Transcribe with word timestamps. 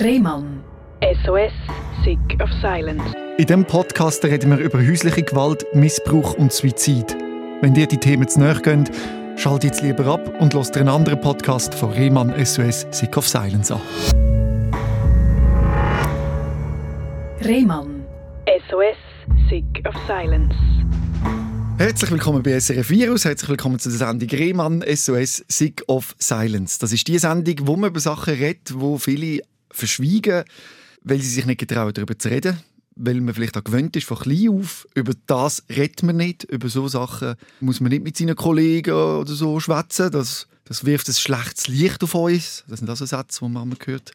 Rehmann. 0.00 0.64
SOS, 1.24 1.52
Sick 2.04 2.42
of 2.42 2.50
Silence. 2.60 3.04
In 3.38 3.46
diesem 3.46 3.64
Podcast 3.64 4.24
reden 4.24 4.50
wir 4.50 4.58
über 4.58 4.78
häusliche 4.78 5.22
Gewalt, 5.22 5.64
Missbrauch 5.72 6.34
und 6.34 6.52
Suizid. 6.52 7.16
Wenn 7.60 7.74
dir 7.74 7.86
die 7.86 7.98
Themen 7.98 8.26
zu 8.26 8.40
nahe 8.40 8.60
gehen, 8.60 8.90
schalt 9.36 9.62
jetzt 9.62 9.82
lieber 9.82 10.04
ab 10.06 10.40
und 10.40 10.52
los 10.52 10.72
dir 10.72 10.80
einen 10.80 10.88
anderen 10.88 11.20
Podcast 11.20 11.76
von 11.76 11.92
Rehmann 11.92 12.34
SOS 12.44 12.88
Sick 12.90 13.16
of 13.16 13.28
Silence 13.28 13.72
an. 13.72 13.80
Rehmann. 17.44 18.04
SOS, 18.68 18.96
Sick 19.48 19.86
of 19.86 19.94
Silence. 20.08 20.56
Herzlich 21.78 22.10
willkommen 22.10 22.42
bei 22.42 22.58
SRF 22.58 22.90
Virus, 22.90 23.24
herzlich 23.24 23.50
willkommen 23.50 23.78
zu 23.78 23.90
der 23.90 23.98
Sendung 23.98 24.28
Rehmann 24.28 24.84
SOS 24.92 25.44
Sick 25.46 25.84
of 25.86 26.16
Silence. 26.18 26.80
Das 26.80 26.92
ist 26.92 27.06
die 27.06 27.18
Sendung, 27.18 27.54
wo 27.62 27.76
man 27.76 27.90
über 27.90 28.00
Sachen 28.00 28.34
redet, 28.34 28.72
wo 28.74 28.98
viele 28.98 29.42
verschwiegen, 29.74 30.44
weil 31.02 31.20
sie 31.20 31.28
sich 31.28 31.46
nicht 31.46 31.60
getrauen, 31.60 31.92
darüber 31.92 32.18
zu 32.18 32.28
reden. 32.28 32.58
Weil 32.96 33.20
man 33.20 33.34
vielleicht 33.34 33.56
auch 33.56 33.64
gewöhnt 33.64 33.96
ist 33.96 34.06
von 34.06 34.18
klein 34.18 34.48
auf. 34.50 34.86
Über 34.94 35.12
das 35.26 35.64
redet 35.68 36.04
man 36.04 36.16
nicht. 36.16 36.44
Über 36.44 36.68
so 36.68 36.86
Sachen 36.86 37.34
muss 37.60 37.80
man 37.80 37.90
nicht 37.90 38.04
mit 38.04 38.16
seinen 38.16 38.36
Kollegen 38.36 38.92
oder 38.92 39.32
so 39.32 39.58
schwätzen. 39.58 40.12
Das, 40.12 40.46
das 40.64 40.84
wirft 40.84 41.08
ein 41.08 41.14
schlechtes 41.14 41.66
Licht 41.66 42.04
auf 42.04 42.14
uns. 42.14 42.64
Das 42.68 42.78
sind 42.78 42.88
also 42.88 43.04
Sätze, 43.04 43.40
die 43.44 43.50
man 43.50 43.76
hört. 43.84 44.12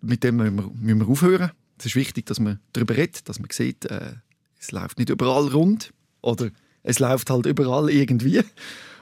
Mit 0.00 0.22
dem 0.22 0.36
müssen 0.36 0.56
wir, 0.56 0.70
müssen 0.80 1.00
wir 1.00 1.08
aufhören. 1.08 1.50
Es 1.76 1.86
ist 1.86 1.96
wichtig, 1.96 2.26
dass 2.26 2.38
man 2.38 2.60
darüber 2.72 2.96
redet, 2.96 3.28
dass 3.28 3.40
man 3.40 3.48
sieht, 3.50 3.84
äh, 3.86 4.14
es 4.60 4.70
läuft 4.70 4.98
nicht 4.98 5.10
überall 5.10 5.48
rund. 5.48 5.92
Oder 6.22 6.50
es 6.84 7.00
läuft 7.00 7.30
halt 7.30 7.46
überall 7.46 7.90
irgendwie. 7.90 8.42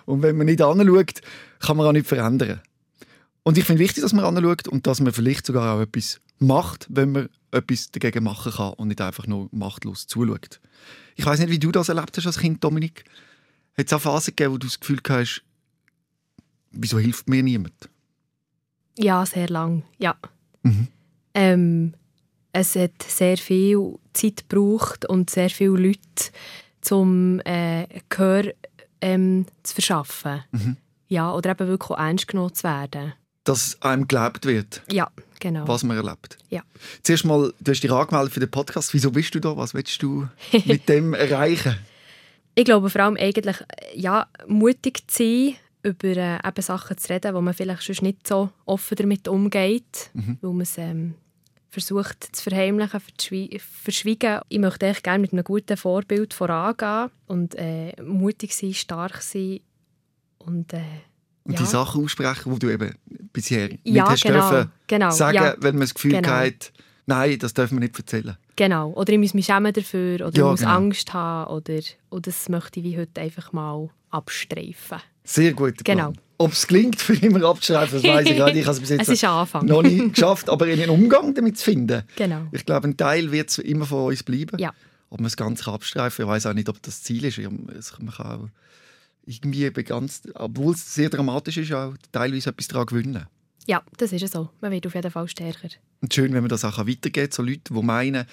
Und 0.07 0.23
wenn 0.23 0.37
man 0.37 0.47
nicht 0.47 0.63
anschaut, 0.63 1.21
kann 1.61 1.77
man 1.77 1.87
auch 1.87 1.93
nicht 1.93 2.07
verändern. 2.07 2.61
Und 3.47 3.57
ich 3.57 3.65
finde 3.65 3.79
wichtig, 3.79 4.03
dass 4.03 4.13
man 4.13 4.25
anschaut 4.25 4.67
und 4.67 4.89
dass 4.89 4.99
man 4.99 5.13
vielleicht 5.13 5.47
sogar 5.47 5.77
auch 5.77 5.81
etwas 5.81 6.21
macht, 6.41 6.89
wenn 6.91 7.13
man 7.13 7.29
etwas 7.53 7.93
dagegen 7.93 8.25
machen 8.25 8.51
kann 8.51 8.73
und 8.73 8.89
nicht 8.89 9.01
einfach 9.01 9.29
nur 9.29 9.49
machtlos 9.53 10.09
zuschaut. 10.09 10.61
Ich 11.15 11.25
weiß 11.25 11.39
nicht, 11.39 11.51
wie 11.51 11.61
du 11.61 11.71
das 11.71 11.89
erlebt 11.89 12.17
hast 12.17 12.27
als 12.27 12.39
Kind, 12.39 12.65
Dominik. 12.65 13.05
Hat 13.79 13.87
es 13.87 13.93
auch 13.93 14.01
Phasen 14.01 14.35
gegeben, 14.35 14.55
wo 14.55 14.59
du 14.59 14.67
das 14.67 14.81
Gefühl 14.81 14.99
hast, 15.09 15.45
wieso 16.73 16.99
hilft 16.99 17.29
mir 17.29 17.41
niemand? 17.45 17.89
Ja, 18.99 19.25
sehr 19.25 19.49
lang, 19.49 19.85
ja. 19.99 20.17
Mhm. 20.65 20.89
Ähm, 21.33 21.95
es 22.51 22.75
hat 22.75 23.01
sehr 23.01 23.37
viel 23.37 23.97
Zeit 24.13 24.49
gebraucht 24.49 25.09
und 25.09 25.31
sehr 25.31 25.51
viele 25.51 25.77
Leute, 25.77 26.33
um 26.91 27.39
äh, 27.45 27.87
Gehör 28.09 28.53
ähm, 29.01 29.47
zu 29.63 29.75
verschaffen. 29.75 30.43
Mhm. 30.51 30.79
Ja, 31.07 31.33
oder 31.33 31.53
eben 31.53 31.69
wirklich 31.69 31.91
auch 31.91 31.99
ernst 31.99 32.27
genommen 32.27 32.53
zu 32.53 32.65
werden. 32.65 33.13
Dass 33.47 33.81
einem 33.83 34.03
geglaubt 34.03 34.45
wird, 34.45 34.83
Ja, 34.91 35.09
genau. 35.41 35.67
was 35.67 35.83
man 35.85 35.97
erlebt. 35.97 36.37
Ja. 36.51 36.63
Zuerst 37.03 37.25
mal, 37.25 37.53
du 37.61 37.71
hast 37.71 37.81
dich 37.83 37.91
angemeldet 37.91 38.33
für 38.35 38.41
den 38.41 38.51
Podcast. 38.51 38.93
Wieso 38.93 39.11
bist 39.11 39.35
du 39.35 39.41
da? 39.41 39.57
Was 39.57 39.73
willst 39.73 40.03
du 40.03 40.29
mit 40.67 40.89
dem 40.89 41.15
erreichen? 41.15 41.77
Ich 42.55 42.65
glaube 42.65 42.91
vor 42.91 43.01
allem 43.03 43.17
eigentlich, 43.17 43.57
ja, 43.95 44.27
mutig 44.47 45.09
zu 45.09 45.23
sein, 45.23 45.55
über 45.83 46.09
äh, 46.09 46.39
eben 46.47 46.63
Sachen 46.63 46.99
zu 46.99 47.13
reden, 47.13 47.35
wo 47.35 47.41
man 47.41 47.55
vielleicht 47.55 47.83
sonst 47.83 48.03
nicht 48.03 48.27
so 48.27 48.51
offen 48.65 48.97
damit 48.97 49.29
umgeht, 49.29 50.11
Mhm. 50.15 50.39
weil 50.41 50.51
man 50.53 50.61
es 50.63 50.77
ähm, 50.79 51.15
versucht 51.69 52.35
zu 52.35 52.43
verheimlichen, 52.43 52.99
verschwi- 53.01 53.61
verschwiegen. 53.61 54.41
Ich 54.49 54.59
möchte 54.59 54.87
eigentlich 54.87 55.03
gerne 55.03 55.19
mit 55.21 55.33
einem 55.33 55.45
guten 55.45 55.77
Vorbild 55.77 56.33
vorangehen 56.35 57.11
und 57.27 57.55
äh, 57.57 57.93
mutig 58.03 58.55
sein, 58.57 58.73
stark 58.75 59.23
sein 59.23 59.61
und 60.39 60.73
äh, 60.73 60.81
Und 61.47 61.53
ja. 61.55 61.61
die 61.61 61.67
Sachen 61.67 62.05
aussprechen, 62.05 62.53
die 62.55 62.59
du 62.59 62.71
eben 62.71 62.95
bisher 63.33 63.69
nicht 63.69 63.81
ja, 63.85 64.09
hast 64.09 64.23
genau, 64.23 64.51
dürfen 64.51 64.71
genau, 64.87 65.11
sagen, 65.11 65.37
ja, 65.37 65.55
weil 65.59 65.73
man 65.73 65.83
das 65.83 65.95
Gefühl 65.95 66.13
genau. 66.13 66.29
hat, 66.29 66.73
nein, 67.07 67.39
das 67.39 67.55
dürfen 67.55 67.77
wir 67.77 67.81
nicht 67.81 67.97
erzählen. 67.99 68.37
genau. 68.57 68.91
Oder 68.91 69.13
ich 69.13 69.19
muss 69.19 69.33
mich 69.35 69.47
schämen 69.47 69.73
dafür 69.73 70.27
oder 70.27 70.37
Ja, 70.37 70.45
ich 70.47 70.51
muss 70.51 70.61
genau. 70.61 70.73
Angst 70.75 71.13
haben 71.15 71.51
oder 71.53 71.81
und 72.09 72.27
das 72.27 72.49
möchte 72.49 72.81
ich 72.81 72.87
wie 72.87 72.99
heute 72.99 73.21
einfach 73.21 73.53
mal 73.53 73.89
abstreifen. 74.11 74.99
Sehr 75.25 75.53
gut. 75.53 75.85
Genau. 75.85 76.13
Ob 76.39 76.53
es 76.53 76.67
gelingt, 76.67 77.01
für 77.01 77.15
immer 77.15 77.45
abzuschreiben, 77.49 77.93
das 77.95 78.03
weiß 78.03 78.27
ich 78.27 78.39
nicht. 78.39 78.57
Ich 78.57 78.67
habe 78.67 78.73
es 78.73 78.81
bis 78.81 78.91
jetzt 78.91 79.23
noch 79.63 79.83
nicht 79.83 80.15
geschafft, 80.15 80.51
aber 80.51 80.67
einen 80.67 80.91
Umgang 80.91 81.35
damit 81.35 81.59
zu 81.59 81.65
finden. 81.65 82.03
Genau. 82.17 82.43
Ich 82.53 82.65
glaube, 82.67 82.89
ein 82.89 82.97
Teil 82.97 83.31
wird 83.33 83.51
es 83.51 83.59
immer 83.59 83.87
von 83.87 84.07
uns 84.09 84.23
bleiben. 84.23 84.59
Ja. 84.59 84.73
Ob 85.11 85.21
man 85.21 85.27
es 85.27 85.37
ganz 85.37 85.67
abstreifen 85.67 86.25
kann, 86.25 86.27
ich 86.27 86.31
weiß 86.37 86.47
auch 86.47 86.55
nicht, 86.55 86.69
ob 86.69 86.83
das 86.83 87.03
Ziel 87.03 87.25
ist. 87.25 87.39
Es- 87.39 87.97
Man 88.01 88.13
kann 88.13 88.27
auch 88.27 88.49
irgendwie 89.27 89.65
eben 89.65 89.85
ganz, 89.85 90.23
obwohl 90.35 90.75
es 90.75 90.95
sehr 90.95 91.11
dramatisch 91.11 91.59
ist, 91.59 91.73
auch 91.73 91.95
teilweise 92.13 92.51
etwas 92.51 92.69
daran 92.69 92.87
gewinnen. 92.87 93.27
Ja, 93.67 93.83
das 93.97 94.13
ist 94.13 94.33
so. 94.33 94.51
Man 94.61 94.71
wird 94.71 94.87
auf 94.87 94.95
jeden 94.95 95.11
Fall 95.11 95.29
stärker. 95.29 95.69
Und 96.01 96.15
schön, 96.15 96.33
wenn 96.33 96.43
man 96.43 96.49
das 96.49 96.65
auch 96.65 96.79
weitergeben 96.79 97.29
kann, 97.29 97.33
so 97.33 97.43
Leute, 97.43 97.75
die 97.75 97.83
meinen, 97.83 98.27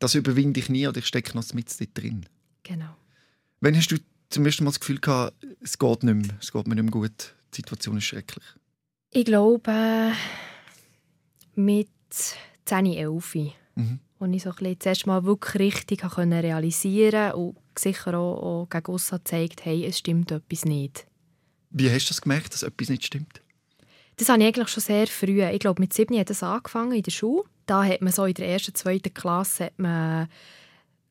das 0.00 0.14
überwinde 0.16 0.58
ich 0.58 0.68
nie 0.68 0.86
oder 0.88 0.98
ich 0.98 1.06
stecke 1.06 1.36
noch 1.36 1.54
mit 1.54 1.68
drin. 1.96 2.26
Genau. 2.64 2.96
Wann 3.60 3.76
hast 3.76 3.92
du 3.92 3.96
zum 4.30 4.44
ersten 4.46 4.64
Mal 4.64 4.70
das 4.70 4.80
Gefühl 4.80 4.98
gehabt, 4.98 5.34
es 5.60 5.78
geht 5.78 6.02
nicht 6.02 6.14
mehr, 6.14 6.36
es 6.40 6.50
geht 6.50 6.66
mir 6.66 6.74
nicht 6.74 6.84
mehr 6.84 6.90
gut, 6.92 7.34
die 7.52 7.56
Situation 7.56 7.98
ist 7.98 8.04
schrecklich? 8.04 8.44
Ich 9.10 9.24
glaube, 9.24 10.12
mit 11.54 11.88
10, 12.64 12.86
11, 12.86 13.34
Mhm. 13.76 14.00
Als 14.20 14.34
ich 14.34 14.42
so 14.42 14.50
ein 14.50 14.56
bisschen 14.56 14.78
das 14.78 14.86
erste 14.86 15.08
Mal 15.08 15.24
wirklich 15.24 15.54
richtig 15.54 16.00
können 16.00 16.38
realisieren 16.38 17.32
und 17.32 17.56
sicher 17.78 18.14
auch, 18.14 18.42
auch 18.42 18.68
gegen 18.68 18.92
uns 18.92 19.10
hat 19.10 19.24
gezeigt 19.24 19.64
hey, 19.64 19.84
es 19.86 19.98
stimmt 19.98 20.30
etwas 20.30 20.64
nicht. 20.64 21.06
Wie 21.70 21.90
hast 21.90 22.06
du 22.06 22.10
das 22.10 22.20
gemerkt, 22.20 22.52
dass 22.52 22.62
etwas 22.62 22.88
nicht 22.88 23.04
stimmt? 23.04 23.40
Das 24.16 24.28
habe 24.28 24.40
ich 24.40 24.48
eigentlich 24.48 24.68
schon 24.68 24.82
sehr 24.82 25.06
früh. 25.06 25.42
Ich 25.42 25.60
glaube, 25.60 25.80
mit 25.80 25.94
7 25.94 26.18
hat 26.18 26.28
das 26.28 26.42
angefangen 26.42 26.92
in 26.92 27.02
der 27.02 27.10
Schule. 27.10 27.44
Da 27.64 27.84
hat 27.84 28.02
man 28.02 28.12
so 28.12 28.24
in 28.24 28.34
der 28.34 28.48
ersten, 28.48 28.74
zweiten 28.74 29.14
Klasse 29.14 29.66
hat 29.66 29.78
man 29.78 30.28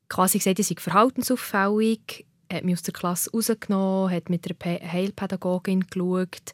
quasi 0.09 0.37
gesagt, 0.37 0.59
ich 0.59 0.67
sei 0.67 0.75
verhaltensauffällig, 0.77 2.27
hat 2.51 2.65
mich 2.65 2.75
aus 2.75 2.83
der 2.83 2.93
Klasse 2.93 3.31
rausgenommen, 3.31 4.11
hat 4.11 4.29
mit 4.29 4.45
der 4.45 4.55
Heilpädagogin 4.91 5.85
geschaut, 5.89 6.53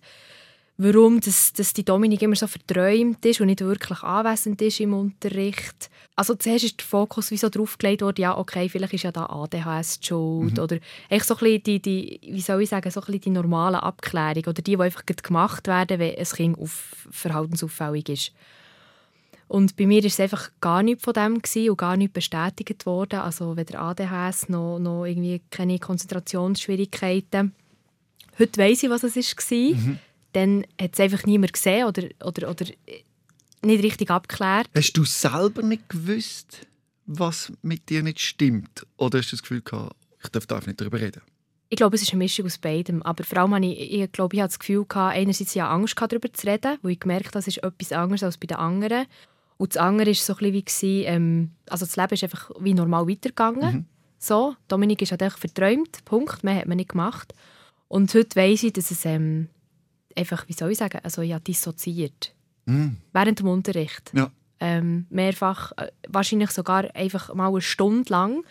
warum 0.78 1.22
das, 1.22 1.54
dass 1.54 1.74
die 1.74 1.86
Dominik 1.86 2.22
immer 2.22 2.36
so 2.36 2.48
verträumt 2.48 3.26
ist 3.26 3.40
und 3.40 3.48
nicht 3.48 3.62
wirklich 3.62 4.02
anwesend 4.04 4.62
ist 4.62 4.80
im 4.80 4.94
Unterricht. 4.94 5.90
Also 6.16 6.36
zuerst 6.36 6.66
ist 6.66 6.80
der 6.80 6.86
Fokus 6.86 7.32
wie 7.32 7.38
so 7.38 7.50
drauf 7.50 7.78
gelegt 7.78 8.02
worden, 8.02 8.22
ja, 8.22 8.38
okay, 8.38 8.68
vielleicht 8.68 8.94
ist 8.94 9.04
ja 9.04 9.12
da 9.12 9.26
ADHS 9.26 10.00
die 10.00 10.08
schuld 10.08 10.60
oder 10.60 10.78
eigentlich 11.10 11.24
so 11.24 11.36
ein 11.36 11.40
bisschen 11.40 11.64
die, 11.64 11.80
die, 11.82 12.20
wie 12.24 12.42
soll 12.42 12.62
ich 12.62 12.70
sagen, 12.70 12.92
so 12.92 13.00
ein 13.02 13.06
bisschen 13.06 13.22
die 13.22 13.30
normalen 13.32 13.76
Abklärungen 13.76 14.48
oder 14.48 14.62
die, 14.62 14.76
die 14.76 14.82
einfach 14.82 15.06
gemacht 15.06 15.68
werden, 15.68 16.00
wenn 16.00 16.16
ein 16.16 16.26
Kind 16.26 16.60
auf 16.60 17.08
verhaltensauffällig 17.10 18.10
ist. 18.10 18.32
Und 19.48 19.76
bei 19.76 19.86
mir 19.86 20.02
war 20.02 20.08
es 20.08 20.20
einfach 20.20 20.50
gar 20.60 20.82
nichts 20.82 21.04
von 21.04 21.14
dem 21.14 21.42
gewesen 21.42 21.70
und 21.70 21.78
gar 21.78 21.98
nicht 21.98 22.14
bestätigt 22.14 22.86
worden. 22.86 23.20
Also 23.20 23.56
weder 23.56 23.80
ADHS 23.80 24.50
noch, 24.50 24.80
noch 24.80 25.06
irgendwie 25.06 25.42
keine 25.52 25.78
Konzentrationsschwierigkeiten. 25.78 27.54
Heute 28.40 28.60
weiss 28.60 28.84
ich, 28.84 28.90
was 28.90 29.04
es 29.04 29.16
war. 29.16 29.98
Dann 30.36 30.66
hat 30.80 30.94
es 30.94 31.00
einfach 31.00 31.26
niemand 31.26 31.54
gesehen 31.54 31.88
oder, 31.88 32.04
oder, 32.24 32.50
oder 32.50 32.66
nicht 33.62 33.84
richtig 33.84 34.12
abgeklärt. 34.12 34.68
Hast 34.76 34.94
du 34.94 35.06
selber 35.06 35.62
nicht 35.62 35.88
gewusst, 35.88 36.68
was 37.06 37.54
mit 37.62 37.90
dir 37.90 38.04
nicht 38.04 38.20
stimmt? 38.20 38.86
Oder 38.98 39.20
hast 39.20 39.32
du 39.32 39.36
das 39.36 39.44
Gefühl 39.44 39.62
gehabt, 39.62 39.96
ich 40.24 40.30
darf 40.30 40.46
da 40.46 40.60
nicht 40.60 40.82
darüber 40.82 41.00
reden? 41.00 41.22
Ich 41.70 41.78
glaube, 41.78 41.96
es 41.96 42.02
ist 42.02 42.12
eine 42.12 42.20
Mischung 42.20 42.46
aus 42.46 42.58
beidem. 42.58 43.02
Aber 43.04 43.24
vor 43.24 43.38
allem 43.40 43.56
habe 43.56 43.66
ich, 43.66 43.94
ich 43.94 44.12
glaube, 44.12 44.36
ich 44.36 44.42
hatte 44.42 44.52
das 44.52 44.60
Gefühl, 44.60 44.86
gehabt, 44.86 45.16
einerseits 45.16 45.54
ja 45.54 45.70
Angst 45.70 45.96
gehabt, 45.96 46.12
darüber 46.12 46.32
zu 46.32 46.48
reden, 46.48 46.78
weil 46.82 46.92
ich 46.92 47.00
gemerkt 47.00 47.28
habe, 47.28 47.34
das 47.34 47.48
ist 47.48 47.64
etwas 47.64 47.92
anderes 47.92 48.24
als 48.24 48.38
bei 48.38 48.48
den 48.48 48.58
anderen. 48.58 49.06
Und 49.58 49.74
das 49.74 49.82
andere 49.82 50.08
war 50.08 50.14
so 50.14 50.36
ein 50.36 50.52
bisschen 50.52 50.90
wie, 50.90 51.04
ähm, 51.06 51.52
also 51.70 51.86
das 51.86 51.96
Leben 51.96 52.14
ist 52.14 52.24
einfach 52.24 52.52
wie 52.60 52.74
normal 52.74 53.08
weitergegangen. 53.08 53.88
So, 54.20 54.56
Dominik 54.68 55.02
ist 55.02 55.12
halt 55.12 55.24
einfach 55.24 55.38
verträumt, 55.38 56.04
Punkt, 56.06 56.44
mehr 56.44 56.56
hat 56.56 56.68
man 56.68 56.78
nicht 56.78 56.90
gemacht. 56.90 57.34
Und 57.88 58.14
heute 58.14 58.36
weiss 58.36 58.64
ich, 58.64 58.74
dass 58.74 58.92
es 58.92 59.06
ähm, 59.06 59.50
einfach, 60.16 60.48
wie 60.48 60.54
soll 60.54 60.72
ich 60.72 60.78
sagen, 60.78 61.00
also 61.04 61.22
habe 61.22 61.44
dissoziiert. 61.44 62.34
Mhm. 62.66 62.98
Während 63.14 63.40
dem 63.40 63.48
Unterricht. 63.48 64.12
Ja. 64.14 64.32
Ähm, 64.60 65.06
mehrfach, 65.10 65.74
äh, 65.78 65.92
wahrscheinlich 66.08 66.52
sogar 66.52 66.96
einfach 66.96 67.34
mal 67.34 67.50
eine 67.50 67.62
Stunde 67.62 68.10
lang. 68.10 68.44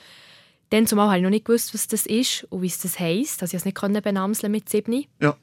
Dann 0.70 0.86
zumal 0.86 1.08
habe 1.08 1.18
ich 1.18 1.22
noch 1.22 1.30
nicht 1.30 1.44
gewusst, 1.44 1.72
was 1.74 1.86
das 1.86 2.06
ist 2.06 2.44
und 2.50 2.62
wie 2.62 2.66
es 2.66 2.78
das 2.78 2.98
heisst. 2.98 3.42
Also 3.42 3.54
ich 3.56 3.60
es 3.60 3.64
nicht 3.64 3.76
können 3.76 4.02
benamseln 4.02 4.52
mit 4.52 4.68
sieben. 4.68 5.06
Ja. 5.20 5.36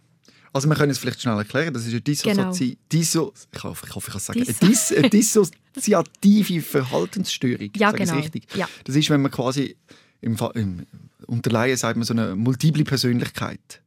Also 0.54 0.68
wir 0.68 0.76
können 0.76 0.92
es 0.92 0.98
vielleicht 0.98 1.22
schnell 1.22 1.38
erklären. 1.38 1.74
Das 1.74 1.86
ist 1.86 1.92
eine 1.92 2.02
Dissozi 2.02 2.78
Disso 2.92 3.34
ich 3.54 3.64
hoffe, 3.64 3.86
ich, 3.88 3.96
hoffe, 3.96 4.08
ich 4.08 4.12
kann 4.12 4.18
es 4.18 4.26
sagen. 4.26 4.42
Eine, 4.42 4.70
Dis 4.70 4.92
eine 4.92 5.10
dissoziative 5.10 6.62
Verhaltensstörung. 6.62 7.70
Ja, 7.78 7.92
genau. 7.92 8.16
richtig? 8.16 8.54
Ja. 8.56 8.68
Das 8.84 8.96
ist, 8.96 9.10
wenn 9.10 9.22
man 9.22 9.32
quasi 9.32 9.78
im, 10.20 10.38
im 10.56 10.86
unter 11.28 11.52
Laien 11.52 11.78
sagt 11.78 11.96
man 11.96 12.06
so 12.06 12.14
eine 12.14 12.36
multiple 12.36 12.84
Persönlichkeit. 12.84 13.82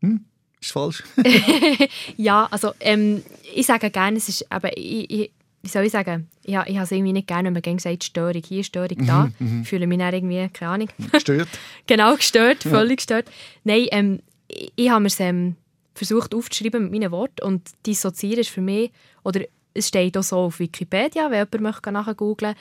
Hm? 0.00 0.24
Ist 0.60 0.72
falsch? 0.72 1.02
Ja, 2.16 2.48
also 2.50 2.72
ähm, 2.80 3.22
ich 3.54 3.66
sage 3.66 3.90
gerne, 3.90 4.16
es 4.16 4.28
ist 4.28 4.42
eben, 4.42 4.70
ich, 4.74 5.10
ich, 5.10 5.30
wie 5.62 5.68
soll 5.68 5.84
ich 5.84 5.92
sagen, 5.92 6.28
ich, 6.42 6.54
ich 6.54 6.56
habe 6.56 6.84
es 6.84 6.92
irgendwie 6.92 7.12
nicht 7.12 7.26
gerne, 7.26 7.46
wenn 7.46 7.52
man 7.54 7.62
gerne 7.62 7.80
sagt, 7.80 8.04
Störung 8.04 8.42
hier, 8.42 8.64
Störung 8.64 9.06
da. 9.06 9.30
Ich 9.62 9.68
fühle 9.68 9.86
mich 9.86 9.98
dann 9.98 10.14
irgendwie, 10.14 10.48
keine 10.48 10.72
Ahnung, 10.72 10.88
Gestört? 11.12 11.48
genau 11.86 12.14
gestört, 12.16 12.62
völlig 12.62 12.98
gestört. 12.98 13.30
Nein, 13.64 13.86
ähm, 13.90 14.20
ich, 14.48 14.72
ich 14.76 14.90
habe 14.90 15.00
mir 15.00 15.08
es 15.08 15.20
ähm, 15.20 15.56
versucht 15.94 16.34
aufzuschreiben 16.34 16.84
mit 16.84 16.92
meinen 16.92 17.10
Worten 17.10 17.44
und 17.44 17.70
dissoziieren 17.86 18.40
ist 18.40 18.50
für 18.50 18.60
mich, 18.60 18.92
oder 19.24 19.40
es 19.74 19.88
steht 19.88 20.16
auch 20.16 20.22
so 20.22 20.36
auf 20.36 20.58
Wikipedia, 20.58 21.30
wenn 21.30 21.38
jemand 21.38 21.60
möchte 21.60 21.92
nachgoogeln 21.92 22.54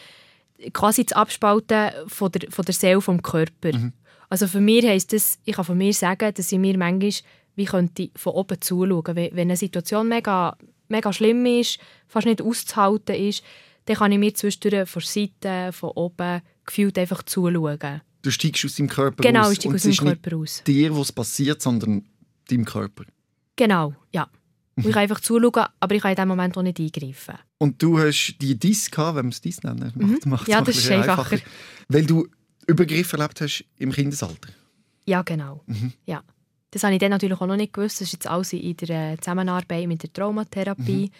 quasi 0.74 1.06
das 1.06 1.16
Abspalten 1.16 1.92
von 2.08 2.32
der, 2.32 2.50
von 2.52 2.66
der 2.66 2.74
Seele 2.74 3.02
vom 3.02 3.22
Körper. 3.22 3.74
Mhm. 3.74 3.94
Also 4.30 4.48
für 4.48 4.60
mich 4.60 4.86
heisst 4.86 5.14
das, 5.14 5.40
ich 5.46 5.56
kann 5.56 5.66
von 5.66 5.78
mir 5.78 5.94
sagen, 5.94 6.34
dass 6.34 6.52
ich 6.52 6.60
mir 6.60 6.78
manchmal 6.78 7.12
wie 7.57 7.65
könnte 7.65 8.09
von 8.15 8.33
oben 8.33 8.62
zuschauen. 8.62 9.15
Wenn, 9.15 9.36
wenn 9.36 9.50
eine 9.50 9.57
Situation 9.57 10.07
mega, 10.07 10.56
mega 10.88 11.12
schlimm 11.12 11.45
ist, 11.45 11.80
fast 12.07 12.25
nicht 12.27 12.42
auszuhalten 12.42 13.15
ist, 13.15 13.44
dann 13.86 13.98
kann 13.98 14.12
ich 14.12 14.19
mir 14.19 14.33
zwischendurch 14.33 14.88
von 14.89 15.01
der 15.01 15.09
Seite, 15.09 15.74
von 15.74 15.89
oben, 15.92 16.42
gefühlt 16.65 16.98
einfach 16.98 17.24
zuschauen. 17.24 18.01
Du 18.21 18.31
steigst 18.31 18.63
aus 18.65 18.75
deinem 18.75 18.89
Körper 18.89 19.24
Genau, 19.24 19.42
aus. 19.48 19.51
ich 19.54 19.59
steige 19.59 19.75
aus 19.75 19.83
meinem 19.86 19.98
Körper 20.21 20.38
aus. 20.38 20.63
dir, 20.65 20.95
was 20.98 21.12
passiert, 21.12 21.62
sondern 21.62 22.06
deinem 22.50 22.65
Körper. 22.65 23.04
Genau, 23.56 23.94
ja. 24.13 24.30
Und 24.75 24.86
ich 24.86 24.92
kann 24.92 25.01
einfach 25.03 25.21
zuschauen, 25.21 25.65
aber 25.80 25.95
ich 25.95 26.01
kann 26.01 26.12
in 26.12 26.15
diesem 26.15 26.27
Moment 26.30 26.57
auch 26.57 26.62
nicht 26.62 26.80
eingreifen. 26.80 27.36
Und 27.57 27.81
du 27.81 27.98
hast 27.98 28.36
die 28.39 28.57
Diss 28.60 28.92
gehabt, 28.92 29.18
wenn 29.18 29.25
wir 29.25 29.31
es. 29.31 29.63
Macht, 29.63 30.25
macht's 30.25 30.48
Mhm. 30.48 30.51
Ja, 30.51 30.57
mal 30.60 30.65
das 30.65 30.75
ist 30.75 30.83
bisschen 30.83 31.01
einfacher. 31.01 31.38
Weil 31.88 32.06
du 32.06 32.27
Übergriffe 32.68 33.18
erlebt 33.18 33.42
hast 33.42 33.65
im 33.77 33.92
Kindesalter. 33.92 34.50
Ja, 35.06 35.21
genau. 35.24 35.63
Mhm. 35.65 35.94
Ja. 36.06 36.21
Das 36.77 36.83
habe 36.83 36.94
ich 36.94 37.00
dann 37.00 37.09
natürlich 37.09 37.41
auch 37.41 37.47
noch 37.47 37.56
nicht 37.56 37.74
gewusst. 37.74 38.01
Das 38.01 38.09
ist 38.09 38.13
jetzt 38.13 38.27
alles 38.27 38.53
in 38.53 38.77
der 38.77 39.13
äh, 39.13 39.18
Zusammenarbeit 39.18 39.88
mit 39.88 40.03
der 40.03 40.13
Traumatherapie. 40.13 41.07
Mhm. 41.07 41.12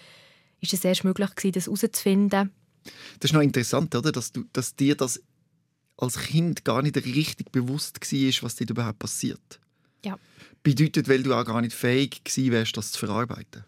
Ist 0.59 0.74
es 0.74 0.86
erst 0.86 1.04
möglich 1.04 1.33
gewesen, 1.33 1.54
das 1.54 1.65
herauszufinden. 1.65 2.51
Das 3.19 3.31
ist 3.31 3.33
noch 3.33 3.42
interessant, 3.42 3.95
oder? 3.95 4.12
Dass, 4.12 4.31
du, 4.31 4.45
dass 4.54 4.75
dir 4.75 4.94
das 4.94 5.19
als 5.98 6.19
Kind 6.19 6.63
gar 6.63 6.83
nicht 6.83 6.95
richtig 6.95 7.51
bewusst 7.51 8.00
war, 8.00 8.44
was 8.44 8.56
dir 8.56 8.69
überhaupt 8.69 9.00
passiert. 9.00 9.59
Ja. 10.06 10.19
Bedeutet, 10.62 11.09
weil 11.09 11.24
du 11.24 11.33
auch 11.33 11.44
gar 11.44 11.59
nicht 11.62 11.74
fähig 11.74 12.24
gewesen 12.24 12.51
wärst, 12.51 12.77
das 12.77 12.92
zu 12.92 13.00
verarbeiten. 13.07 13.63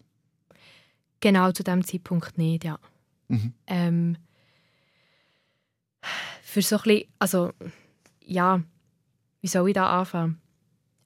Genau 1.18 1.50
zu 1.50 1.64
dem 1.64 1.84
Zeitpunkt 1.84 2.38
nicht, 2.38 2.62
ja. 2.62 2.78
Mhm. 3.26 3.52
Ähm, 3.66 4.16
für 6.44 6.62
so 6.62 6.76
ein 6.76 6.82
bisschen, 6.82 7.08
also, 7.18 7.52
ja, 8.24 8.62
wie 9.40 9.48
soll 9.48 9.70
ich 9.70 9.74
da 9.74 9.98
anfangen? 9.98 10.40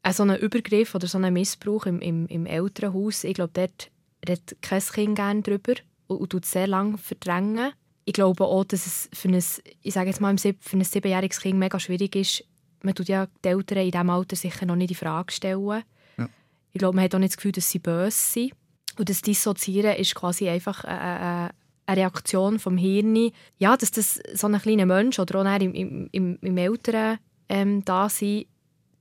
Äh, 0.05 0.13
so 0.13 0.23
ein 0.23 0.37
Übergriff 0.37 0.95
oder 0.95 1.09
so 1.09 1.19
ein 1.19 1.33
Missbrauch 1.33 1.87
im, 1.87 2.01
im, 2.01 2.27
im 2.27 2.47
Elternhaus, 2.47 3.25
ich 3.25 3.35
glaube, 3.35 3.53
dort 3.55 3.91
redet 4.29 4.57
kein 4.61 4.81
Kind 4.81 5.17
gerne 5.17 5.43
drüber 5.43 5.75
und, 6.07 6.19
und 6.19 6.31
tut 6.31 6.45
es 6.45 6.53
sehr 6.53 6.67
lange 6.67 6.99
verdrängen. 6.99 7.73
Ich 8.05 8.13
glaube 8.13 8.45
auch, 8.45 8.65
dass 8.65 8.87
es 8.87 9.09
für 9.15 9.29
ein, 9.29 9.43
ich 9.83 9.95
sage 9.95 10.11
jetzt 10.11 10.21
mal, 10.21 10.37
für 10.37 10.55
ein 10.73 10.85
siebenjähriges 10.85 11.41
Kind 11.41 11.59
mega 11.59 11.81
schwierig 11.81 12.15
ist. 12.17 12.45
Man 12.83 12.95
tut 12.95 13.09
ja 13.09 13.27
die 13.43 13.49
Eltern 13.49 13.79
in 13.79 13.91
diesem 13.91 14.11
Alter 14.11 14.37
sicher 14.37 14.67
noch 14.67 14.77
nicht 14.77 14.91
in 14.91 14.97
Frage 14.97 15.33
stellen. 15.33 15.83
Ja. 16.19 16.29
Ich 16.73 16.79
glaube, 16.79 16.97
man 16.97 17.05
hat 17.05 17.15
auch 17.15 17.19
nicht 17.19 17.33
das 17.33 17.37
Gefühl, 17.39 17.53
dass 17.53 17.71
sie 17.71 17.79
böse 17.79 18.11
sind. 18.11 18.53
Und 18.99 19.09
das 19.09 19.23
Dissoziieren 19.23 19.97
ist 19.97 20.15
quasi 20.15 20.51
einfach 20.51 20.85
eine, 20.85 21.51
eine 21.87 22.01
Reaktion 22.01 22.59
vom 22.59 22.77
Hirn. 22.77 23.31
Ja, 23.57 23.75
dass 23.79 23.91
das 23.91 24.21
so 24.35 24.49
ein 24.49 24.61
kleiner 24.61 24.85
Mensch 24.85 25.19
oder 25.19 25.41
auch 25.41 25.61
im, 25.61 26.09
im, 26.13 26.39
im, 26.43 26.57
älteren 26.59 27.19
ähm, 27.49 27.83
Dasein, 27.87 28.45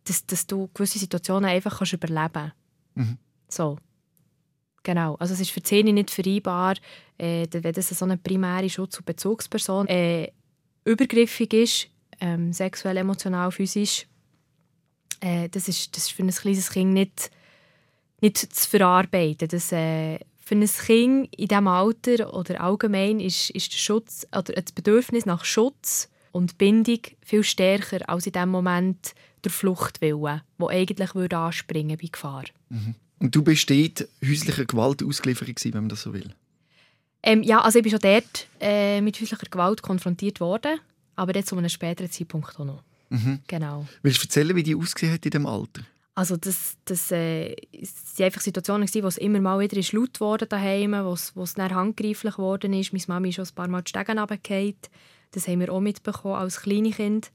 dass, 0.05 0.25
dass 0.25 0.47
du 0.47 0.69
gewisse 0.73 0.99
Situationen 0.99 1.49
einfach 1.49 1.77
kannst 1.77 1.93
überleben 1.93 2.31
kannst. 2.33 2.55
Mhm. 2.95 3.17
So. 3.47 3.77
Genau. 4.83 5.15
Also 5.15 5.33
es 5.33 5.39
ist 5.39 5.51
für 5.51 5.61
die 5.61 5.67
Szene 5.67 5.93
nicht 5.93 6.11
vereinbar, 6.11 6.75
äh, 7.17 7.47
wenn 7.51 7.73
das 7.73 7.89
so 7.89 8.05
eine 8.05 8.17
primäre 8.17 8.69
Schutz- 8.69 8.97
und 8.97 9.05
Bezugsperson 9.05 9.87
äh, 9.87 10.31
übergriffig 10.83 11.53
ist, 11.53 11.87
ähm, 12.19 12.51
sexuell, 12.51 12.97
emotional, 12.97 13.51
physisch. 13.51 14.07
Äh, 15.21 15.47
das, 15.49 15.69
ist, 15.69 15.95
das 15.95 16.03
ist 16.03 16.11
für 16.11 16.23
ein 16.23 16.29
kleines 16.29 16.69
Kind 16.69 16.93
nicht, 16.93 17.31
nicht 18.19 18.37
zu 18.37 18.69
verarbeiten. 18.69 19.47
Das, 19.47 19.71
äh, 19.71 20.19
für 20.37 20.55
ein 20.55 20.67
Kind 20.67 21.33
in 21.35 21.47
diesem 21.47 21.67
Alter 21.67 22.33
oder 22.33 22.59
allgemein 22.59 23.21
ist, 23.21 23.49
ist 23.51 23.71
der 23.71 23.77
Schutz, 23.77 24.27
oder 24.37 24.53
das 24.53 24.73
Bedürfnis 24.73 25.25
nach 25.25 25.45
Schutz 25.45 26.09
und 26.33 26.57
Bindung 26.57 26.99
viel 27.21 27.43
stärker 27.43 28.09
als 28.09 28.25
in 28.25 28.33
dem 28.33 28.49
Moment 28.49 29.13
der 29.45 29.51
Fluchtwille, 29.51 30.41
wo 30.57 30.67
eigentlich 30.67 31.15
würde 31.15 31.37
anspringen 31.37 31.97
bei 32.01 32.07
Gefahr. 32.11 32.43
Und 33.19 33.35
du 33.35 33.43
bist 33.43 33.69
dort 33.69 34.07
häuslicher 34.21 34.65
Gewalt 34.65 35.03
ausgeliefert 35.03 35.47
gewesen, 35.47 35.73
wenn 35.73 35.83
man 35.83 35.89
das 35.89 36.01
so 36.01 36.13
will. 36.13 36.33
Ähm, 37.21 37.41
ja, 37.43 37.61
also 37.61 37.79
ich 37.79 37.83
bin 37.83 37.91
schon 37.91 38.01
dort 38.01 38.47
äh, 38.59 38.99
mit 38.99 39.19
häuslicher 39.21 39.47
Gewalt 39.49 39.81
konfrontiert 39.81 40.41
worden, 40.41 40.79
aber 41.15 41.33
jetzt 41.35 41.49
zu 41.49 41.57
einem 41.57 41.69
späteren 41.69 42.11
Zeitpunkt 42.11 42.59
auch 42.59 42.65
noch. 42.65 42.83
Mhm. 43.09 43.39
Genau. 43.47 43.85
Willst 44.01 44.21
du 44.21 44.25
erzählen, 44.25 44.55
wie 44.55 44.63
die 44.63 44.75
ausgesehen 44.75 45.13
hat 45.13 45.25
in 45.25 45.31
dem 45.31 45.45
Alter? 45.45 45.83
Also 46.15 46.35
das, 46.35 46.77
das 46.85 47.11
äh, 47.11 47.55
es 47.71 48.17
waren 48.17 48.25
einfach 48.25 48.41
Situationen, 48.41 48.87
gewesen, 48.87 49.03
wo 49.03 49.07
es 49.07 49.17
immer 49.17 49.39
mal 49.39 49.59
wieder 49.59 49.77
ist 49.77 49.93
laut 49.93 50.19
wurde 50.19 50.45
daheim, 50.45 50.91
wo 50.91 51.13
es, 51.13 51.35
wo 51.35 51.43
es 51.43 51.53
dann 51.53 51.73
handgreiflich 51.73 52.35
geworden 52.35 52.73
ist. 52.73 52.91
Meine 52.91 53.05
Mami 53.07 53.29
ist 53.29 53.35
schon 53.35 53.45
ein 53.45 53.55
paar 53.55 53.67
Mal 53.67 53.83
die 53.83 53.89
Stegen 53.89 54.19
runtergefallen. 54.19 54.75
Das 55.33 55.47
haben 55.47 55.59
wir 55.59 55.71
auch 55.71 55.81
mitbekommen 55.81 56.35
als 56.35 56.61
kleine 56.61 56.91
Kind. 56.91 57.31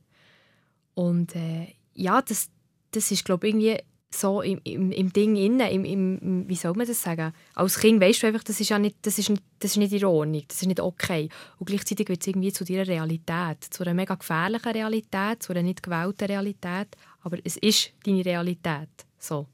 Und 0.95 1.37
äh, 1.37 1.75
ja, 1.95 2.23
das, 2.23 2.49
das 2.93 3.11
ist 3.11 3.25
glaube 3.25 3.47
ich 3.47 3.55
irgendwie 3.55 3.79
so 4.11 4.41
im, 4.41 4.61
im, 4.65 4.91
im 4.91 5.13
Ding 5.13 5.37
innen, 5.37 5.61
im, 5.61 5.85
im, 5.85 6.49
wie 6.49 6.55
soll 6.55 6.73
man 6.75 6.87
das 6.87 7.03
sagen? 7.03 7.33
Als 7.55 7.79
Kind 7.79 8.01
weißt 8.01 8.23
du 8.23 8.27
einfach, 8.29 8.43
das 8.43 8.59
ist 8.59 8.71
ja 8.71 8.79
nicht, 8.79 8.97
das 9.03 9.19
ist 9.19 9.29
nicht, 9.29 9.43
das 9.59 9.73
ist 9.73 9.77
nicht 9.77 9.93
in 9.93 10.45
das 10.49 10.63
ist 10.63 10.67
nicht 10.67 10.81
okay. 10.81 11.29
Und 11.59 11.67
gleichzeitig 11.67 12.09
wird 12.09 12.23
es 12.23 12.27
irgendwie 12.27 12.53
zu 12.53 12.65
deiner 12.65 12.87
Realität, 12.87 13.65
zu 13.65 13.83
einer 13.83 13.93
mega 13.95 14.15
gefährlichen 14.15 14.73
Realität, 14.73 15.43
zu 15.43 15.53
einer 15.53 15.63
nicht 15.63 15.83
gewählten 15.83 16.25
Realität. 16.25 16.89
Aber 17.21 17.37
es 17.45 17.59
ist 17.59 17.93
deine 18.05 18.25
Realität. 18.25 18.89
So. 19.19 19.47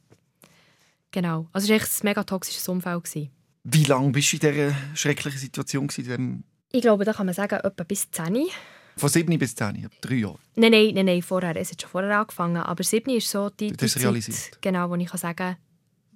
Genau. 1.11 1.49
Also 1.53 1.65
es 1.67 1.71
war 1.71 1.77
echt 1.77 1.87
ein 2.05 2.07
mega 2.07 2.23
toxisches 2.23 2.69
Umfeld. 2.69 3.31
Wie 3.65 3.85
lange 3.85 4.11
bist 4.11 4.33
du 4.33 4.37
in 4.37 4.41
dieser 4.41 4.77
schrecklichen 4.95 5.39
Situation? 5.41 5.87
Gewesen, 5.89 6.09
wenn- 6.09 6.45
Ich 6.75 6.83
glaube, 6.83 7.05
da 7.05 7.13
kann 7.13 7.27
man 7.27 7.35
sagen, 7.37 7.61
etwa 7.63 7.85
bis 7.85 8.11
10. 8.11 8.47
Von 8.97 9.09
7 9.09 9.39
bis 9.39 9.55
10, 9.55 9.89
drei 10.01 10.15
Jahre. 10.17 10.39
Nein, 10.57 10.73
nein, 10.73 10.91
nein, 10.95 11.07
nein, 11.07 11.23
vorher. 11.23 11.55
Es 11.57 11.71
hat 11.71 11.81
schon 11.81 11.89
vorher 11.91 12.19
angefangen. 12.19 12.57
Aber 12.57 12.83
7 12.83 13.11
ist 13.15 13.31
so 13.31 13.49
die, 13.49 13.71
die 13.71 13.87
Zeit, 13.87 14.03
realisiert. 14.03 14.59
genau, 14.61 14.91
wo 14.91 14.97
ich 14.97 15.07
kann 15.09 15.19
sagen 15.19 15.57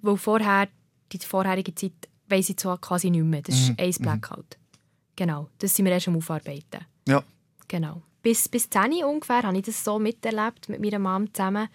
weil 0.01 0.17
vorher, 0.17 0.67
die 1.11 1.17
vorherige 1.19 1.73
Zeit, 1.75 1.93
weiss 2.27 2.49
ich 2.49 2.57
zwar 2.57 2.77
quasi 2.77 3.09
nicht 3.09 3.23
mehr. 3.23 3.41
Das 3.41 3.55
ist 3.55 3.69
Mhm, 3.69 3.75
ein 3.79 3.91
Blackout. 3.99 4.57
Genau, 5.15 5.49
das 5.59 5.75
sind 5.75 5.85
wir 5.85 5.93
erst 5.93 6.07
am 6.09 6.17
Aufarbeiten. 6.17 6.85
Ja. 7.07 7.23
Genau. 7.69 8.01
Bis, 8.21 8.49
bis 8.49 8.69
10 8.69 9.03
ungefähr 9.05 9.43
habe 9.43 9.57
ich 9.57 9.63
das 9.63 9.81
so 9.83 9.97
miterlebt 9.97 10.67
mit 10.67 10.81
meiner 10.81 10.99
Mom 10.99 11.33
zusammen. 11.33 11.69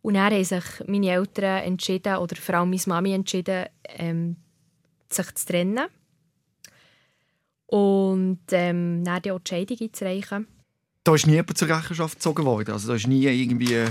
Und 0.00 0.14
dann 0.14 0.32
haben 0.32 0.44
sich 0.44 0.64
meine 0.86 1.10
Eltern 1.10 1.62
entschieden, 1.64 2.16
oder 2.16 2.36
vor 2.36 2.54
allem 2.54 2.70
meine 2.70 2.82
Mami 2.86 3.12
entschieden, 3.12 3.66
ähm, 3.84 4.36
sich 5.10 5.34
zu 5.34 5.46
trennen. 5.46 5.88
Und 7.72 8.40
ähm, 8.50 9.02
dann 9.02 9.16
auch 9.30 9.38
die 9.38 9.48
Scheidung 9.48 9.78
einzureichen. 9.80 10.46
Da 11.04 11.14
ist 11.14 11.26
nie 11.26 11.32
jemand 11.32 11.56
zur 11.56 11.68
Rechenschaft 11.68 12.16
gezogen 12.18 12.44
worden. 12.44 12.72
Also 12.72 12.88
da 12.88 12.96
ist 12.96 13.06
nie 13.06 13.24
irgendwie 13.24 13.78
ein 13.78 13.90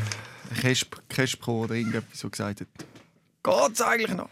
Kesp, 1.10 1.48
oder 1.48 1.74
irgendetwas, 1.74 2.20
so 2.20 2.30
gesagt 2.30 2.62
hat, 2.62 2.68
geht's 3.42 3.82
eigentlich 3.82 4.16
noch? 4.16 4.30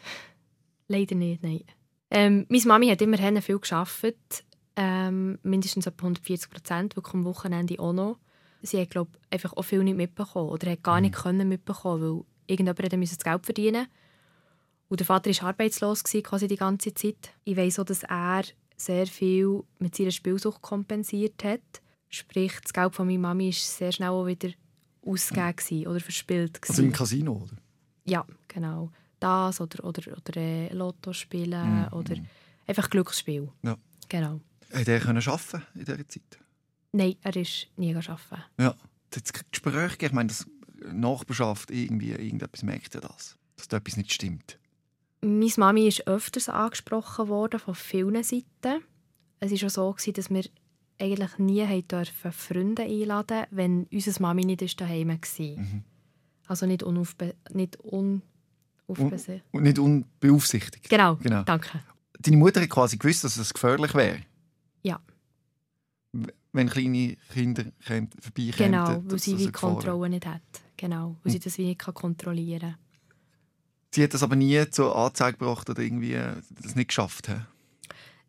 Leider 0.87 1.15
nicht, 1.15 1.41
nein. 1.41 1.63
Ähm, 2.11 2.45
meine 2.47 2.63
Mami 2.67 2.89
hat 2.89 3.01
immerhin 3.01 3.41
viel 3.41 3.57
gearbeitet, 3.57 4.43
ähm, 4.75 5.39
mindestens 5.41 5.87
etwa 5.87 6.03
140 6.03 6.51
Prozent, 6.51 6.95
wirklich 6.95 7.15
am 7.15 7.25
Wochenende 7.25 7.79
auch 7.79 7.93
noch. 7.93 8.19
Sie 8.61 8.79
hat, 8.79 8.91
glaube 8.91 9.11
einfach 9.31 9.53
auch 9.53 9.63
viel 9.63 9.83
nicht 9.83 9.97
mitbekommen 9.97 10.49
oder 10.49 10.69
hat 10.69 10.83
gar 10.83 11.01
nicht 11.01 11.15
können 11.15 11.49
mitbekommen, 11.49 12.03
weil 12.03 12.23
irgendjemand 12.45 12.97
musste 12.97 13.17
das 13.17 13.23
Geld 13.23 13.45
verdienen. 13.45 13.87
Und 14.89 14.99
der 14.99 15.07
Vater 15.07 15.31
war 15.31 15.49
arbeitslos 15.49 16.03
gewesen, 16.03 16.23
quasi 16.23 16.47
die 16.47 16.55
ganze 16.55 16.93
Zeit. 16.93 17.31
Ich 17.45 17.57
weiss 17.57 17.79
auch, 17.79 17.85
dass 17.85 18.03
er 18.03 18.43
sehr 18.81 19.07
viel 19.07 19.63
mit 19.79 19.95
seiner 19.95 20.11
Spielsucht 20.11 20.61
kompensiert 20.61 21.43
hat. 21.43 21.81
Sprich, 22.09 22.53
das 22.61 22.73
Geld 22.73 22.95
von 22.95 23.07
meiner 23.07 23.19
Mami 23.19 23.47
war 23.47 23.53
sehr 23.53 23.91
schnell 23.91 24.09
auch 24.09 24.25
wieder 24.25 24.49
ausgegeben 25.05 25.55
gewesen 25.55 25.87
oder 25.87 25.99
verspielt. 25.99 26.59
Also 26.67 26.81
im 26.81 26.89
gewesen. 26.89 26.97
Casino, 26.97 27.33
oder? 27.33 27.55
Ja, 28.05 28.25
genau. 28.47 28.91
Das 29.19 29.59
oder, 29.61 29.83
oder, 29.83 30.17
oder 30.17 30.37
äh, 30.37 30.73
Lotto 30.73 31.13
spielen 31.13 31.87
oder 31.89 32.15
einfach 32.67 32.89
Glücksspiel. 32.89 33.49
Ja. 33.63 33.77
Genau. 34.07 34.39
Hat 34.73 34.87
er 34.87 34.99
können 34.99 35.17
arbeiten 35.25 35.63
in 35.75 35.85
dieser 35.85 36.07
Zeit? 36.07 36.39
Nein, 36.91 37.15
er 37.21 37.35
ist 37.35 37.67
nie 37.75 37.93
arbeiten. 37.93 38.43
Ja. 38.57 38.75
Gespräche 39.51 39.89
gegeben. 39.89 40.05
Ich 40.05 40.11
meine, 40.13 40.27
das 40.29 40.47
Nachbarschaft, 40.91 41.71
irgendwie, 41.71 42.11
irgendetwas 42.11 42.63
merkt 42.63 42.93
ja 42.93 43.01
das. 43.01 43.37
Dass 43.55 43.67
da 43.67 43.77
etwas 43.77 43.97
nicht 43.97 44.13
stimmt. 44.13 44.58
Meine 45.21 45.51
Mami 45.57 45.87
ist 45.87 46.07
öfters 46.07 46.49
angesprochen 46.49 47.27
worden 47.27 47.59
von 47.59 47.75
vielen 47.75 48.23
Seiten. 48.23 48.83
Es 49.39 49.51
war 49.51 49.67
auch 49.67 49.69
so, 49.71 49.91
gewesen, 49.91 50.13
dass 50.13 50.29
wir 50.29 50.43
eigentlich 50.99 51.37
nie 51.37 51.81
dürfen 51.83 52.31
Freunde 52.31 52.83
einladen 52.83 53.45
wenn 53.51 53.85
unsere 53.91 54.21
Mami 54.21 54.45
nicht 54.45 54.81
daheim 54.81 55.09
war. 55.09 55.17
Mhm. 55.17 55.83
Also 56.47 56.65
nicht 56.65 56.83
unaufbe 56.83 57.35
nicht 57.51 57.77
unaufbesehen. 57.77 59.41
Und 59.51 59.63
nicht 59.63 59.79
unbeaufsichtigt. 59.79 60.89
Genau, 60.89 61.15
Genau. 61.15 61.43
danke. 61.43 61.79
Deine 62.19 62.37
Mutter 62.37 62.61
hat 62.61 62.69
quasi 62.69 62.97
gewusst, 62.97 63.23
dass 63.23 63.37
es 63.37 63.53
gefährlich 63.53 63.93
wäre. 63.93 64.19
Ja. 64.83 64.99
Wenn 66.51 66.69
kleine 66.69 67.15
Kinder 67.31 67.65
vorbeikämen. 67.79 68.53
Genau, 68.57 69.03
weil 69.05 69.19
sie 69.19 69.37
wäre. 69.37 69.51
Kontrolle 69.51 70.09
nicht 70.09 70.25
hat. 70.25 70.41
Genau, 70.75 71.15
weil 71.23 71.31
sie 71.31 71.39
das 71.39 71.57
wie 71.57 71.67
nicht 71.67 71.79
kontrollieren 71.79 72.59
kann. 72.71 72.75
Sie 73.91 74.03
hat 74.03 74.13
das 74.13 74.23
aber 74.23 74.35
nie 74.35 74.69
zur 74.69 74.95
Anzeige 74.95 75.37
gebracht 75.37 75.69
oder 75.69 75.81
irgendwie 75.81 76.13
das 76.61 76.75
nicht 76.75 76.89
geschafft. 76.89 77.27
He? 77.27 77.35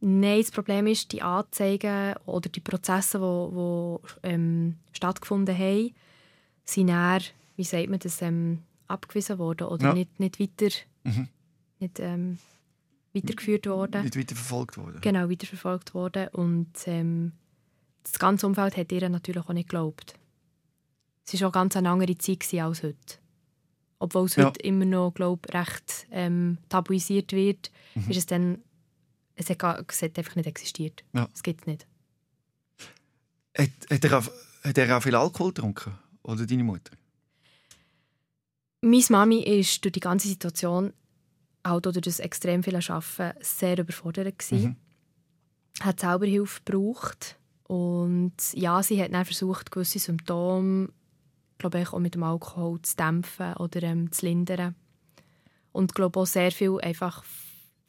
Nein, 0.01 0.41
das 0.41 0.51
Problem 0.51 0.87
ist, 0.87 1.13
die 1.13 1.21
Anzeigen 1.23 2.15
oder 2.25 2.49
die 2.49 2.61
Prozesse, 2.61 3.19
die 3.19 4.29
ähm, 4.29 4.77
stattgefunden 4.93 5.57
haben, 5.57 5.95
sind 6.65 6.89
eher, 6.89 7.21
wie 7.57 7.65
sagt 7.65 7.91
man 7.91 7.99
das, 7.99 8.23
ähm, 8.23 8.63
abgewiesen 8.87 9.39
worden 9.39 9.67
oder 9.69 9.89
Ja. 9.89 9.93
nicht, 9.95 10.19
nicht, 10.19 10.41
weiter, 10.41 10.75
Mhm. 11.05 11.29
nicht 11.79 12.01
ähm, 12.01 12.39
weitergeführt 13.13 13.67
worden. 13.67 14.03
Nicht 14.05 14.17
weiter 14.17 14.35
verfolgt 14.37 14.79
worden. 14.79 15.01
Genau, 15.03 15.29
weiterverfolgt 15.29 15.93
worden. 15.95 16.29
Und 16.29 16.71
ähm, 16.87 17.33
das 18.03 18.19
ganze 18.19 18.47
Umfeld 18.47 18.77
hat 18.79 18.91
ihr 18.93 19.07
natürlich 19.11 19.45
auch 19.45 19.53
nicht 19.53 19.69
geglaubt. 19.69 20.15
Es 21.27 21.39
war 21.41 21.49
auch 21.49 21.53
ganz 21.53 21.77
eine 21.77 21.91
andere 21.91 22.17
Zeit 22.17 22.43
als 22.55 22.83
heute. 22.83 23.19
Obwohl 24.01 24.25
es 24.27 24.35
Ja. 24.37 24.47
heute 24.47 24.61
immer 24.61 24.87
noch, 24.87 25.13
glaub, 25.15 25.53
recht 25.55 26.07
ähm, 26.11 26.59
tabuisiert 26.69 27.33
wird, 27.33 27.71
Mhm. 27.95 28.11
ist 28.11 28.17
es 28.17 28.27
dann, 28.27 28.59
es 29.37 29.49
hat, 29.51 29.63
es 29.93 30.03
hat 30.03 30.19
einfach 30.19 30.35
nicht 30.37 30.47
existiert. 30.49 31.05
Ja. 31.13 31.29
Es 31.33 31.43
gibt 31.43 31.61
es 31.61 31.67
nicht. 31.67 31.87
Hat, 33.57 33.69
hat, 33.91 34.05
er 34.05 34.19
auch, 34.19 34.31
hat 34.65 34.79
er 34.79 34.97
auch 34.97 35.03
viel 35.03 35.15
Alkohol 35.15 35.53
getrunken? 35.53 35.99
Oder 36.23 36.47
deine 36.47 36.65
Mutter? 36.65 36.93
Meine 38.83 39.05
Mami 39.11 39.41
ist 39.43 39.85
durch 39.85 39.93
die 39.93 40.01
ganze 40.01 40.29
Situation, 40.29 40.93
auch 41.63 41.81
durch 41.81 42.01
das 42.01 42.19
extrem 42.21 42.63
viele 42.63 42.79
Arbeiten, 42.89 43.39
sehr 43.43 43.79
überfordert 43.79 44.39
gewesen. 44.39 44.63
Mhm. 44.69 44.77
Hat 45.85 46.01
selber 46.01 46.27
Hilfe 46.27 46.61
gebraucht. 46.65 47.37
Und 47.65 48.33
ja, 48.55 48.83
sie 48.83 49.01
hat 49.03 49.13
dann 49.13 49.25
versucht, 49.25 49.71
gewisse 49.71 49.99
Symptome, 49.99 50.89
glaube 51.61 51.81
ich, 51.81 51.93
auch 51.93 51.99
mit 52.01 52.15
dem 52.17 52.25
Alkohol 52.25 52.83
zu 52.83 52.97
dämpfen 52.97 53.55
oder 53.55 53.83
ähm, 53.85 54.11
zu 54.11 54.27
lindern. 54.27 54.75
Und 55.73 55.95
glaube 55.95 56.19
auch 56.19 56.27
sehr 56.27 56.51
viel 56.51 56.81
einfach 56.81 57.23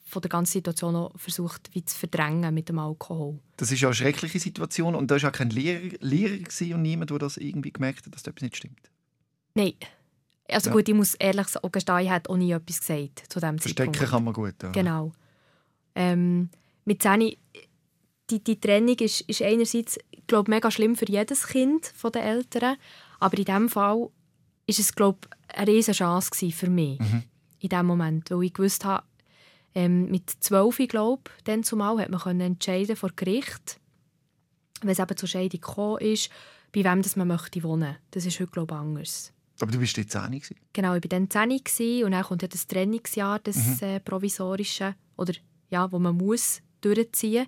von 0.05 0.21
der 0.21 0.29
ganzen 0.29 0.51
Situation 0.53 0.95
auch 0.95 1.11
versucht, 1.17 1.69
wie 1.73 1.83
zu 1.83 1.97
verdrängen 1.97 2.53
mit 2.53 2.69
dem 2.69 2.77
Alkohol. 2.77 3.39
Das 3.57 3.71
ist 3.71 3.79
ja 3.81 3.87
eine 3.87 3.95
schreckliche 3.95 4.39
Situation 4.39 4.93
und 4.93 5.09
da 5.09 5.19
war 5.21 5.29
auch 5.29 5.33
kein 5.33 5.49
Lehrer, 5.49 5.95
Lehrer 6.01 6.37
und 6.75 6.81
niemand, 6.81 7.09
der 7.09 7.17
das 7.17 7.37
irgendwie 7.37 7.71
gemerkt 7.71 8.05
hat, 8.05 8.13
dass 8.13 8.23
da 8.23 8.31
etwas 8.31 8.43
nicht 8.43 8.57
stimmt. 8.57 8.91
Nein. 9.55 9.73
Also 10.49 10.69
Ja. 10.69 10.75
gut, 10.75 10.89
ich 10.89 10.95
muss 10.95 11.15
ehrlich 11.15 11.47
sagen, 11.47 11.71
gestehen, 11.71 11.99
ich 11.99 12.09
habe 12.09 12.29
auch 12.29 12.35
nie 12.37 12.51
etwas 12.51 12.81
gesagt 12.81 13.23
zu 13.29 13.39
diesem 13.39 13.57
Verstecken 13.57 13.93
Zeitpunkt. 13.93 14.11
kann 14.11 14.23
man 14.25 14.33
gut. 14.33 14.55
Ja. 14.61 14.71
Genau. 14.71 15.13
Ähm, 15.95 16.49
mit 16.83 17.01
10, 17.01 17.37
die, 18.29 18.43
die 18.43 18.59
Trennung 18.59 18.95
ist, 18.99 19.21
ist 19.21 19.41
einerseits, 19.41 19.97
glaube 20.27 20.51
mega 20.51 20.69
schlimm 20.71 20.95
für 20.95 21.09
jedes 21.09 21.47
Kind 21.47 21.85
von 21.95 22.11
den 22.11 22.23
Eltern, 22.23 22.75
aber 23.21 23.37
in 23.37 23.45
diesem 23.45 23.69
Fall 23.69 24.09
ist 24.67 24.79
es, 24.79 24.93
glaube 24.93 25.19
eine 25.47 25.67
riesige 25.71 25.97
Chance 25.97 26.51
für 26.51 26.69
mich 26.69 26.99
Mhm. 26.99 27.23
in 27.59 27.69
dem 27.69 27.85
Moment, 27.85 28.29
weil 28.31 28.43
ich 28.43 28.53
gewusst 28.53 28.83
habe, 28.85 29.05
ähm, 29.75 30.09
mit 30.11 30.29
12, 30.29 30.87
glaube 30.89 31.31
dann 31.45 31.63
zumal, 31.63 31.99
hat 31.99 32.09
man 32.09 32.39
entscheiden 32.41 32.95
vor 32.97 33.11
Gericht, 33.15 33.79
wenn 34.81 34.89
es 34.89 34.99
eben 34.99 35.15
zur 35.17 35.29
Scheidung 35.29 35.61
gekommen 35.61 35.99
ist, 36.01 36.29
bei 36.73 36.83
wem 36.83 37.01
das 37.01 37.15
man 37.15 37.27
möchte 37.27 37.63
wohnen. 37.63 37.95
Das 38.11 38.25
ist 38.25 38.39
heute, 38.39 38.51
glaube 38.51 38.73
ich, 38.73 38.79
anders. 38.79 39.33
Aber 39.59 39.71
du 39.71 39.77
bist 39.79 39.95
jetzt 39.97 40.11
10 40.11 40.31
gewesen. 40.31 40.55
Genau, 40.73 40.95
ich 40.95 41.03
war 41.03 41.09
dann 41.09 41.29
10 41.29 41.49
gewesen, 41.63 42.05
und 42.05 42.11
dann 42.11 42.23
kommt 42.23 42.41
ja 42.41 42.47
das 42.47 42.65
Trennungsjahr, 42.67 43.39
das 43.39 43.57
Mhm. 43.57 43.77
äh, 43.87 43.99
provisorische, 43.99 44.95
oder 45.17 45.33
ja, 45.69 45.91
wo 45.91 45.99
man 45.99 46.17
muss 46.17 46.61
durchziehen 46.81 47.45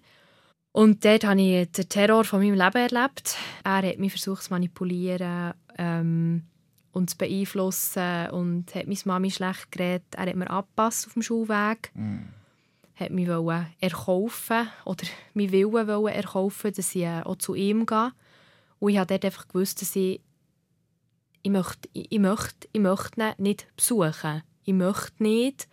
Und 0.73 1.05
dort 1.05 1.23
habe 1.23 1.39
ich 1.41 1.71
den 1.71 1.87
Terror 1.87 2.23
von 2.25 2.39
meinem 2.39 2.55
Leben 2.55 2.91
erlebt. 2.91 3.37
Er 3.63 3.87
hat 3.87 3.99
mich 3.99 4.11
versucht 4.11 4.43
zu 4.43 4.49
manipulieren 4.51 5.53
ähm, 5.77 6.43
und 6.91 7.11
zu 7.11 7.17
beeinflussen 7.17 8.29
und 8.31 8.73
hat 8.73 8.87
meine 8.87 8.99
Mami 9.05 9.29
schlecht 9.31 9.71
geredet. 9.71 10.03
Er 10.17 10.25
hat 10.25 10.35
mir 10.35 10.49
angepasst 10.49 11.05
auf 11.07 11.13
dem 11.13 11.21
Schulweg, 11.21 11.91
Mhm. 11.93 12.27
hat 12.95 13.11
mich 13.11 13.27
wollen 13.27 13.67
erkaufen 13.79 14.67
oder 14.85 15.05
meinen 15.35 15.51
Willen 15.51 15.87
wollen 15.87 16.13
erkaufen, 16.13 16.73
dass 16.73 16.95
ich 16.95 17.03
äh, 17.03 17.21
auch 17.21 17.35
zu 17.37 17.53
ihm 17.53 17.85
gehe. 17.85 18.11
Und 18.79 18.91
ich 18.91 18.97
habe 18.97 19.07
dort 19.07 19.25
einfach 19.25 19.47
gewusst, 19.47 19.79
dass 19.81 19.95
ich 19.95 20.21
ich 21.43 21.51
möchte, 21.51 21.87
ich 21.93 22.19
möchte, 22.19 22.67
ich 22.71 22.79
möchte 22.79 23.21
ihn 23.21 23.33
nicht 23.37 23.67
besuchen. 23.75 24.41
Ich 24.63 24.73
möchte 24.73 25.21
nicht. 25.21 25.67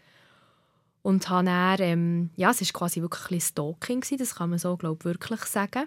Und 1.03 1.29
habe 1.29 1.47
dann, 1.47 1.81
ähm, 1.81 2.31
ja, 2.37 2.51
es 2.51 2.61
war 2.61 2.81
quasi 2.81 3.01
wirklich 3.01 3.31
ein 3.31 3.41
Stalking, 3.41 4.01
gewesen, 4.01 4.19
das 4.19 4.35
kann 4.35 4.51
man 4.51 4.59
so, 4.59 4.77
glaube 4.77 4.99
ich, 5.01 5.05
wirklich 5.05 5.41
sagen. 5.45 5.85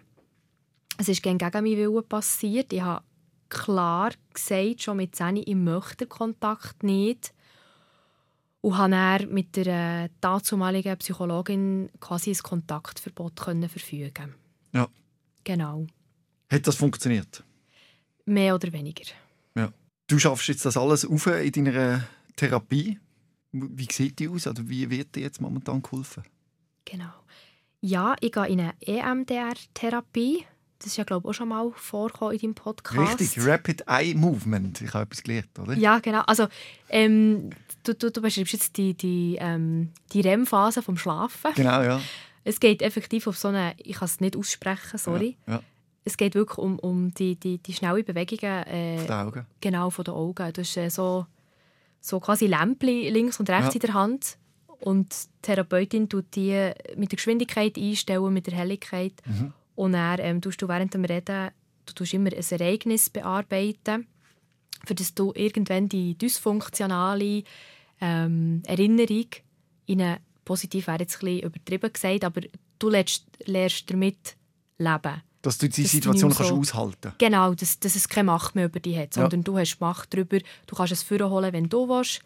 Es 0.98 1.08
ist 1.08 1.22
gegen 1.22 1.38
meinen 1.38 1.66
Willen 1.66 2.08
passiert. 2.08 2.74
Ich 2.74 2.82
habe 2.82 3.04
klar 3.50 4.12
gesagt, 4.34 4.82
schon 4.82 4.98
mit 4.98 5.16
10, 5.16 5.38
ich 5.38 5.56
möchte 5.56 6.08
Kontakt 6.08 6.84
nicht. 6.84 7.34
Und 8.62 8.78
habe 8.78 8.92
dann 8.92 9.34
mit 9.34 9.56
der 9.56 10.06
äh, 10.06 10.10
dazumaligen 10.22 10.98
Psychologin 10.98 11.90
quasi 12.00 12.32
ein 12.32 12.38
Kontaktverbot 12.38 13.36
können 13.36 13.70
verfügen. 13.70 14.36
Ja. 14.72 14.88
Genau. 15.44 15.86
Hat 16.50 16.66
das 16.66 16.76
funktioniert? 16.76 17.44
Mehr 18.26 18.56
oder 18.56 18.72
weniger. 18.72 19.04
Du 20.08 20.20
schaffst 20.20 20.48
jetzt 20.48 20.66
das 20.66 20.78
alles 20.78 21.06
auf 21.06 21.28
in 21.28 21.52
deiner 21.52 22.04
Therapie. 22.36 23.00
Wie 23.54 23.88
sieht 23.92 24.20
die 24.20 24.28
aus? 24.28 24.48
Oder 24.48 24.68
wie 24.68 24.90
wird 24.90 25.16
dir 25.16 25.22
jetzt 25.22 25.40
momentan 25.40 25.82
geholfen? 25.82 26.24
Genau. 26.86 27.14
Ja, 27.82 28.16
ich 28.20 28.32
gehe 28.32 28.48
in 28.48 28.60
eine 28.60 28.74
EMDR-Therapie. 28.82 30.46
Das 30.80 30.88
ist 30.88 30.98
ja, 30.98 31.04
glaube 31.04 31.26
ich, 31.28 31.30
auch 31.30 31.34
schon 31.34 31.48
mal 31.50 31.72
vorgekommen 31.76 32.34
in 32.34 32.40
deinem 32.42 32.56
Podcast. 32.56 33.20
Richtig, 33.20 33.46
Rapid 33.46 33.84
Eye 33.88 34.14
Movement. 34.16 34.82
Ich 34.82 34.94
habe 34.94 35.04
etwas 35.04 35.24
gelernt, 35.24 35.58
oder? 35.60 35.74
Ja, 35.76 36.00
genau. 36.00 36.22
Also, 36.22 36.48
ähm, 36.90 37.52
du, 37.84 37.94
du, 37.94 38.12
du 38.12 38.22
beschreibst 38.22 38.54
jetzt 38.54 38.78
die, 38.78 38.94
die, 38.94 39.38
ähm, 39.40 39.92
die 40.12 40.22
REM-Phase 40.22 40.82
vom 40.82 40.98
Schlafen. 40.98 41.52
Genau, 41.56 41.82
ja. 41.82 42.02
Es 42.44 42.60
geht 42.60 42.82
effektiv 42.82 43.28
auf 43.28 43.38
so 43.38 43.48
eine, 43.50 43.76
ich 43.78 43.96
kann 43.98 44.08
es 44.08 44.20
nicht 44.20 44.36
aussprechen, 44.36 44.98
sorry. 44.98 45.38
Ja, 45.48 45.54
ja. 45.54 45.64
Es 46.04 46.18
geht 46.18 46.36
wirklich 46.36 46.58
um, 46.58 46.78
um 46.80 47.14
die, 47.14 47.38
die, 47.38 47.60
die 47.60 47.74
schnellen 47.74 48.04
Bewegungen 48.04 48.64
äh, 48.68 48.98
Auf 49.00 49.06
die 49.06 49.12
Augen. 49.14 49.46
genau 49.62 49.90
von 49.90 50.04
den 50.04 50.14
Augen. 50.14 50.52
Du 50.52 50.60
hast 50.62 50.76
äh, 50.76 50.90
so, 50.90 51.26
so 52.04 52.20
quasi 52.20 52.48
Lämpchen 52.48 53.14
links 53.14 53.40
und 53.40 53.50
rechts 53.50 53.74
Ja. 53.74 53.74
in 53.76 53.80
der 53.80 53.94
Hand. 53.94 54.38
Und 54.82 55.14
die 55.14 55.42
Therapeutin 55.42 56.10
tut 56.10 56.36
die 56.36 56.72
mit 56.98 57.12
der 57.12 57.16
Geschwindigkeit 57.16 57.78
einstellen, 57.78 58.34
mit 58.34 58.48
der 58.48 58.56
Helligkeit. 58.56 59.14
Mhm. 59.26 59.54
Und 59.76 59.94
dann 59.94 60.20
ähm, 60.22 60.42
tust 60.42 60.62
du 60.62 60.68
während 60.68 60.94
dem 60.94 61.06
Reden 61.06 61.52
du 61.86 61.94
tust 61.94 62.14
immer 62.14 62.32
ein 62.32 62.60
Ereignis 62.60 63.10
bearbeiten, 63.10 64.08
für 64.86 64.96
das 64.96 65.14
du 65.14 65.34
irgendwann 65.36 65.90
die 65.90 66.18
dysfunktionale 66.18 67.44
ähm, 68.00 68.64
Erinnerung 68.66 69.28
in 69.86 70.02
eine 70.02 70.20
positiv 70.46 70.88
wäre 70.88 71.00
jetzt 71.00 71.16
ein 71.16 71.26
bisschen 71.26 71.42
übertrieben 71.42 71.94
gesagt, 71.94 72.24
aber 72.24 72.42
du 72.80 72.90
lernst, 72.90 73.26
lernst 73.46 73.90
damit 73.90 74.36
leben. 74.78 75.22
Dass 75.44 75.58
du 75.60 75.70
die 75.70 75.84
Dass 75.84 75.92
Situation 75.92 76.30
nicht 76.30 76.38
kannst 76.38 76.50
so- 76.52 76.58
aushalten 76.60 77.12
Genau, 77.20 77.54
dass, 77.54 77.80
dass 77.80 77.96
es 77.96 78.10
keine 78.10 78.26
Macht 78.26 78.56
mehr 78.56 78.66
über 78.66 78.80
dich 78.80 78.98
hat, 78.98 79.16
Ja. 79.16 79.22
sondern 79.22 79.44
du 79.44 79.58
hast 79.60 79.78
Macht 79.80 80.12
darüber. 80.14 80.40
Du 80.66 80.76
kannst 80.76 80.94
es 80.94 81.04
vorholen, 81.04 81.54
wenn 81.54 81.70
du 81.70 81.88
willst. 81.88 82.22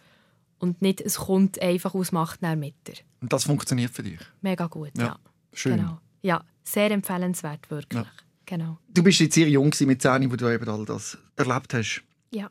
Und 0.59 0.81
nicht, 0.81 1.01
es 1.01 1.17
kommt 1.17 1.61
einfach 1.61 1.93
aus 1.93 2.11
Macht 2.11 2.41
nach 2.41 2.55
mit 2.55 2.73
dir. 2.87 2.95
Und 3.21 3.33
das 3.33 3.43
funktioniert 3.43 3.91
für 3.91 4.01
dich. 4.03 4.19
Mega 4.41 4.67
gut, 4.67 4.91
Ja, 4.97 5.03
ja. 5.05 5.19
Schön. 5.53 5.77
Genau. 5.77 5.99
Ja, 6.21 6.43
sehr 6.63 6.89
empfehlenswert, 6.91 7.69
wirklich. 7.69 8.03
Ja. 8.03 8.11
Genau. 8.45 8.77
Du 8.93 9.03
bist 9.03 9.19
jetzt 9.19 9.35
sehr 9.35 9.49
jung 9.49 9.73
mit 9.81 10.01
10, 10.01 10.31
wo 10.31 10.35
du 10.35 10.47
eben 10.51 10.67
all 10.69 10.85
das 10.85 11.17
erlebt 11.35 11.73
hast. 11.73 12.01
Ja. 12.31 12.47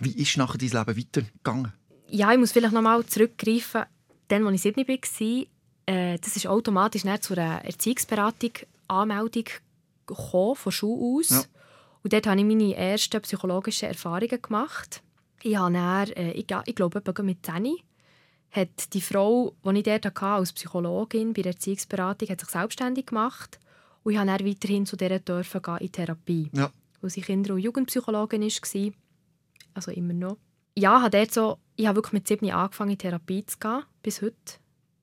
Wie 0.00 0.10
ist 0.12 0.36
nachher 0.36 0.58
dein 0.58 0.68
Leben 0.70 0.98
weitergegangen? 0.98 1.72
ja, 2.08 2.32
ich 2.32 2.38
muss 2.38 2.52
vielleicht 2.52 2.74
noch 2.74 2.82
mal 2.82 3.04
zurückgreifen. 3.06 3.82
Dann, 4.28 4.46
als 4.46 4.64
ich 4.64 4.74
7 4.74 4.86
war, 4.88 5.46
äh, 5.94 6.18
das 6.18 6.36
ist 6.36 6.46
automatisch 6.46 7.02
zu 7.20 7.34
einer 7.34 7.64
Erziehungsberatung 7.64 8.50
Anmeldung 8.88 9.44
gekommen, 10.06 10.56
von 10.56 10.72
Schule 10.72 11.18
aus. 11.18 11.30
Ja. 11.30 11.42
Und 12.02 12.12
dort 12.12 12.26
habe 12.26 12.38
ich 12.38 12.46
meine 12.46 12.74
ersten 12.74 13.20
psychologischen 13.22 13.88
Erfahrungen 13.88 14.40
gemacht. 14.40 15.02
Ich 15.42 15.56
habe 15.56 15.72
dann, 15.74 16.08
äh, 16.10 16.32
ich, 16.32 16.46
ich 16.64 16.74
glaube, 16.74 17.02
mit 17.22 17.44
10 17.44 17.76
hat 18.50 18.94
die 18.94 19.00
Frau, 19.00 19.54
die 19.64 19.78
ich 19.78 19.82
dort 19.84 20.06
hatte, 20.06 20.26
als 20.26 20.52
Psychologin 20.52 21.32
bei 21.32 21.42
der 21.42 21.52
Erziehungsberatung, 21.52 22.28
hat 22.28 22.40
sich 22.40 22.48
selbstständig 22.48 23.06
gemacht. 23.06 23.58
Und 24.02 24.12
ich 24.12 24.18
habe 24.18 24.28
dann 24.28 24.46
weiterhin 24.46 24.86
zu 24.86 24.96
dieser 24.96 25.18
dürfen 25.18 25.62
gehen 25.62 25.78
in 25.78 25.92
Therapie. 25.92 26.50
Ja. 26.52 26.70
Weil 27.00 27.10
sie 27.10 27.20
Kinder- 27.20 27.54
und 27.54 27.60
Jugendpsychologin 27.60 28.42
war. 28.42 28.92
Also 29.74 29.90
immer 29.90 30.14
noch. 30.14 30.38
Ja, 30.78 31.02
habe 31.02 31.10
dort 31.10 31.32
so, 31.32 31.58
ich 31.74 31.86
habe 31.86 31.96
wirklich 31.96 32.12
mit 32.12 32.28
7 32.28 32.50
angefangen, 32.50 32.92
in 32.92 32.98
Therapie 32.98 33.44
zu 33.44 33.58
gehen, 33.58 33.82
bis 34.02 34.22
heute, 34.22 34.34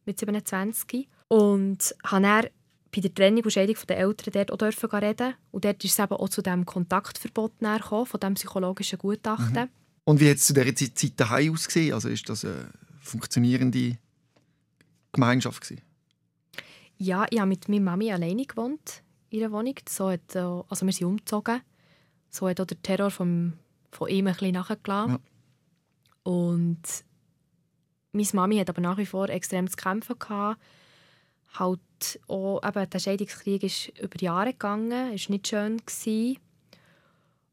mit 0.06 0.20
27. 0.20 1.08
Und 1.28 1.96
habe 2.04 2.24
dann 2.24 2.48
bei 2.94 3.02
der 3.02 3.14
Trennung 3.14 3.44
und 3.44 3.52
Scheidung 3.52 3.76
der 3.88 3.98
Eltern 3.98 4.34
dort 4.34 4.52
auch 4.52 4.58
dürfen 4.58 4.90
reden. 4.90 5.34
Und 5.52 5.66
dort 5.66 5.84
ist 5.84 5.92
es 5.92 6.00
eben 6.00 6.14
auch 6.14 6.30
zu 6.30 6.42
diesem 6.42 6.66
Kontaktverbot 6.66 7.60
gekommen, 7.60 8.06
von 8.06 8.20
diesem 8.20 8.34
psychologischen 8.36 9.00
Gutachten. 9.00 9.70
Und 10.06 10.20
wie 10.20 10.30
hat 10.30 10.38
es 10.38 10.46
zu 10.46 10.54
dieser 10.54 10.76
Zeit, 10.76 11.20
daheim 11.20 11.54
ausgesehen? 11.54 11.94
Also 11.94 12.10
ist 12.10 12.28
das 12.30 12.46
eine 12.46 12.70
funktionierende 13.02 13.98
Gemeinschaft 15.12 15.62
gewesen? 15.62 15.82
Ja, 16.98 17.26
ich 17.30 17.40
habe 17.40 17.50
mit 17.50 17.68
meiner 17.68 17.82
Mami 17.82 18.12
alleine 18.12 18.46
gewohnt 18.46 19.02
in 19.30 19.44
einer 19.44 19.52
Wohnung. 19.52 19.76
So 19.90 20.10
hat, 20.10 20.36
äh, 20.36 20.40
also 20.40 20.86
wir 20.86 20.94
sind 20.94 21.08
umgezogen. 21.08 21.62
So 22.30 22.48
hat 22.48 22.62
auch 22.62 22.66
der 22.66 22.82
Terror 22.82 23.12
vom, 23.12 23.54
von 23.92 24.10
ihm 24.10 24.28
ein 24.28 24.34
bisschen 24.34 24.54
nachgelassen. 24.54 25.14
Ja. 25.14 26.32
Und 26.32 26.82
meine 28.12 28.28
Mami 28.34 28.58
hat 28.58 28.70
aber 28.70 28.82
nach 28.82 28.98
wie 28.98 29.06
vor 29.06 29.30
extrem 29.30 29.70
zu 29.70 29.76
kämpfen 29.76 30.20
gehabt. 30.20 30.62
halt 31.54 31.80
auch, 32.28 32.62
eben, 32.64 32.90
der 32.90 33.00
Scheidungskrieg 33.00 33.64
ist 33.64 33.90
über 34.00 34.20
Jahre 34.20 34.52
gegangen, 34.52 35.14
ist 35.14 35.30
nicht 35.30 35.48
schön 35.48 35.78
gewesen. 35.78 36.38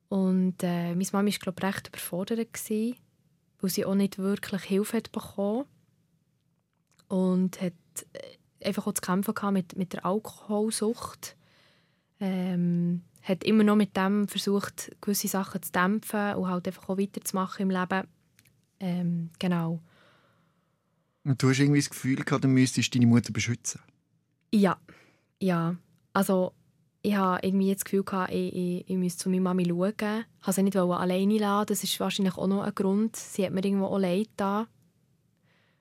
Und 0.08 0.62
äh, 0.62 0.94
meine 0.94 1.06
Mama 1.12 1.30
war, 1.30 1.38
glaube 1.38 1.62
recht 1.62 1.88
überfordert, 1.88 2.52
gewesen, 2.52 2.96
weil 3.60 3.70
sie 3.70 3.84
auch 3.84 3.94
nicht 3.94 4.18
wirklich 4.18 4.62
Hilfe 4.62 4.96
hat 4.96 5.12
bekommen 5.12 5.66
Und 7.08 7.60
hat 7.60 7.72
äh, 8.12 8.66
einfach 8.68 8.86
auch 8.86 8.94
zu 8.94 9.02
kämpfen 9.02 9.34
gehabt 9.34 9.52
mit, 9.52 9.76
mit 9.76 9.92
der 9.92 10.04
Alkoholsucht. 10.04 11.36
Ähm, 12.18 13.02
hat 13.22 13.44
immer 13.44 13.64
noch 13.64 13.76
mit 13.76 13.96
dem 13.96 14.28
versucht, 14.28 14.90
gewisse 15.00 15.28
Sachen 15.28 15.62
zu 15.62 15.72
dämpfen 15.72 16.34
und 16.34 16.48
halt 16.48 16.66
einfach 16.66 16.88
auch 16.88 16.98
weiterzumachen 16.98 17.62
im 17.62 17.70
Leben. 17.70 18.08
Ähm, 18.80 19.30
genau. 19.38 19.80
Und 21.24 21.42
du 21.42 21.50
hast 21.50 21.58
irgendwie 21.58 21.80
das 21.80 21.90
Gefühl 21.90 22.16
gehabt, 22.16 22.44
du 22.44 22.48
müsstest 22.48 22.94
deine 22.94 23.06
Mutter 23.06 23.32
beschützen? 23.32 23.80
Ja, 24.52 24.78
ja. 25.38 25.76
Also 26.12 26.52
ich 27.02 27.14
habe 27.16 27.46
irgendwie 27.46 27.72
das 27.72 27.84
Gefühl 27.84 28.04
ich, 28.30 28.54
ich, 28.54 28.90
ich 28.90 28.96
müsste 28.96 29.22
zu 29.22 29.30
meiner 29.30 29.42
Mami 29.42 29.66
schauen. 29.66 29.94
Ich 30.40 30.46
wollte 30.46 30.52
sie 30.52 30.62
nicht 30.62 30.76
alleine 30.76 31.38
lassen. 31.38 31.66
Das 31.66 31.84
ist 31.84 31.98
wahrscheinlich 32.00 32.36
auch 32.36 32.46
noch 32.46 32.62
ein 32.62 32.74
Grund. 32.74 33.16
Sie 33.16 33.44
hat 33.44 33.52
mir 33.52 33.64
irgendwo 33.64 33.86
auch 33.86 33.98
leid 33.98 34.28
da, 34.36 34.66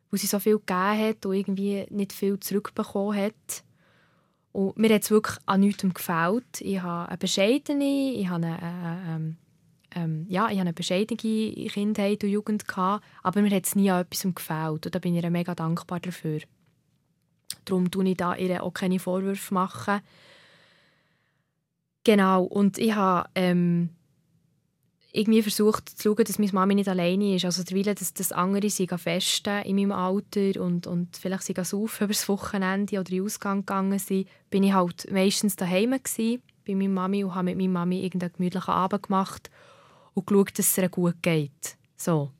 weil 0.09 0.19
sie 0.19 0.27
so 0.27 0.39
viel 0.39 0.59
gegeben 0.59 0.99
hat 0.99 1.25
und 1.25 1.33
irgendwie 1.33 1.85
nicht 1.89 2.13
viel 2.13 2.39
zurückbekommen 2.39 3.17
hat. 3.17 3.63
Und 4.51 4.77
mir 4.77 4.93
hat 4.93 5.03
es 5.03 5.11
wirklich 5.11 5.37
an 5.45 5.59
nichts 5.59 5.83
gefällt. 5.83 6.61
Ich 6.61 6.81
habe 6.81 7.09
eine 7.09 7.17
bescheidene, 7.17 8.13
ich 8.13 8.29
habe 8.29 8.45
eine, 8.45 8.57
äh, 8.57 9.15
ähm, 9.15 9.37
ähm, 9.95 10.25
ja, 10.29 10.45
ich 10.45 10.53
habe 10.53 10.61
eine 10.61 10.73
bescheidene 10.73 11.17
Kindheit 11.17 12.23
und 12.23 12.29
Jugend 12.29 12.67
gehabt, 12.67 13.03
aber 13.23 13.41
mir 13.41 13.55
hat 13.55 13.65
es 13.65 13.75
nie 13.75 13.91
an 13.91 14.01
etwas 14.01 14.23
gefällt. 14.33 14.85
Und 14.85 14.95
da 14.95 14.99
bin 14.99 15.15
ich 15.15 15.23
ihr 15.23 15.29
mega 15.29 15.53
dankbar 15.53 15.99
dafür. 15.99 16.39
Darum 17.65 17.91
tue 17.91 18.09
ich 18.09 18.17
da 18.17 18.35
ihr 18.35 18.63
auch 18.63 18.73
keine 18.73 18.99
Vorwürfe 18.99 19.53
machen. 19.53 20.01
Genau, 22.03 22.43
und 22.43 22.77
ich 22.77 22.95
habe 22.95 23.29
ähm, 23.35 23.89
irgendwie 25.11 25.41
versucht 25.41 25.89
zu 25.89 26.09
schauen, 26.09 26.25
dass 26.25 26.39
meine 26.39 26.51
Mama 26.53 26.73
nicht 26.73 26.87
alleine 26.87 27.35
ist. 27.35 27.45
Also 27.45 27.63
derweil, 27.63 27.95
dass, 27.95 28.13
dass 28.13 28.31
andere 28.31 28.69
sie 28.69 28.87
festen 28.87 29.63
in 29.63 29.75
meinem 29.75 29.91
Alter 29.91 30.61
und, 30.61 30.87
und 30.87 31.17
vielleicht 31.17 31.43
sie 31.43 31.53
saufen 31.55 32.05
über 32.05 32.13
das 32.13 32.29
Wochenende 32.29 32.99
oder 32.99 33.09
in 33.09 33.17
den 33.17 33.25
Ausgang 33.25 33.59
gegangen 33.59 33.99
sind, 33.99 34.27
bin 34.49 34.63
ich 34.63 34.73
halt 34.73 35.11
meistens 35.11 35.55
daheim 35.55 35.91
gewesen, 35.91 36.41
bei 36.65 36.75
meiner 36.75 36.89
Mami 36.89 37.23
und 37.23 37.35
habe 37.35 37.45
mit 37.45 37.57
meiner 37.57 37.69
Mami 37.73 38.03
irgendeinen 38.03 38.33
gemütlichen 38.33 38.73
Abend 38.73 39.03
gemacht 39.03 39.49
und 40.13 40.27
geschaut, 40.27 40.57
dass 40.59 40.67
es 40.67 40.77
ihr 40.77 40.89
gut 40.89 41.21
geht. 41.21 41.77
So. 41.97 42.31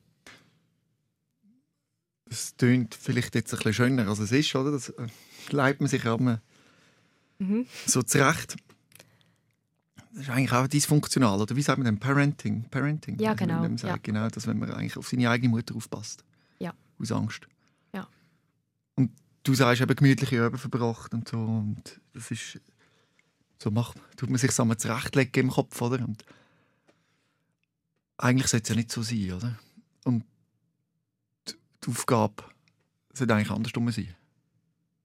Das 2.30 2.54
klingt 2.56 2.94
vielleicht 2.94 3.34
jetzt 3.34 3.52
ein 3.52 3.56
bisschen 3.58 3.74
schöner, 3.74 4.08
als 4.08 4.20
es 4.20 4.30
ist, 4.30 4.54
oder? 4.54 4.70
Das 4.70 4.88
äh, 4.90 5.08
leitet 5.50 5.80
man 5.80 5.90
sich 5.90 6.06
aber 6.06 6.40
mhm. 7.38 7.66
so 7.86 8.02
zurecht. 8.02 8.56
Das 10.12 10.22
ist 10.22 10.30
eigentlich 10.30 10.52
auch 10.52 10.68
dysfunktional, 10.68 11.40
oder 11.40 11.56
wie 11.56 11.62
sagt 11.62 11.78
man 11.78 11.86
denn? 11.86 11.98
Parenting. 11.98 12.64
Parenting. 12.70 13.18
Ja, 13.18 13.34
genau. 13.34 13.62
Also, 13.62 13.88
ja. 13.88 13.96
Genau, 14.00 14.28
dass 14.28 14.46
wenn 14.46 14.60
man 14.60 14.70
eigentlich 14.70 14.96
auf 14.96 15.08
seine 15.08 15.28
eigene 15.28 15.50
Mutter 15.50 15.74
aufpasst. 15.74 16.24
Ja. 16.60 16.72
Aus 17.00 17.10
Angst. 17.10 17.48
Ja. 17.92 18.06
Und 18.94 19.10
du 19.42 19.54
sagst 19.54 19.82
eben 19.82 19.96
gemütliche 19.96 20.46
Üben 20.46 20.58
verbracht 20.58 21.12
und 21.12 21.28
so. 21.28 21.38
Und 21.38 22.00
das 22.12 22.30
ist. 22.30 22.60
So 23.62 23.70
macht, 23.70 23.98
tut 24.16 24.30
man 24.30 24.38
sich 24.38 24.52
so 24.52 24.74
zurechtlegen 24.74 25.48
im 25.48 25.50
Kopf, 25.50 25.82
oder? 25.82 26.02
Und 26.02 26.24
eigentlich 28.16 28.46
sollte 28.46 28.64
es 28.64 28.68
ja 28.70 28.74
nicht 28.76 28.90
so 28.90 29.02
sein, 29.02 29.32
oder? 29.32 29.58
Und 30.04 30.24
die 31.84 31.90
Aufgabe 31.90 32.44
sollte 33.12 33.34
eigentlich 33.34 33.50
andersrum 33.50 33.90
sein. 33.90 34.14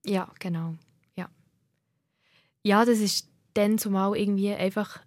Ja, 0.06 0.32
genau. 0.40 0.76
Ja, 1.16 1.30
ja 2.64 2.86
das 2.86 3.00
ist 3.00 3.30
dann 3.54 3.78
zumal 3.78 4.16
irgendwie 4.18 4.54
einfach 4.54 5.00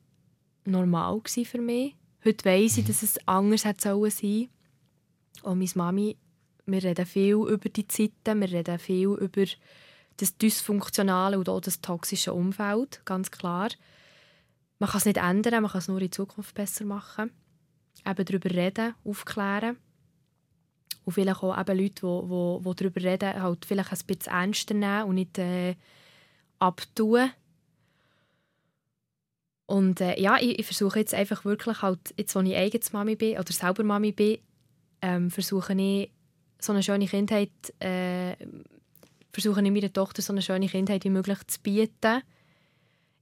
normal 0.65 1.21
für 1.25 1.61
mich. 1.61 1.95
Heute 2.25 2.45
weiss 2.45 2.79
ich, 2.79 2.87
dass 2.87 3.03
es 3.03 3.19
anders 3.27 3.65
hätte 3.65 3.83
sein 3.83 4.11
sollen. 4.11 4.49
Und 5.43 5.59
meine 5.59 5.71
Mami, 5.75 6.17
wir 6.67 6.83
reden 6.83 7.07
viel 7.07 7.35
über 7.35 7.69
die 7.69 7.87
Zeiten, 7.87 8.41
wir 8.41 8.51
reden 8.51 8.79
viel 8.79 9.09
über 9.09 9.45
das 10.17 10.37
dysfunktionale 10.37 11.39
und 11.39 11.49
auch 11.49 11.61
das 11.61 11.81
toxische 11.81 12.35
Umfeld, 12.35 13.01
ganz 13.05 13.31
klar. 13.31 13.69
Man 14.79 14.91
kann 14.91 14.99
es 14.99 15.05
nicht 15.05 15.17
ändern, 15.17 15.63
man 15.63 15.71
kann 15.71 15.79
es 15.79 15.89
nur 15.89 16.03
in 16.03 16.13
Zukunft 16.13 16.55
besser 16.55 16.85
machen. 16.85 17.31
Eben 18.07 18.25
darüber 18.25 18.51
reden, 18.51 18.95
aufklären. 19.05 19.77
Und 21.05 21.13
vielleicht 21.13 21.43
auch 21.43 21.59
eben 21.59 21.79
Leute, 21.79 22.01
die, 22.03 22.61
die, 22.61 22.63
die 22.63 22.75
darüber 22.77 23.03
reden, 23.03 23.43
halt 23.43 23.65
vielleicht 23.65 23.93
ein 23.93 24.07
bisschen 24.07 24.33
ernster 24.33 24.75
nehmen 24.75 25.05
und 25.05 25.15
nicht 25.15 25.39
äh, 25.39 25.75
abtun. 26.59 27.31
Und 29.67 30.01
äh, 30.01 30.19
ja, 30.19 30.39
ich, 30.41 30.59
ich, 30.59 30.67
versuche 30.67 31.01
jetzt 31.01 31.15
einfach 31.15 31.45
wirklich 31.45 31.83
halt, 31.83 32.15
jetzt 32.17 32.35
wo 32.35 32.41
ich 32.41 32.57
eigenes 32.57 32.93
Mami 32.93 33.17
bin 33.17 33.39
oder 33.39 33.53
selber 33.53 33.85
Mami 33.85 34.13
bin, 34.13 34.39
ähm, 35.03 35.31
versuche 35.31 35.75
ich 35.75 36.11
so 36.59 36.73
eine 36.73 36.83
schöne 36.83 37.07
Kindheit, 37.07 37.51
äh, 37.79 38.35
versuche 39.31 39.63
ich 39.63 39.71
meiner 39.71 39.93
Tochter 39.93 40.23
so 40.23 40.33
eine 40.33 40.43
schöne 40.43 40.69
Kindheit 40.69 41.05
wie 41.05 41.11
möglich 41.11 41.39
zu 41.47 41.61
bieten. 41.61 42.23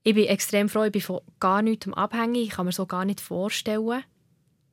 Ich 0.04 0.14
bin 0.14 0.26
extrem 0.26 0.68
froh, 0.68 0.84
ich 0.84 0.92
bin 0.92 1.02
von 1.02 1.20
gar 1.40 1.62
nichts 1.62 1.88
abhängig, 1.88 2.44
ich 2.44 2.50
kann 2.50 2.66
mir 2.66 2.72
so 2.72 2.86
gar 2.86 3.04
nicht 3.04 3.20
vorstellen, 3.20 4.04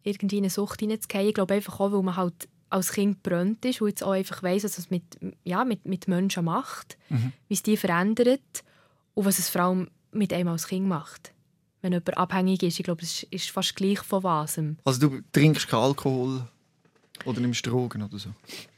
irgendwie 0.04 0.38
in 0.38 0.44
eine 0.44 0.52
Sucht 0.52 0.82
hineinzugehen. 0.82 1.28
Ich 1.28 1.34
glaube 1.34 1.56
einfach 1.56 1.80
auch, 1.80 1.92
weil 1.92 2.04
man 2.04 2.16
halt 2.16 2.48
als 2.74 2.92
Kind 2.92 3.22
brennt 3.22 3.64
ist 3.66 3.82
und 3.82 3.90
jetzt 3.90 4.04
auch 4.04 4.12
einfach 4.12 4.42
weiss, 4.42 4.64
was 4.64 4.78
es 4.78 4.90
mit, 4.90 5.04
ja, 5.44 5.64
mit, 5.64 5.86
mit 5.86 6.08
Menschen 6.08 6.46
macht, 6.46 6.98
mhm. 7.10 7.32
wie 7.48 7.54
es 7.54 7.62
die 7.62 7.78
verändert 7.78 8.64
und 9.14 9.26
was 9.26 9.38
es 9.38 9.50
vor 9.50 9.62
allem 9.62 9.90
mit 10.12 10.34
einem 10.34 10.50
als 10.50 10.68
Kind 10.68 10.88
macht. 10.88 11.32
Wenn 11.82 11.92
jemand 11.92 12.18
abhängig 12.18 12.64
ist, 12.64 12.80
ich 12.80 12.84
glaube, 12.84 13.04
es 13.04 13.24
ist 13.24 13.52
fast 13.52 13.76
gleich 13.76 14.00
von 14.00 14.24
was. 14.24 14.60
Also 14.86 15.08
du 15.08 15.22
trinkst 15.32 15.68
keinen 15.68 15.82
Alkohol 15.82 16.48
oder 17.26 17.40
nimmst 17.42 17.66
Drogen 17.66 18.02
oder 18.02 18.18
so? 18.18 18.30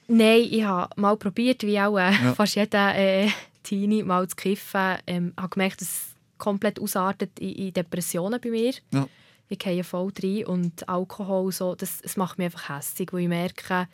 Nein, 0.08 0.48
ich 0.50 0.64
habe 0.64 0.90
mal 1.00 1.16
probiert, 1.16 1.64
wie 1.64 1.80
auch 1.80 1.98
äh, 1.98 2.12
ja. 2.12 2.34
fast 2.34 2.56
jeder 2.56 2.96
äh, 2.96 3.30
Teenie, 3.64 4.04
mal 4.04 4.28
zu 4.28 4.36
kiffen. 4.36 4.98
Ähm, 5.08 5.34
habe 5.38 5.50
gemerkt, 5.50 5.82
dass 5.82 5.88
es 5.88 6.06
komplett 6.38 6.80
ausartet 6.80 7.40
in, 7.40 7.52
in 7.52 7.74
Depressionen 7.74 8.42
bei 8.42 8.50
mir. 8.50 8.74
Ja 8.92 9.08
ich 9.48 9.60
gehe 9.60 9.84
voll 9.84 10.12
rein 10.22 10.46
und 10.46 10.88
Alkohol, 10.90 11.52
so, 11.52 11.76
das, 11.76 12.02
das 12.02 12.18
macht 12.18 12.38
mich 12.38 12.46
einfach 12.46 12.70
hässlich, 12.70 13.12
weil 13.14 13.22
ich 13.22 13.28
merke, 13.28 13.88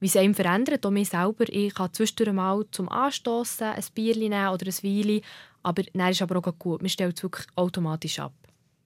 wie 0.00 0.06
es 0.06 0.16
einem 0.16 0.34
verändert, 0.34 0.84
auch 0.84 0.90
mich 0.90 1.08
selber. 1.08 1.44
Ich 1.48 1.74
kann 1.74 1.92
zwischendurch 1.92 2.32
mal 2.32 2.64
zum 2.70 2.88
Anstoßen 2.88 3.68
ein 3.68 3.84
Bier 3.94 4.16
nehmen 4.16 4.48
oder 4.48 4.66
ein 4.66 4.82
Wein, 4.82 5.20
aber 5.62 5.82
dann 5.82 6.10
ist 6.10 6.22
aber 6.22 6.36
auch 6.36 6.58
gut. 6.58 6.82
Man 6.82 6.88
stellt 6.88 7.16
es 7.16 7.22
wirklich 7.22 7.46
automatisch 7.54 8.18
ab. 8.18 8.34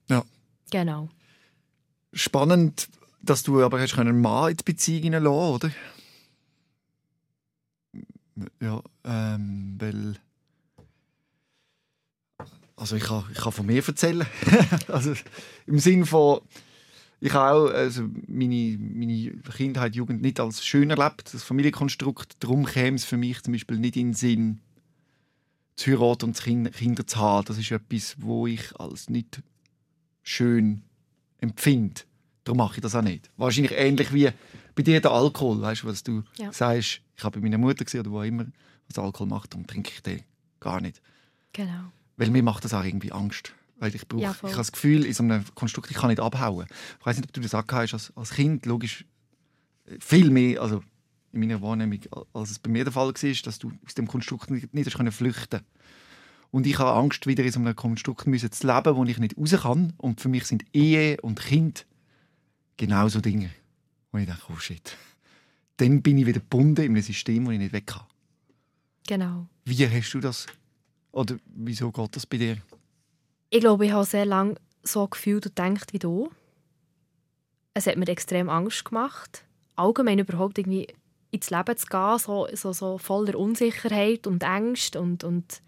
Ja. 0.09 0.23
Genau. 0.71 1.09
Spannend, 2.13 2.89
dass 3.21 3.43
du 3.43 3.61
aber 3.61 3.79
hast 3.81 3.97
einen 3.97 4.21
Mann 4.21 4.51
in 4.51 4.57
die 4.57 4.63
Beziehung 4.63 5.03
hineinlassen, 5.03 5.55
oder? 5.55 5.71
Ja, 8.61 8.81
ähm, 9.03 9.75
weil 9.77 10.15
also 12.79 12.95
ich 12.95 13.03
kann, 13.03 13.25
ich 13.31 13.39
kann 13.39 13.51
von 13.51 13.65
mir 13.65 13.85
erzählen. 13.85 14.25
also 14.87 15.13
im 15.67 15.79
Sinn 15.79 16.05
von, 16.05 16.39
ich 17.19 17.33
habe 17.33 17.51
auch 17.53 17.73
also 17.73 18.03
meine, 18.27 18.77
meine 18.79 19.31
Kindheit, 19.55 19.95
Jugend 19.95 20.21
nicht 20.21 20.39
als 20.39 20.65
schön 20.65 20.89
erlebt, 20.89 21.33
das 21.33 21.43
Familienkonstrukt. 21.43 22.37
Darum 22.39 22.65
käme 22.65 22.95
es 22.95 23.03
für 23.03 23.17
mich 23.17 23.41
zum 23.43 23.53
Beispiel 23.53 23.77
nicht 23.77 23.97
in 23.97 24.09
den 24.09 24.13
Sinn, 24.13 24.61
zu 25.75 25.91
heiraten 25.91 26.25
und 26.25 26.41
kind, 26.41 26.73
Kinder 26.73 27.05
zu 27.05 27.17
haben. 27.17 27.45
Das 27.45 27.57
ist 27.57 27.71
etwas, 27.71 28.15
wo 28.19 28.47
ich 28.47 28.77
als 28.79 29.09
nicht 29.09 29.41
schön 30.23 30.83
empfinde. 31.39 32.01
Darum 32.43 32.57
mache 32.57 32.75
ich 32.75 32.81
das 32.81 32.95
auch 32.95 33.01
nicht. 33.01 33.29
Wahrscheinlich 33.37 33.73
ähnlich 33.73 34.13
wie 34.13 34.29
bei 34.75 34.83
dir 34.83 35.01
der 35.01 35.11
Alkohol. 35.11 35.61
Weißt 35.61 35.83
du, 35.83 35.87
was 35.87 36.03
du 36.03 36.23
ja. 36.37 36.51
sagst? 36.51 37.01
Ich 37.15 37.23
habe 37.23 37.39
bei 37.39 37.43
meiner 37.43 37.57
Mutter 37.57 37.83
gesehen 37.83 38.01
oder 38.01 38.11
wo 38.11 38.21
immer, 38.21 38.45
was 38.87 38.97
Alkohol 38.97 39.27
macht, 39.27 39.53
darum 39.53 39.67
trinke 39.67 39.91
ich 39.93 40.01
den 40.01 40.21
gar 40.59 40.81
nicht. 40.81 41.01
Genau. 41.53 41.91
Weil 42.19 42.31
mir 42.31 42.43
macht 42.43 42.65
das 42.65 42.73
auch 42.73 42.83
irgendwie 42.83 43.13
Angst. 43.13 43.53
Weil 43.79 43.95
ich, 43.95 44.05
brauch, 44.05 44.19
ja, 44.19 44.31
ich 44.31 44.43
habe 44.43 44.55
das 44.55 44.73
Gefühl, 44.73 45.05
in 45.05 45.13
so 45.13 45.23
einem 45.23 45.45
Konstrukt, 45.55 45.89
ich 45.89 45.95
kann 45.95 46.09
nicht 46.09 46.19
abhauen. 46.19 46.67
Ich 46.99 47.05
weiß 47.05 47.15
nicht, 47.15 47.29
ob 47.29 47.33
du 47.33 47.39
das 47.39 47.55
auch 47.55 47.65
hast, 47.71 47.93
als, 47.93 48.13
als 48.17 48.31
Kind, 48.31 48.65
logisch, 48.65 49.05
viel 49.99 50.29
mehr, 50.29 50.61
also 50.61 50.83
in 51.31 51.39
meiner 51.39 51.61
Wahrnehmung, 51.61 51.99
als 52.33 52.51
es 52.51 52.59
bei 52.59 52.69
mir 52.69 52.83
der 52.83 52.91
Fall 52.91 53.07
war, 53.07 53.33
dass 53.43 53.59
du 53.59 53.71
aus 53.85 53.93
dem 53.93 54.07
Konstrukt 54.07 54.51
nicht, 54.51 54.73
nicht 54.73 54.93
hast 54.93 55.11
flüchten 55.13 55.61
Und 56.51 56.67
ich 56.67 56.77
habe 56.77 56.91
Angst, 56.91 57.25
wieder 57.25 57.45
in 57.45 57.53
so 57.53 57.59
einem 57.61 57.75
Konstrukt 57.75 58.25
zu 58.25 58.67
leben, 58.67 58.95
wo 58.95 59.05
ich 59.05 59.17
nicht 59.17 59.37
raus 59.37 59.61
kann. 59.61 59.93
Und 59.95 60.19
für 60.19 60.27
mich 60.27 60.43
sind 60.43 60.65
Ehe 60.73 61.21
und 61.21 61.39
Kind 61.39 61.85
genauso 62.75 63.21
Dinge. 63.21 63.49
wo 64.11 64.17
ich 64.17 64.25
denke, 64.25 64.41
oh 64.49 64.57
shit. 64.57 64.97
Dann 65.77 66.01
bin 66.01 66.17
ich 66.17 66.25
wieder 66.25 66.41
gebunden 66.41 66.81
in 66.81 66.91
einem 66.91 67.01
System, 67.01 67.45
wo 67.45 67.51
ich 67.51 67.59
nicht 67.59 67.71
weg 67.71 67.87
kann. 67.87 68.03
Genau. 69.07 69.47
Wie 69.63 69.87
hast 69.87 70.11
du 70.11 70.19
das 70.19 70.47
oder 71.11 71.37
wieso 71.45 71.91
geht 71.91 72.15
das 72.15 72.25
bei 72.25 72.37
dir? 72.37 72.57
Ich 73.49 73.61
glaube, 73.61 73.85
ich 73.85 73.91
habe 73.91 74.05
sehr 74.05 74.25
lange 74.25 74.55
so 74.83 75.07
gefühlt 75.07 75.45
und 75.45 75.55
gedacht 75.55 75.93
wie 75.93 75.99
du. 75.99 76.29
Es 77.73 77.87
hat 77.87 77.97
mir 77.97 78.07
extrem 78.07 78.49
Angst 78.49 78.85
gemacht. 78.85 79.43
Allgemein 79.75 80.19
überhaupt 80.19 80.57
irgendwie 80.57 80.87
ins 81.31 81.49
Leben 81.49 81.77
zu 81.77 81.85
gehen, 81.85 82.19
so, 82.19 82.47
so, 82.53 82.73
so 82.73 82.97
voller 82.97 83.37
Unsicherheit 83.37 84.27
und 84.27 84.43
Angst 84.43 84.95
und, 84.95 85.23
und 85.23 85.61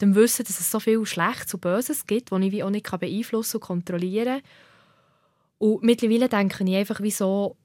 dem 0.00 0.14
Wissen, 0.14 0.44
dass 0.44 0.60
es 0.60 0.70
so 0.70 0.80
viel 0.80 1.04
Schlechtes 1.06 1.54
und 1.54 1.60
Böses 1.60 2.06
gibt, 2.06 2.32
das 2.32 2.40
ich 2.40 2.52
wie 2.52 2.62
auch 2.62 2.70
nicht 2.70 2.90
beeinflussen 2.90 3.58
und 3.58 3.62
kontrollieren 3.62 4.40
kann. 4.40 4.50
Und 5.58 5.82
mittlerweile 5.82 6.28
denke 6.28 6.64
ich 6.64 6.76
einfach 6.76 7.00
wie 7.00 7.10
so, 7.10 7.56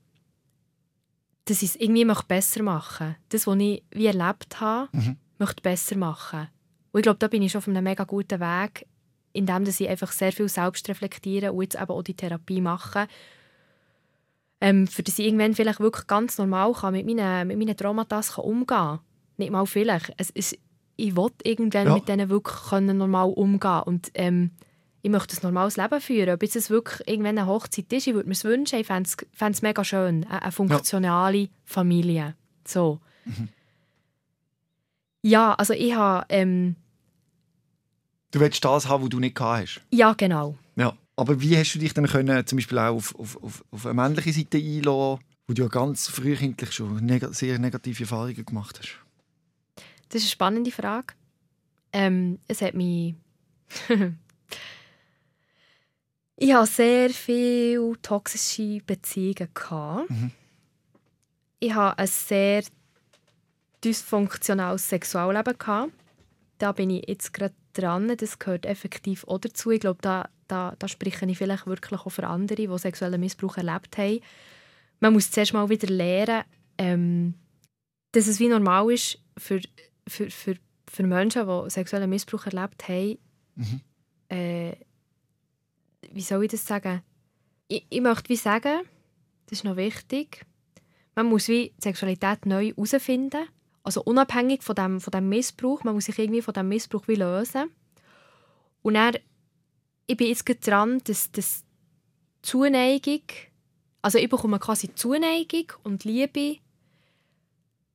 dass 1.45 1.61
ich 1.61 1.69
es 1.69 1.75
irgendwie 1.75 2.05
besser 2.27 2.63
machen 2.63 3.07
möchte. 3.07 3.21
Das, 3.29 3.47
was 3.47 3.57
ich 3.57 3.83
wie 3.91 4.05
erlebt 4.05 4.59
habe, 4.61 4.89
mhm. 4.93 5.17
möchte 5.39 5.61
besser 5.61 5.97
machen. 5.97 6.47
Und 6.91 6.99
ich 6.99 7.03
glaube, 7.03 7.19
da 7.19 7.27
bin 7.27 7.41
ich 7.41 7.51
schon 7.51 7.59
auf 7.59 7.67
einem 7.67 7.83
mega 7.83 8.03
guten 8.03 8.39
Weg, 8.39 8.85
indem 9.33 9.63
ich 9.63 9.87
einfach 9.87 10.11
sehr 10.11 10.31
viel 10.31 10.49
selbst 10.49 10.87
reflektiere 10.89 11.53
und 11.53 11.63
jetzt 11.63 11.75
eben 11.75 11.91
auch 11.91 12.03
die 12.03 12.15
Therapie 12.15 12.61
mache. 12.61 13.07
Ähm, 14.59 14.87
für 14.87 15.01
dass 15.01 15.17
ich 15.17 15.25
irgendwann 15.25 15.55
vielleicht 15.55 15.79
wirklich 15.79 16.05
ganz 16.07 16.37
normal 16.37 16.73
kann 16.73 16.93
mit 16.93 17.05
meinen, 17.05 17.47
mit 17.47 17.57
meinen 17.57 17.77
Traumata 17.77 18.21
umgehen 18.41 18.67
kann. 18.67 18.99
Nicht 19.37 19.51
mal 19.51 19.65
vielleicht. 19.65 20.13
Es, 20.17 20.31
es, 20.35 20.55
ich 20.97 21.15
will 21.15 21.31
irgendwann 21.43 21.87
ja. 21.87 21.93
mit 21.95 22.07
denen 22.07 22.29
wirklich 22.29 22.57
können 22.69 22.97
normal 22.97 23.29
umgehen 23.29 23.81
und 23.85 24.11
ähm, 24.13 24.51
ich 25.01 25.09
möchte 25.09 25.35
ein 25.35 25.39
normales 25.41 25.77
Leben 25.77 25.99
führen. 25.99 26.29
Ob 26.29 26.43
es 26.43 26.69
wirklich 26.69 27.07
irgendwann 27.07 27.39
eine 27.39 27.47
Hochzeit 27.47 27.91
ist, 27.91 28.05
ich 28.05 28.13
würde 28.13 28.27
mir 28.27 28.33
es 28.33 28.43
wünschen, 28.43 28.79
ich 28.79 28.85
fände 28.85 29.09
es 29.39 29.61
mega 29.63 29.83
schön. 29.83 30.25
Eine, 30.25 30.43
eine 30.43 30.51
funktionale 30.51 31.37
ja. 31.37 31.47
Familie. 31.65 32.35
So. 32.65 32.99
Mhm. 33.25 33.49
Ja, 35.23 35.53
also 35.53 35.73
ich 35.73 35.95
habe... 35.95 36.25
Ähm, 36.29 36.75
du 38.31 38.39
willst 38.39 38.63
das 38.65 38.87
haben, 38.87 39.03
was 39.03 39.09
du 39.09 39.19
nicht 39.19 39.35
gehabt 39.35 39.61
hast? 39.61 39.81
Ja, 39.91 40.13
genau. 40.13 40.57
Ja. 40.75 40.93
Aber 41.15 41.39
wie 41.41 41.57
hast 41.57 41.73
du 41.73 41.79
dich 41.79 41.93
dann 41.93 42.07
können, 42.07 42.45
zum 42.47 42.57
Beispiel 42.57 42.79
auch 42.79 42.95
auf, 42.95 43.13
auf, 43.19 43.43
auf, 43.43 43.63
auf 43.69 43.85
eine 43.85 43.93
männliche 43.93 44.33
Seite 44.33 44.57
einlassen, 44.57 45.19
wo 45.47 45.53
du 45.53 45.61
ja 45.61 45.67
ganz 45.67 46.07
frühkindlich 46.07 46.71
schon 46.71 47.05
neg 47.05 47.23
sehr 47.31 47.59
negative 47.59 48.03
Erfahrungen 48.03 48.43
gemacht 48.45 48.79
hast? 48.79 48.97
Das 50.09 50.21
ist 50.21 50.27
eine 50.27 50.31
spannende 50.31 50.71
Frage. 50.71 51.13
Ähm, 51.93 52.39
es 52.47 52.61
hat 52.61 52.73
mich... 52.73 53.15
ich 56.37 56.53
hatte 56.53 56.71
sehr 56.71 57.09
viele 57.11 58.01
toxische 58.01 58.81
Beziehungen. 58.85 59.49
Mhm. 60.09 60.31
Ich 61.59 61.73
hatte 61.73 61.99
ein 61.99 62.07
sehr 62.07 62.63
dysfunktionales 63.83 64.89
Sexualleben. 64.89 65.91
Da 66.57 66.71
bin 66.71 66.89
ich 66.89 67.07
jetzt 67.07 67.33
gerade 67.33 67.53
dran. 67.73 68.15
Das 68.17 68.39
gehört 68.39 68.65
effektiv 68.65 69.23
auch 69.25 69.39
dazu. 69.39 69.71
Ich 69.71 69.79
glaube, 69.79 69.99
da, 70.01 70.29
da, 70.47 70.75
da 70.77 70.87
spreche 70.87 71.25
ich 71.25 71.37
vielleicht 71.37 71.67
wirklich 71.67 71.99
auch 71.99 72.09
für 72.09 72.27
andere, 72.27 72.55
die 72.55 72.77
sexuellen 72.77 73.19
Missbrauch 73.19 73.57
erlebt 73.57 73.97
haben. 73.97 74.19
Man 74.99 75.13
muss 75.13 75.31
zuerst 75.31 75.53
mal 75.53 75.69
wieder 75.69 75.87
lernen, 75.87 76.43
ähm, 76.77 77.33
dass 78.11 78.27
es 78.27 78.39
wie 78.39 78.49
normal 78.49 78.91
ist 78.91 79.19
für 79.37 79.61
für, 80.07 80.29
für, 80.29 80.55
für 80.89 81.03
Menschen, 81.03 81.47
die 81.47 81.69
sexuellen 81.69 82.09
Missbrauch 82.09 82.45
erlebt 82.45 82.87
haben, 82.87 83.17
mhm. 83.55 83.81
äh, 84.29 84.75
wie 86.11 86.21
soll 86.21 86.43
ich 86.43 86.51
das 86.51 86.65
sagen? 86.65 87.01
Ich, 87.67 87.85
ich 87.89 88.01
möchte 88.01 88.29
wie 88.29 88.35
sagen, 88.35 88.81
das 89.45 89.59
ist 89.59 89.63
noch 89.63 89.77
wichtig, 89.77 90.45
man 91.15 91.27
muss 91.27 91.47
wie 91.47 91.73
die 91.77 91.81
Sexualität 91.81 92.45
neu 92.45 92.67
herausfinden. 92.67 93.47
Also 93.83 94.03
unabhängig 94.03 94.63
von 94.63 94.75
dem, 94.75 95.01
von 95.01 95.11
dem 95.11 95.29
Missbrauch, 95.29 95.83
man 95.83 95.95
muss 95.95 96.05
sich 96.05 96.19
irgendwie 96.19 96.41
von 96.41 96.53
dem 96.53 96.69
Missbrauch 96.69 97.07
wie 97.07 97.15
lösen. 97.15 97.71
Und 98.81 98.93
dann, 98.93 99.17
ich 100.07 100.17
bin 100.17 100.27
jetzt 100.27 100.45
dran, 100.67 101.01
dass, 101.05 101.31
dass 101.31 101.63
Zuneigung, 102.41 103.23
also 104.01 104.17
ich 104.17 104.29
bekomme 104.29 104.59
quasi 104.59 104.93
Zuneigung 104.93 105.73
und 105.83 106.03
Liebe 106.03 106.57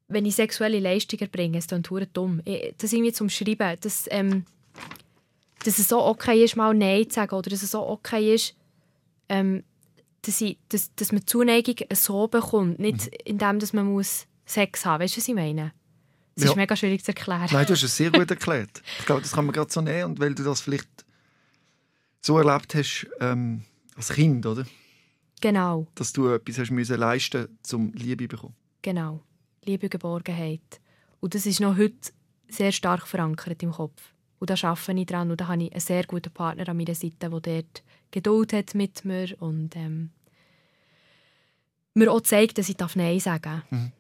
wenn 0.09 0.25
ich 0.25 0.37
sexuelle 0.37 0.81
Leistungen 0.81 1.23
erbringe, 1.23 1.59
ist 1.59 1.73
dann 1.73 1.83
dumm. 1.83 2.43
Das 2.79 2.93
irgendwie 2.93 3.13
zum 3.13 3.29
Schreiben, 3.29 3.77
dass, 3.81 4.07
ähm, 4.11 4.45
dass 5.65 5.79
es 5.79 5.89
so 5.89 6.05
okay 6.05 6.45
ist, 6.45 6.57
mal 6.57 6.75
Nein 6.75 7.09
zu 7.09 7.15
sagen 7.15 7.35
oder 7.35 7.51
dass 7.51 7.63
es 7.63 7.73
so 7.73 7.87
okay 7.87 8.35
ist, 8.35 8.55
ähm, 9.29 9.65
dass, 10.23 10.41
ich, 10.41 10.59
dass, 10.69 10.95
dass 10.95 11.13
man 11.13 11.27
Zuneigung 11.27 11.77
so 11.93 12.29
bekommt, 12.29 12.79
nicht 12.79 13.07
mhm. 13.07 13.19
indem 13.25 13.59
dass 13.59 13.73
man 13.73 13.87
muss 13.87 14.27
Sex 14.47 14.87
haben. 14.87 15.03
Weißt 15.03 15.17
du, 15.17 15.21
was 15.21 15.29
ich 15.29 15.35
meine? 15.35 15.73
Das 16.37 16.45
ja. 16.45 16.51
ist 16.51 16.57
mega 16.57 16.77
schwierig 16.77 17.05
zu 17.05 17.13
erklären. 17.13 17.49
Nein, 17.51 17.67
du 17.67 17.73
hast 17.73 17.83
es 17.83 17.97
sehr 17.97 18.11
gut 18.11 18.31
erklärt. 18.31 18.83
Ich 18.99 19.07
glaube, 19.07 19.23
das 19.23 19.33
kann 19.33 19.47
man 19.47 19.55
gerade 19.55 19.73
so 19.73 19.81
nehmen 19.81 20.05
und 20.05 20.21
weil 20.21 20.35
du 20.35 20.45
das 20.45 20.61
vielleicht 20.61 20.89
so 22.21 22.39
erlebt 22.39 22.75
hast 22.75 23.07
ähm, 23.21 23.63
als 23.97 24.11
Kind, 24.11 24.45
oder? 24.47 24.67
Genau. 25.41 25.87
Dass 25.95 26.13
du 26.13 26.29
etwas 26.29 26.59
hast 26.59 26.71
müssen 26.71 26.99
leisten, 26.99 27.59
um 27.73 27.93
Liebe 27.93 28.25
zu 28.25 28.29
bekommen. 28.29 28.55
Genau. 28.83 29.23
Liebe, 29.65 29.89
Geborgenheit. 29.89 30.81
Und 31.21 31.35
das 31.35 31.47
ist 31.47 31.61
noch 31.61 31.77
heute 31.77 32.13
sehr 32.49 32.73
stark 32.73 33.07
verankert 33.07 33.63
im 33.63 33.73
Kopf. 33.73 34.13
Und 34.39 34.51
da 34.51 34.55
arbeite 34.69 34.93
ich 35.01 35.07
dran 35.07 35.31
und 35.31 35.41
da 35.41 35.49
habe 35.49 35.63
ich 35.63 35.73
einen 35.73 35.81
sehr 35.81 36.05
guten 36.05 36.33
Partner 36.33 36.69
an 36.69 36.77
meiner 36.77 36.95
Seite, 36.95 37.17
der 37.19 37.31
dort 37.31 37.83
Geduld 38.11 38.53
hat 38.53 38.75
mit 38.75 39.05
mir 39.05 39.35
und 39.41 39.75
ähm, 39.75 40.11
mir 41.95 42.13
auch 42.13 42.21
zeigt, 42.21 42.59
dass 42.59 42.69
ich 42.69 42.77
Nein 42.95 43.19
sagen 43.21 43.43
darf. 43.43 43.71
Mhm. 43.71 43.93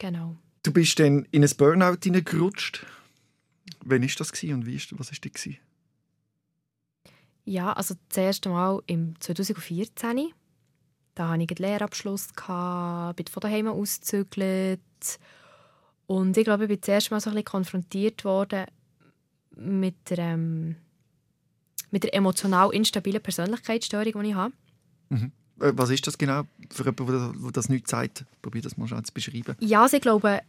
Genau. 0.00 0.36
Du 0.62 0.72
bist 0.72 0.98
dann 0.98 1.26
in 1.30 1.44
ein 1.44 1.50
Burnout 1.56 1.98
hineingerutscht. 2.02 2.84
Wann 3.84 4.02
war 4.02 4.08
das 4.08 4.42
und 4.42 4.66
wie 4.66 4.74
ist, 4.74 4.98
was 4.98 5.12
war 5.12 5.30
das? 5.32 5.48
Ja, 7.44 7.72
also 7.72 7.94
das 8.08 8.16
erste 8.18 8.48
Mal 8.48 8.82
im 8.86 9.18
2014 9.20 10.32
da 11.14 11.28
hatte 11.28 11.42
ich 11.42 11.50
einen 11.50 11.70
Lehrabschluss, 11.70 12.28
bin 12.28 13.26
von 13.26 13.40
daheim 13.40 13.66
ausgezügelt. 13.66 14.80
Und 16.06 16.36
ich 16.36 16.44
glaube, 16.44 16.64
ich 16.64 16.68
bin 16.68 16.82
zuerst 16.82 17.10
mal 17.10 17.20
so 17.20 17.28
ein 17.30 17.34
bisschen 17.34 17.44
konfrontiert 17.44 18.24
worden 18.24 18.66
mit 19.54 20.08
der, 20.08 20.18
ähm, 20.18 20.76
mit 21.90 22.04
der 22.04 22.14
emotional 22.14 22.72
instabilen 22.72 23.22
Persönlichkeitsstörung, 23.22 24.22
die 24.22 24.30
ich 24.30 24.34
habe. 24.34 24.54
Mhm. 25.10 25.32
Äh, 25.60 25.72
was 25.74 25.90
ist 25.90 26.06
das 26.06 26.18
genau 26.18 26.42
für 26.70 26.84
jemanden, 26.84 27.42
der 27.42 27.52
das 27.52 27.68
nicht 27.68 27.88
sagt? 27.88 28.24
Probier 28.42 28.62
das 28.62 28.76
mal 28.76 28.88
schon 28.88 29.04
zu 29.04 29.12
beschreiben. 29.12 29.56
Ja, 29.60 29.82
also 29.82 29.96
ich 29.96 30.02
glaube, 30.02 30.40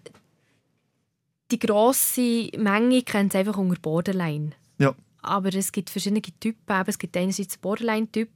die 1.51 1.59
grosse 1.59 2.49
Menge 2.57 3.03
kennt 3.03 3.33
es 3.33 3.39
einfach 3.39 3.57
unter 3.57 3.79
Borderline. 3.79 4.51
Ja. 4.77 4.95
Aber 5.21 5.53
es 5.53 5.71
gibt 5.71 5.89
verschiedene 5.89 6.21
Typen. 6.21 6.83
Es 6.87 6.97
gibt 6.97 7.15
einerseits 7.15 7.57
Borderline-Typ, 7.57 8.29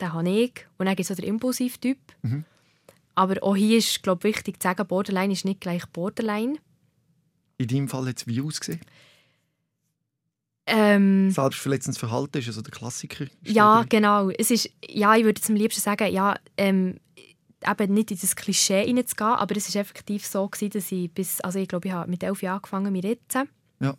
den 0.00 0.12
habe 0.12 0.30
ich. 0.30 0.66
Und 0.78 0.86
dann 0.86 0.94
gibt 0.94 1.08
es 1.08 1.10
auch 1.10 1.16
den 1.16 1.28
Impulsivtyp. 1.28 1.98
Mhm. 2.22 2.44
Aber 3.14 3.42
auch 3.42 3.56
hier 3.56 3.78
ist 3.78 4.02
glaube 4.02 4.24
wichtig 4.24 4.60
zu 4.60 4.68
sagen, 4.68 4.86
Borderline 4.86 5.32
ist 5.32 5.44
nicht 5.44 5.60
gleich 5.60 5.84
Borderline. 5.86 6.56
In 7.58 7.68
deinem 7.68 7.88
Fall 7.88 8.06
hat 8.06 8.18
es 8.18 8.26
wie 8.26 8.40
ausgesehen? 8.40 8.80
Ähm, 10.66 11.30
Selbstverletzendes 11.30 11.98
Verhalten 11.98 12.38
ist 12.38 12.46
also 12.46 12.62
der 12.62 12.70
Klassiker. 12.70 13.26
Ja, 13.44 13.84
genau. 13.88 14.30
Es 14.30 14.50
ist, 14.50 14.70
ja, 14.88 15.16
ich 15.16 15.24
würde 15.24 15.40
zum 15.40 15.56
liebsten 15.56 15.80
sagen, 15.80 16.12
ja, 16.12 16.36
ähm, 16.56 17.00
eben 17.66 17.94
nicht 17.94 18.10
in 18.10 18.18
das 18.20 18.36
Klischee 18.36 18.84
hineinzugehen, 18.84 19.32
aber 19.32 19.56
es 19.56 19.74
war 19.74 19.80
effektiv 19.80 20.26
so, 20.26 20.48
gewesen, 20.48 20.70
dass 20.70 20.92
ich 20.92 21.10
bis, 21.12 21.40
also 21.40 21.58
ich 21.58 21.68
glaube, 21.68 21.88
ich 21.88 21.94
habe 21.94 22.10
mit 22.10 22.22
elf 22.22 22.42
Jahren 22.42 22.56
angefangen 22.56 22.92
mit 22.92 23.04
Ritzen. 23.04 23.48
Ja. 23.80 23.96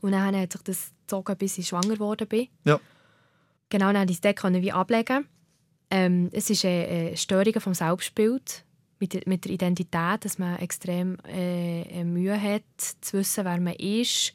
Und 0.00 0.12
dann 0.12 0.36
hat 0.36 0.52
sich 0.52 0.62
das 0.62 0.92
gezogen, 1.02 1.36
bis 1.36 1.58
ich 1.58 1.68
schwanger 1.68 1.94
geworden 1.94 2.28
bin. 2.28 2.48
Ja. 2.64 2.80
Genau, 3.68 3.92
dann 3.92 4.06
konnte 4.06 4.28
ich 4.30 4.44
es 4.44 4.62
wie 4.62 4.72
ablegen. 4.72 5.26
Ähm, 5.90 6.30
es 6.32 6.50
ist 6.50 6.64
eine, 6.64 6.86
eine 6.86 7.16
Störung 7.16 7.60
vom 7.60 7.74
Selbstbild 7.74 8.64
mit 8.98 9.12
der, 9.12 9.22
mit 9.26 9.44
der 9.44 9.52
Identität, 9.52 10.24
dass 10.24 10.38
man 10.38 10.58
extrem 10.58 11.18
äh, 11.26 12.04
Mühe 12.04 12.40
hat, 12.40 12.62
zu 13.00 13.18
wissen, 13.18 13.44
wer 13.44 13.60
man 13.60 13.74
ist. 13.74 14.32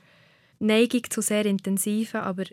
Neigung 0.61 1.01
zu 1.09 1.21
sehr 1.21 1.45
intensiven, 1.45 2.21
aber 2.21 2.43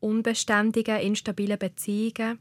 unbeständigen, 0.00 0.98
instabilen 1.00 1.58
Beziehungen, 1.58 2.38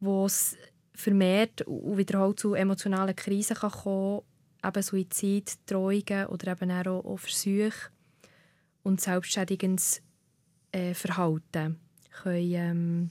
wo 0.00 0.26
es 0.26 0.56
vermehrt 0.94 1.62
und 1.62 1.96
wiederholt 1.96 2.40
zu 2.40 2.54
emotionalen 2.54 3.14
Krisen 3.14 3.56
kann 3.56 3.70
kommen 3.70 4.22
kann, 4.62 4.72
eben 4.72 4.82
Suizid, 4.82 5.58
Drohungen 5.66 6.26
oder 6.26 6.52
eben 6.52 6.70
auch, 6.72 7.04
auch 7.04 7.18
Versuche 7.18 7.90
und 8.82 9.00
selbstschädigendes 9.00 10.02
äh, 10.72 10.92
Verhalten 10.94 11.78
können 12.10 12.52
ähm, 12.52 13.10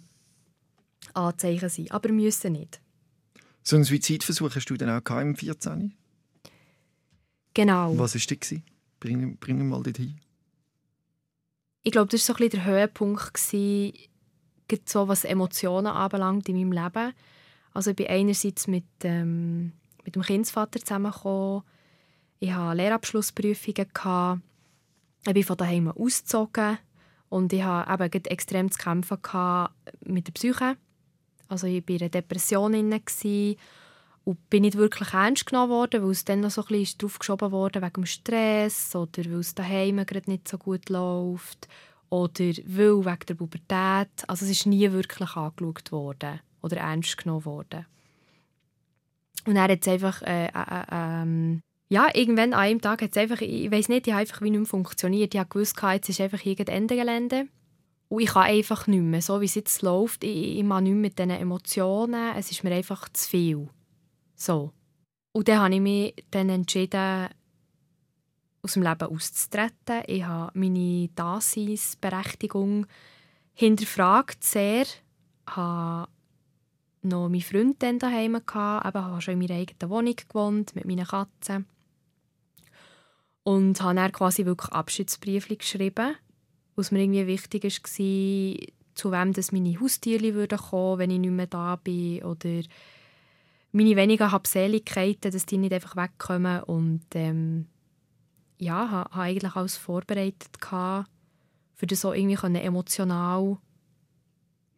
Anzeichen 1.14 1.70
sein, 1.70 1.92
aber 1.92 2.12
müssen 2.12 2.54
nicht. 2.54 2.82
So 3.64 3.78
einen 3.78 3.86
Suizidversuch 3.86 4.54
hast 4.54 4.70
du 4.70 4.76
dann 4.76 4.90
auch 4.90 5.22
im 5.22 5.36
14? 5.36 5.94
Genau. 7.54 7.98
Was 7.98 8.16
war 8.16 8.38
das? 8.38 8.60
Bring, 9.00 9.38
bring 9.38 9.70
mal 9.70 9.82
dorthin. 9.82 10.20
Ich 11.88 11.92
glaube, 11.92 12.10
das 12.10 12.28
war 12.28 12.36
so 12.36 12.44
ein 12.44 12.50
der 12.50 12.66
Höhepunkt, 12.66 13.34
gewesen, 13.36 13.94
so, 14.86 15.08
was 15.08 15.24
Emotionen 15.24 15.86
anbelangt 15.86 16.50
in 16.50 16.58
meinem 16.58 16.72
Leben. 16.72 17.14
Also 17.74 17.92
ich 17.92 17.96
bin 17.96 18.08
einerseits 18.08 18.66
mit, 18.66 18.86
ähm, 19.04 19.72
mit 20.04 20.16
dem 20.16 20.24
Kindsvater 20.24 20.80
zusammengekommen. 20.80 21.62
Ich 22.40 22.52
hatte 22.52 22.78
Lehrabschlussprüfungen. 22.78 23.88
Gehabt. 23.94 24.42
Ich 25.28 25.34
bin 25.34 25.44
von 25.44 25.58
daheim 25.58 25.92
ausgezogen. 25.92 26.80
Und 27.30 27.54
ich 27.54 27.62
hatte 27.62 28.04
eben 28.04 28.26
extrem 28.26 28.72
zu 28.72 28.80
kämpfen 28.80 29.20
mit 30.06 30.26
der 30.26 30.32
Psyche. 30.34 30.78
Also 31.50 31.68
ich 31.68 31.88
war 31.88 31.96
in 31.96 32.02
einer 32.02 32.10
Depression. 32.10 32.74
Und 34.26 34.50
bin 34.50 34.64
nicht 34.64 34.76
wirklich 34.76 35.14
ernst 35.14 35.46
genommen 35.46 35.72
worden, 35.72 36.04
weil 36.04 36.12
es 36.12 36.26
dann 36.26 36.42
noch 36.42 36.50
so 36.50 36.62
ein 36.64 36.68
bisschen 36.68 36.98
drauf 36.98 37.20
geschoben 37.20 37.52
wurde 37.52 37.82
wegen 37.82 37.94
dem 37.94 38.06
Stress 38.06 38.96
oder 38.96 39.24
weil 39.26 39.40
es 39.40 39.56
daheim 39.56 40.06
gerade 40.06 40.30
nicht 40.30 40.48
so 40.48 40.58
gut 40.58 40.90
läuft 40.90 41.68
oder 42.10 42.44
weil 42.66 43.06
wegen 43.06 43.26
der 43.28 43.36
Pubertät. 43.36 44.10
Also 44.28 44.46
es 44.46 44.52
ist 44.52 44.66
nie 44.66 44.92
wirklich 44.92 45.36
angeschaut 45.36 45.92
worden 45.92 46.42
oder 46.62 46.78
ernst 46.78 47.18
genommen 47.18 47.46
worden. 47.46 47.86
Und 49.46 49.56
er 49.56 49.70
hat 49.70 49.88
einfach, 49.88 50.24
äh, 50.24 50.48
äh, 50.48 50.86
ähm, 50.92 51.62
ja, 51.88 52.08
irgendwann 52.16 52.54
an 52.54 52.60
einem 52.62 52.82
Tag 52.82 53.04
hat 53.04 53.12
es 53.12 53.18
einfach, 53.18 53.42
ich 53.42 53.72
weiß 53.72 53.90
nicht, 53.90 54.08
ich 54.08 54.14
habe 54.14 54.22
einfach 54.22 54.42
wie 54.42 54.50
nicht 54.50 54.60
mehr 54.60 54.66
funktioniert. 54.66 55.36
Ich 55.36 55.40
habe 55.40 55.50
gewusst, 55.50 55.80
jetzt 55.84 56.10
ist 56.10 56.20
einfach 56.20 56.44
irgendein 56.44 56.78
Ende 56.78 56.96
Gelände. 56.96 57.48
Und 58.10 58.22
ich 58.22 58.30
kann 58.30 58.44
einfach 58.44 58.88
nicht 58.88 59.02
mehr, 59.02 59.22
so 59.22 59.40
wie 59.42 59.46
es 59.46 59.54
jetzt 59.54 59.84
läuft, 59.84 60.24
ich, 60.24 60.58
ich 60.58 60.64
mache 60.64 60.82
nicht 60.82 60.96
mit 60.96 61.20
diesen 61.20 61.30
Emotionen, 61.32 62.36
es 62.36 62.50
ist 62.50 62.64
mir 62.64 62.74
einfach 62.74 63.08
zu 63.10 63.30
viel. 63.30 63.70
So. 64.36 64.72
Und 65.32 65.48
dann 65.48 65.60
habe 65.60 65.76
ich 65.76 65.82
mich 65.82 66.26
dann 66.32 66.50
entschieden, 66.50 67.30
aus 68.62 68.74
dem 68.74 68.84
Leben 68.84 69.10
auszutreten. 69.10 70.04
Ich 70.08 70.24
habe 70.24 70.52
meine 70.58 71.10
Daseinsberechtigung 71.16 72.88
hinterfragt 73.54 74.44
sehr. 74.44 74.84
Ich 74.84 75.56
hatte 75.56 76.10
noch 77.04 77.30
meinen 77.30 77.42
Freund 77.42 77.82
dann 77.84 78.00
daheim, 78.00 78.42
gehabt, 78.46 78.86
habe 78.86 79.22
schon 79.22 79.34
in 79.36 79.40
meiner 79.40 79.60
eigenen 79.60 79.90
Wohnung 79.90 80.16
gewohnt, 80.16 80.76
mit 80.76 80.86
meinen 80.86 81.06
Katzen. 81.06 81.66
Und 83.44 83.80
habe 83.82 83.96
dann 83.96 84.12
quasi 84.12 84.46
wirklich 84.46 84.72
Abschiedsbriefe 84.72 85.56
geschrieben, 85.56 86.16
was 86.76 86.92
mir 86.92 87.04
irgendwie 87.04 87.28
wichtig 87.28 87.64
war, 87.64 88.68
zu 88.96 89.12
wem 89.12 89.34
das 89.34 89.52
meine 89.52 89.80
Haustiere 89.80 90.34
würden 90.34 90.58
kommen, 90.58 90.98
wenn 90.98 91.12
ich 91.12 91.20
nicht 91.20 91.32
mehr 91.32 91.48
da 91.48 91.76
bin 91.76 92.24
oder 92.24 92.62
meine 93.76 93.96
wenigen 93.98 94.32
Habseligkeiten, 94.32 95.32
dass 95.32 95.46
die 95.46 95.58
nicht 95.58 95.74
einfach 95.74 95.98
wegkommen 95.98 96.64
und 96.64 97.04
ähm, 97.14 97.68
ja, 98.58 98.90
habe 98.90 99.14
ha 99.14 99.22
eigentlich 99.22 99.54
alles 99.54 99.76
vorbereitet 99.76 100.62
gehabt, 100.62 101.10
für 101.74 101.86
das 101.86 102.02
so 102.02 102.14
irgendwie 102.14 102.58
emotional, 102.58 103.58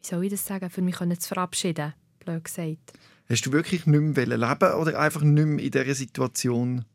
wie 0.01 0.07
soll 0.07 0.23
ich 0.23 0.31
das 0.31 0.45
sagen, 0.45 0.71
für 0.71 0.81
mich 0.81 0.97
zu 0.97 1.27
verabschieden, 1.27 1.93
blöd 2.25 2.43
gesagt. 2.43 2.93
Hast 3.29 3.45
du 3.45 3.51
wirklich 3.51 3.85
nicht 3.85 4.17
mehr 4.17 4.25
leben 4.25 4.73
oder 4.73 4.99
einfach 4.99 5.21
nicht 5.21 5.45
mehr 5.45 5.63
in 5.63 5.71
dieser 5.71 5.93
Situation 5.93 6.85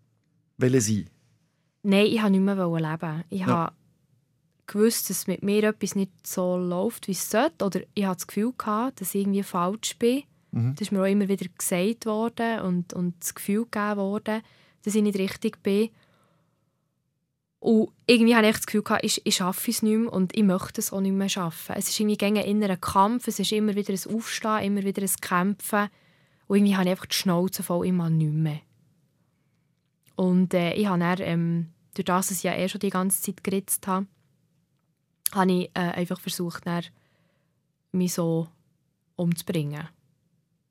sein 0.58 1.08
Nein, 1.84 2.06
ich 2.06 2.20
wollte 2.20 2.30
nicht 2.30 2.40
mehr 2.40 2.56
leben. 2.56 3.24
Ich 3.30 3.40
ja. 3.40 3.46
habe 3.46 3.74
gewusst, 4.66 5.08
dass 5.08 5.28
mit 5.28 5.42
mir 5.42 5.64
etwas 5.64 5.94
nicht 5.94 6.26
so 6.26 6.56
läuft, 6.56 7.06
wie 7.06 7.12
es 7.12 7.30
sollte. 7.30 7.64
Oder 7.64 7.80
ich 7.94 8.04
hatte 8.06 8.16
das 8.16 8.26
Gefühl, 8.26 8.52
gehabt, 8.56 9.00
dass 9.00 9.14
ich 9.14 9.20
irgendwie 9.20 9.42
falsch 9.42 9.96
bin. 9.98 10.24
Mhm. 10.52 10.74
Das 10.74 10.82
ist 10.82 10.92
mir 10.92 11.02
auch 11.02 11.10
immer 11.10 11.28
wieder 11.28 11.46
gesagt 11.58 12.06
worden 12.06 12.60
und, 12.60 12.92
und 12.92 13.14
das 13.20 13.34
Gefühl 13.34 13.64
gegeben 13.64 13.96
worden, 13.96 14.42
dass 14.82 14.94
ich 14.94 15.02
nicht 15.02 15.18
richtig 15.18 15.62
bin. 15.62 15.90
Und 17.58 17.90
irgendwie 18.06 18.34
hatte 18.34 18.48
ich 18.48 18.56
das 18.56 18.66
Gefühl, 18.66 18.82
ich, 19.02 19.24
ich 19.24 19.36
schaffe 19.36 19.70
es 19.70 19.82
nicht 19.82 19.96
mehr 19.96 20.12
und 20.12 20.36
ich 20.36 20.42
möchte 20.42 20.80
es 20.80 20.92
auch 20.92 21.00
nicht 21.00 21.12
mehr 21.14 21.28
schaffen. 21.28 21.76
Es 21.76 21.88
ist 21.88 22.00
irgendwie 22.00 22.24
ein 22.24 22.36
innerer 22.36 22.76
Kampf, 22.76 23.28
es 23.28 23.38
ist 23.38 23.52
immer 23.52 23.74
wieder 23.76 23.92
ein 23.92 24.14
Aufstehen, 24.14 24.64
immer 24.64 24.82
wieder 24.82 25.02
ein 25.02 25.10
Kämpfen. 25.20 25.88
Und 26.48 26.56
irgendwie 26.56 26.74
habe 26.74 26.84
ich 26.86 26.90
einfach 26.90 27.06
die 27.06 27.14
Schnauze 27.14 27.62
voll 27.62 27.86
immer 27.86 28.10
nicht 28.10 28.32
mehr. 28.32 28.60
Und 30.16 30.54
äh, 30.54 30.74
ich 30.74 30.86
habe 30.86 30.98
dann, 30.98 31.18
ähm, 31.20 31.68
durch 31.94 32.04
das, 32.04 32.28
dass 32.28 32.38
ich 32.38 32.42
ja 32.42 32.54
eh 32.54 32.68
schon 32.68 32.80
die 32.80 32.90
ganze 32.90 33.22
Zeit 33.22 33.44
geritzt 33.44 33.86
habe, 33.86 34.06
habe 35.32 35.52
ich 35.52 35.70
äh, 35.74 35.80
einfach 35.80 36.20
versucht, 36.20 36.66
dann, 36.66 36.84
mich 37.92 38.14
so 38.14 38.48
umzubringen. 39.16 39.88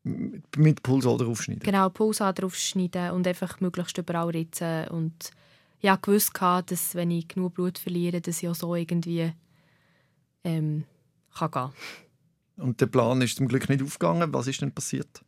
Mit 0.04 0.82
Pulsader 0.82 1.28
aufschneiden? 1.28 1.64
Genau, 1.64 1.90
Pulsader 1.90 2.46
aufschneiden 2.46 3.12
und 3.12 3.28
einfach 3.28 3.60
möglichst 3.60 3.98
überall 3.98 4.30
ritzen. 4.30 4.88
Und 4.88 5.32
ich 5.78 5.86
ja, 5.86 5.96
gewusst, 5.96 6.34
dass 6.40 6.96
wenn 6.96 7.12
ich 7.12 7.28
genug 7.28 7.54
Blut 7.54 7.78
verliere, 7.78 8.22
dass 8.22 8.42
ich 8.42 8.50
auch 8.50 8.56
so 8.56 8.76
irgendwie 8.76 9.32
ähm, 10.44 10.86
kann 11.34 11.52
gehen 11.52 11.70
Und 12.58 12.82
der 12.82 12.88
Plan 12.88 13.22
ist 13.22 13.38
zum 13.38 13.48
Glück 13.48 13.70
nicht 13.70 13.84
aufgegangen. 13.84 14.34
Was 14.34 14.48
ist 14.48 14.62
denn 14.62 14.72
passiert? 14.72 15.24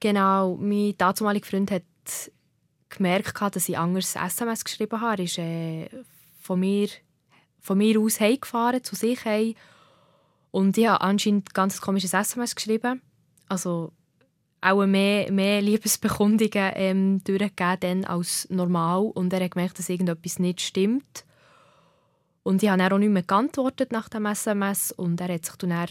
Genau, 0.00 0.56
mein 0.56 0.94
damaliger 0.96 1.46
Freund 1.46 1.70
hat 1.70 1.82
gemerkt, 2.88 3.40
dass 3.40 3.68
ich 3.68 3.78
anders 3.78 4.14
SMS 4.14 4.64
geschrieben 4.64 5.00
habe. 5.00 5.22
Er 5.22 5.24
ist 5.24 5.38
äh, 5.38 5.88
von, 6.40 6.60
mir, 6.60 6.88
von 7.60 7.78
mir 7.78 7.98
aus 8.00 8.20
heimgefahren, 8.20 8.84
zu 8.84 8.94
sich 8.94 9.24
heim. 9.24 9.54
Und 10.50 10.78
ich 10.78 10.86
habe 10.86 11.00
anscheinend 11.02 11.50
ein 11.50 11.54
ganz 11.54 11.80
komisches 11.80 12.14
SMS 12.14 12.54
geschrieben. 12.54 13.02
Also 13.48 13.92
auch 14.60 14.86
mehr, 14.86 15.30
mehr 15.30 15.62
Liebesbekundungen 15.62 16.72
ähm, 16.74 17.24
durchgegeben 17.24 18.04
als 18.04 18.48
normal. 18.50 19.10
Und 19.14 19.32
er 19.32 19.44
hat 19.44 19.52
gemerkt, 19.52 19.78
dass 19.78 19.88
irgendetwas 19.88 20.38
nicht 20.38 20.60
stimmt. 20.60 21.24
Und 22.42 22.62
ich 22.62 22.68
habe 22.68 22.78
dann 22.78 22.92
auch 22.92 22.98
nicht 22.98 23.10
mehr 23.10 23.22
geantwortet 23.22 23.92
nach 23.92 24.08
dem 24.08 24.26
SMS. 24.26 24.92
Und 24.92 25.20
er 25.20 25.34
hat 25.34 25.44
sich 25.44 25.56
dann 25.56 25.88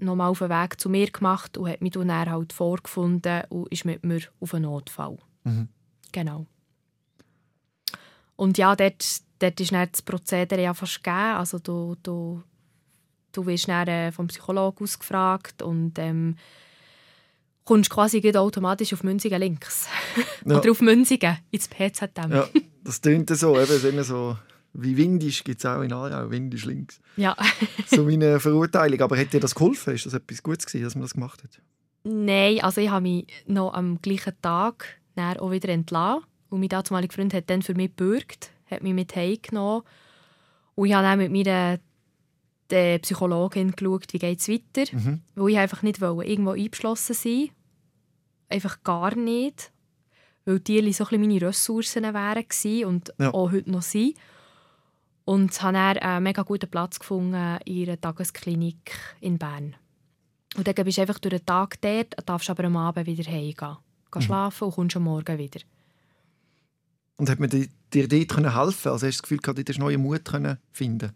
nochmal 0.00 0.30
auf 0.30 0.40
den 0.40 0.50
Weg 0.50 0.80
zu 0.80 0.90
mir 0.90 1.10
gemacht 1.10 1.56
und 1.56 1.68
hat 1.68 1.80
mich 1.80 1.92
dann 1.92 2.12
halt 2.12 2.52
vorgefunden 2.52 3.42
und 3.48 3.72
ist 3.72 3.84
mit 3.84 4.04
mir 4.04 4.20
auf 4.40 4.54
einen 4.54 4.64
Notfall. 4.64 5.18
Mhm. 5.44 5.68
Genau. 6.12 6.46
Und 8.36 8.58
ja, 8.58 8.76
dort, 8.76 9.04
dort 9.40 9.60
ist 9.60 9.72
dann 9.72 9.88
das 9.90 10.02
Prozedere 10.02 10.62
ja 10.62 10.74
fast 10.74 11.02
gegeben. 11.02 11.16
Also 11.16 11.58
du, 11.58 11.96
du, 12.02 12.42
du 13.32 13.46
wirst 13.46 13.68
dann 13.68 13.88
äh, 13.88 14.12
vom 14.12 14.28
Psychologen 14.28 14.84
ausgefragt 14.84 15.62
und 15.62 15.98
ähm, 15.98 16.36
kommst 17.68 17.90
quasi 17.90 18.34
automatisch 18.34 18.94
auf 18.94 19.04
Münzigen 19.04 19.38
links. 19.38 19.88
Ja. 20.46 20.56
Oder 20.56 20.70
auf 20.70 20.80
Münzigen, 20.80 21.36
ins 21.50 21.68
PZM. 21.68 22.32
Ja, 22.32 22.48
das 22.82 23.02
klingt 23.02 23.28
so. 23.36 23.60
Eben, 23.60 24.02
so 24.02 24.36
wie 24.72 24.96
Windisch 24.96 25.44
gibt 25.44 25.58
es 25.58 25.66
auch 25.66 25.82
in 25.82 25.92
Aarau, 25.92 26.30
Windisch 26.30 26.64
links. 26.64 26.98
Ja. 27.16 27.36
so 27.86 28.04
meine 28.04 28.40
Verurteilung. 28.40 29.00
Aber 29.02 29.18
hat 29.18 29.34
dir 29.34 29.40
das 29.40 29.54
geholfen? 29.54 29.94
Ist 29.94 30.06
das 30.06 30.14
etwas 30.14 30.42
Gutes 30.42 30.64
gewesen, 30.64 30.84
dass 30.84 30.94
man 30.94 31.02
das 31.02 31.12
gemacht 31.12 31.42
hat? 31.42 31.60
Nein, 32.04 32.60
also 32.62 32.80
ich 32.80 32.88
habe 32.88 33.02
mich 33.02 33.26
noch 33.46 33.74
am 33.74 34.00
gleichen 34.00 34.32
Tag 34.40 34.98
auch 35.16 35.50
wieder 35.50 35.68
entlassen. 35.68 36.24
Und 36.48 36.60
mein 36.60 36.70
damaliger 36.70 37.12
Freund 37.12 37.34
hat 37.34 37.50
dann 37.50 37.60
für 37.60 37.74
mich 37.74 37.94
gebürgt, 37.94 38.50
hat 38.70 38.82
mich 38.82 38.94
mit 38.94 39.14
heimgenommen. 39.14 39.82
Und 40.74 40.86
ich 40.86 40.94
habe 40.94 41.06
dann 41.06 41.18
mit 41.18 41.32
meiner 41.32 41.80
der 42.70 42.98
Psychologin 42.98 43.72
geschaut, 43.72 44.12
wie 44.12 44.18
geht 44.18 44.40
es 44.40 44.48
weiter. 44.48 44.84
Mhm. 44.92 45.20
Weil 45.34 45.50
ich 45.50 45.58
einfach 45.58 45.82
nicht 45.82 46.00
wollte, 46.00 46.30
irgendwo 46.30 46.50
eingeschlossen 46.50 47.14
sein 47.14 47.50
Einfach 48.48 48.82
gar 48.82 49.14
nicht. 49.14 49.72
Weil 50.44 50.60
die 50.60 50.92
so 50.92 51.04
ein 51.10 51.20
meine 51.20 51.40
Ressourcen 51.42 52.02
wären 52.02 52.86
und 52.86 53.12
ja. 53.18 53.32
auch 53.34 53.52
heute 53.52 53.70
noch 53.70 53.82
sind. 53.82 54.16
Und 55.24 55.60
habe 55.60 55.74
dann 55.74 55.98
einen 55.98 56.22
mega 56.24 56.42
guten 56.42 56.70
Platz 56.70 56.98
gefunden 56.98 57.58
in 57.66 57.88
einer 57.88 58.00
Tagesklinik 58.00 58.92
in 59.20 59.36
Bern. 59.36 59.76
Und 60.56 60.66
dann 60.66 60.74
bist 60.74 60.96
du 60.96 61.02
einfach 61.02 61.18
durch 61.18 61.34
den 61.34 61.44
Tag 61.44 61.80
dort, 61.82 62.14
darfst 62.26 62.48
aber 62.48 62.64
am 62.64 62.76
Abend 62.76 63.06
wieder 63.06 63.30
heimgehen. 63.30 63.76
Geh 64.10 64.18
mhm. 64.18 64.22
schlafen 64.22 64.64
und 64.64 64.74
kommst 64.74 64.96
am 64.96 65.02
Morgen 65.04 65.38
wieder. 65.38 65.60
Und 67.16 67.28
hat 67.28 67.40
man 67.40 67.50
dir 67.50 67.68
dort 68.08 68.54
helfen 68.54 68.92
Also 68.92 68.92
hast 68.92 69.02
du 69.02 69.06
das 69.08 69.22
Gefühl, 69.22 69.38
du 69.38 69.64
hast 69.68 69.78
neuen 69.78 70.00
Mut 70.00 70.22
finden 70.72 71.12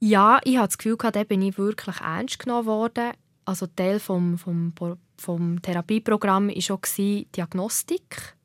Ja, 0.00 0.40
ich 0.42 0.56
hatte 0.56 0.68
das 0.68 0.78
Gefühl, 0.78 0.96
da 0.96 1.24
bin 1.24 1.42
ich 1.42 1.58
wirklich 1.58 2.00
ernst 2.00 2.38
genommen 2.40 2.66
worden. 2.66 3.12
Also 3.44 3.66
Teil 3.66 4.00
vom, 4.00 4.38
vom, 4.38 4.72
vom 5.22 5.62
Therapieprogramm 5.62 6.48
war 6.48 6.76
auch 6.76 6.80
die 6.96 7.26
Diagnostik. 7.36 8.36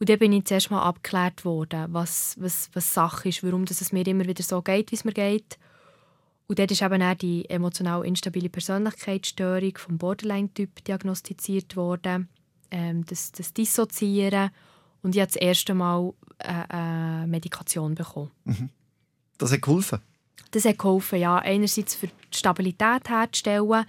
Und 0.00 0.08
dann 0.08 0.18
bin 0.18 0.32
ich 0.32 0.44
zuerst 0.44 0.70
mal 0.70 0.82
abgeklärt 0.82 1.44
worden, 1.44 1.86
was, 1.90 2.36
was, 2.38 2.70
was 2.72 2.94
Sache 2.94 3.28
ist, 3.28 3.42
warum 3.42 3.64
es 3.64 3.92
mir 3.92 4.06
immer 4.06 4.26
wieder 4.26 4.42
so 4.42 4.62
geht, 4.62 4.90
wie 4.90 4.96
es 4.96 5.04
mir 5.04 5.12
geht. 5.12 5.58
Und 6.46 6.58
dort 6.58 6.70
ist 6.70 6.82
eben 6.82 7.02
auch 7.02 7.14
die 7.14 7.48
emotional 7.50 8.06
instabile 8.06 8.48
Persönlichkeitsstörung 8.48 9.76
vom 9.76 9.98
Borderline-Typ 9.98 10.84
diagnostiziert 10.84 11.76
worden 11.76 12.28
ähm, 12.70 13.04
das, 13.06 13.32
das 13.32 13.52
Dissoziieren. 13.52 14.50
Und 15.02 15.14
ich 15.14 15.20
habe 15.20 15.32
das 15.32 15.36
erste 15.36 15.74
Mal 15.74 16.12
eine, 16.38 16.70
eine 16.70 17.26
Medikation 17.26 17.94
bekommen. 17.94 18.30
Mhm. 18.44 18.70
Das 19.36 19.52
hat 19.52 19.62
geholfen? 19.62 20.00
Das 20.50 20.64
hat 20.64 20.78
geholfen, 20.78 21.18
ja. 21.18 21.36
Einerseits 21.38 21.94
für 21.94 22.06
die 22.06 22.14
Stabilität 22.36 23.08
herzustellen 23.08 23.86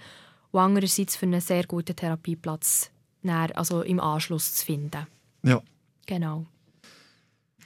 und 0.52 0.60
andererseits 0.60 1.16
für 1.16 1.26
einen 1.26 1.40
sehr 1.40 1.64
guten 1.64 1.96
Therapieplatz 1.96 2.90
also 3.54 3.82
im 3.82 4.00
Anschluss 4.00 4.54
zu 4.54 4.66
finden. 4.66 5.06
Ja. 5.42 5.62
Genau. 6.06 6.46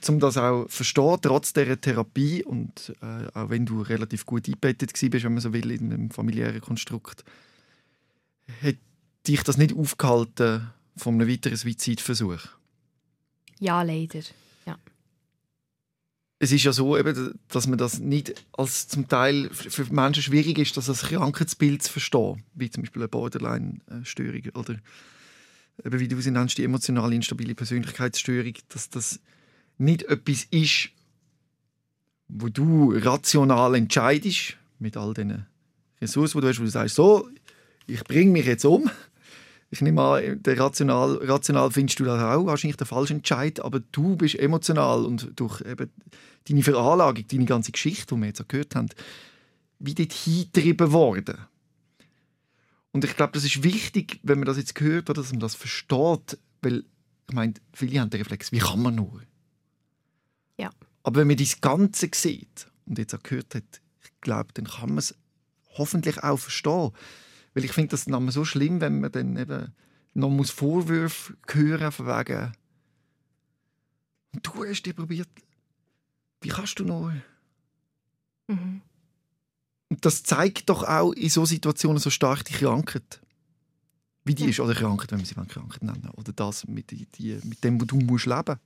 Um 0.07 0.19
das 0.19 0.37
auch 0.37 0.65
zu 0.65 0.69
verstehen, 0.69 1.17
trotz 1.21 1.53
dieser 1.53 1.79
Therapie 1.79 2.43
und 2.43 2.93
äh, 3.01 3.27
auch 3.33 3.49
wenn 3.49 3.65
du 3.65 3.81
relativ 3.81 4.25
gut 4.25 4.47
eingebettet 4.47 4.91
warst, 4.93 5.23
wenn 5.23 5.33
man 5.33 5.41
so 5.41 5.53
will, 5.53 5.71
in 5.71 5.91
einem 5.91 6.11
familiären 6.11 6.61
Konstrukt, 6.61 7.23
hat 8.61 8.75
dich 9.27 9.41
das 9.43 9.57
nicht 9.57 9.75
aufgehalten, 9.75 10.69
von 10.95 11.15
einem 11.15 11.27
weiteren 11.27 11.57
Suizidversuch? 11.57 12.41
Ja, 13.59 13.81
leider. 13.81 14.21
Es 16.45 16.51
ist 16.51 16.63
ja 16.63 16.73
so, 16.73 16.95
eben, 16.95 17.39
dass 17.47 17.65
man 17.65 17.79
das 17.79 17.97
nicht 17.97 18.45
als 18.53 18.87
zum 18.87 19.07
Teil 19.07 19.49
für 19.51 19.91
Menschen 19.91 20.21
schwierig 20.21 20.59
ist, 20.59 20.77
das 20.77 20.89
als 20.89 21.01
Krankheitsbild 21.01 21.81
zu 21.81 21.91
verstehen, 21.91 22.43
wie 22.53 22.69
zum 22.69 22.83
Beispiel 22.83 23.01
eine 23.01 23.09
Borderline-Störung 23.09 24.43
oder 24.53 24.75
eben 25.83 25.99
wie 25.99 26.07
du 26.07 26.21
sie 26.21 26.29
nennst, 26.29 26.59
die 26.59 26.63
emotionale 26.63 27.15
instabile 27.15 27.55
Persönlichkeitsstörung, 27.55 28.53
dass 28.69 28.91
das 28.91 29.19
nicht 29.79 30.03
etwas 30.03 30.43
ist, 30.51 30.89
wo 32.27 32.49
du 32.49 32.93
rational 32.95 33.73
entscheidest, 33.73 34.55
mit 34.77 34.97
all 34.97 35.15
diesen 35.15 35.47
Ressourcen, 35.99 36.37
die 36.37 36.41
du 36.41 36.47
hast, 36.49 36.59
wo 36.59 36.65
du 36.65 36.69
sagst, 36.69 36.93
so, 36.93 37.27
ich 37.87 38.03
bringe 38.03 38.29
mich 38.29 38.45
jetzt 38.45 38.65
um. 38.65 38.91
Ich 39.75 39.81
nehme 39.81 40.01
an, 40.01 40.41
der 40.41 40.57
rational, 40.57 41.17
rational 41.17 41.69
findest 41.69 41.99
du 41.99 42.05
das 42.05 42.21
auch 42.21 42.45
wahrscheinlich 42.45 42.77
der 42.77 42.87
falsche 42.87 43.13
Entscheid, 43.13 43.59
aber 43.59 43.81
du 43.91 44.15
bist 44.15 44.35
emotional 44.39 45.03
und 45.03 45.37
durch 45.37 45.59
eben 45.59 45.91
deine 46.47 46.63
Veranlagung, 46.63 47.27
deine 47.27 47.43
ganze 47.43 47.73
Geschichte, 47.73 48.15
die 48.15 48.21
wir 48.21 48.27
jetzt 48.27 48.41
auch 48.41 48.47
gehört 48.47 48.73
haben, 48.73 48.87
wie 49.79 49.93
dort 49.93 50.13
hingetrieben 50.13 50.93
worden. 50.93 51.39
Und 52.93 53.03
ich 53.03 53.17
glaube, 53.17 53.33
das 53.33 53.43
ist 53.43 53.63
wichtig, 53.63 54.21
wenn 54.23 54.39
man 54.39 54.45
das 54.45 54.55
jetzt 54.55 54.79
hört, 54.79 55.09
oder, 55.09 55.21
dass 55.21 55.31
man 55.31 55.41
das 55.41 55.55
versteht, 55.55 56.39
weil 56.61 56.85
ich 57.27 57.35
meine, 57.35 57.55
viele 57.73 57.99
haben 57.99 58.09
den 58.09 58.21
Reflex, 58.21 58.53
wie 58.53 58.59
kann 58.59 58.81
man 58.81 58.95
nur? 58.95 59.23
Ja. 60.57 60.69
Aber 61.03 61.19
wenn 61.19 61.27
man 61.27 61.35
das 61.35 61.59
Ganze 61.59 62.09
sieht 62.13 62.67
und 62.85 62.97
jetzt 62.97 63.13
auch 63.13 63.23
gehört 63.23 63.55
hat, 63.55 63.81
ich 64.01 64.21
glaube, 64.21 64.53
dann 64.53 64.67
kann 64.67 64.91
man 64.91 64.99
es 64.99 65.15
hoffentlich 65.77 66.23
auch 66.23 66.37
verstehen. 66.37 66.91
Weil 67.55 67.65
ich 67.65 67.71
finde 67.71 67.89
das 67.89 68.05
dann 68.05 68.29
so 68.29 68.45
schlimm, 68.45 68.81
wenn 68.81 68.99
man 68.99 69.11
dann 69.11 69.35
eben 69.37 69.73
noch 70.13 70.29
muss 70.29 70.51
Vorwürfe 70.51 71.35
hören 71.47 71.91
von 71.91 72.05
wegen 72.05 72.51
du 74.41 74.65
hast 74.65 74.83
dir 74.83 74.93
probiert, 74.93 75.29
wie 76.41 76.49
kannst 76.49 76.79
du 76.79 76.83
noch? 76.83 77.11
Mhm. 78.47 78.81
Und 79.89 80.05
das 80.05 80.23
zeigt 80.23 80.69
doch 80.69 80.83
auch 80.83 81.13
in 81.13 81.29
so 81.29 81.45
Situationen 81.45 81.99
so 81.99 82.09
stark 82.09 82.43
die 82.45 82.53
Krankheit. 82.53 83.21
Wie 84.23 84.35
die 84.35 84.43
Ja. 84.43 84.49
ist, 84.49 84.59
oder 84.59 84.73
Krankheit, 84.73 85.11
wenn 85.11 85.19
wir 85.19 85.25
sie 85.25 85.35
Krankheit 85.35 85.83
nennen. 85.83 86.09
Oder 86.15 86.33
das 86.33 86.67
mit, 86.67 86.91
die, 86.91 87.05
die, 87.05 87.39
mit 87.43 87.63
dem, 87.63 87.79
wo 87.79 87.85
du 87.85 87.97
musst 87.97 88.25
leben 88.25 88.59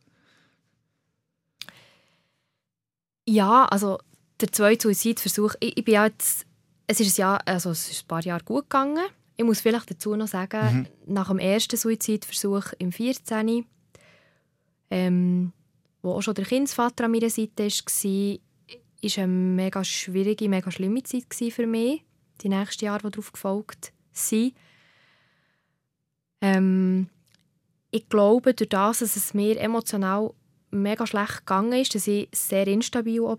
Ja, 3.27 3.65
also 3.65 3.99
der 4.39 4.51
zweite 4.51 4.87
Suizidversuch, 4.87 5.55
ich, 5.59 5.77
ich 5.77 5.83
bin 5.83 5.95
ja 5.95 6.05
jetzt, 6.05 6.45
es 6.89 6.99
ist, 6.99 7.19
ein 7.19 7.21
Jahr, 7.21 7.41
also 7.45 7.69
es 7.69 7.91
ist 7.91 8.03
ein 8.03 8.07
paar 8.07 8.23
Jahre 8.23 8.43
gut 8.43 8.63
gegangen. 8.63 9.05
Ich 9.37 9.45
muss 9.45 9.61
vielleicht 9.61 9.91
dazu 9.91 10.15
noch 10.15 10.27
sagen, 10.27 10.87
nach 11.05 11.27
dem 11.27 11.37
ersten 11.37 11.77
Suizidversuch 11.77 12.73
im 12.79 12.91
14. 12.91 13.63
Ähm, 14.89 15.53
wo 16.01 16.13
auch 16.13 16.21
schon 16.21 16.33
der 16.33 16.45
Kindsvater 16.45 17.05
an 17.05 17.11
meiner 17.11 17.29
Seite 17.29 17.65
war, 17.65 18.39
war 19.01 19.23
eine 19.23 19.27
mega 19.27 19.83
schwierige, 19.83 20.49
mega 20.49 20.71
schlimme 20.71 21.03
Zeit 21.03 21.27
für 21.53 21.67
mich. 21.67 22.03
Die 22.41 22.49
nächsten 22.49 22.85
Jahre, 22.85 23.03
die 23.03 23.11
darauf 23.11 23.31
gefolgt 23.33 23.93
sind. 24.11 24.55
Ähm, 26.41 27.07
ich 27.91 28.09
glaube, 28.09 28.55
durch 28.55 28.69
das, 28.69 28.99
dass 28.99 29.15
es 29.15 29.35
mir 29.35 29.59
emotional 29.59 30.33
mega 30.71 31.05
schlecht 31.05 31.45
gegangen 31.45 31.73
ist, 31.73 31.93
dass 31.93 32.07
ich 32.07 32.29
sehr 32.33 32.65
instabil 32.65 33.21
war. 33.21 33.37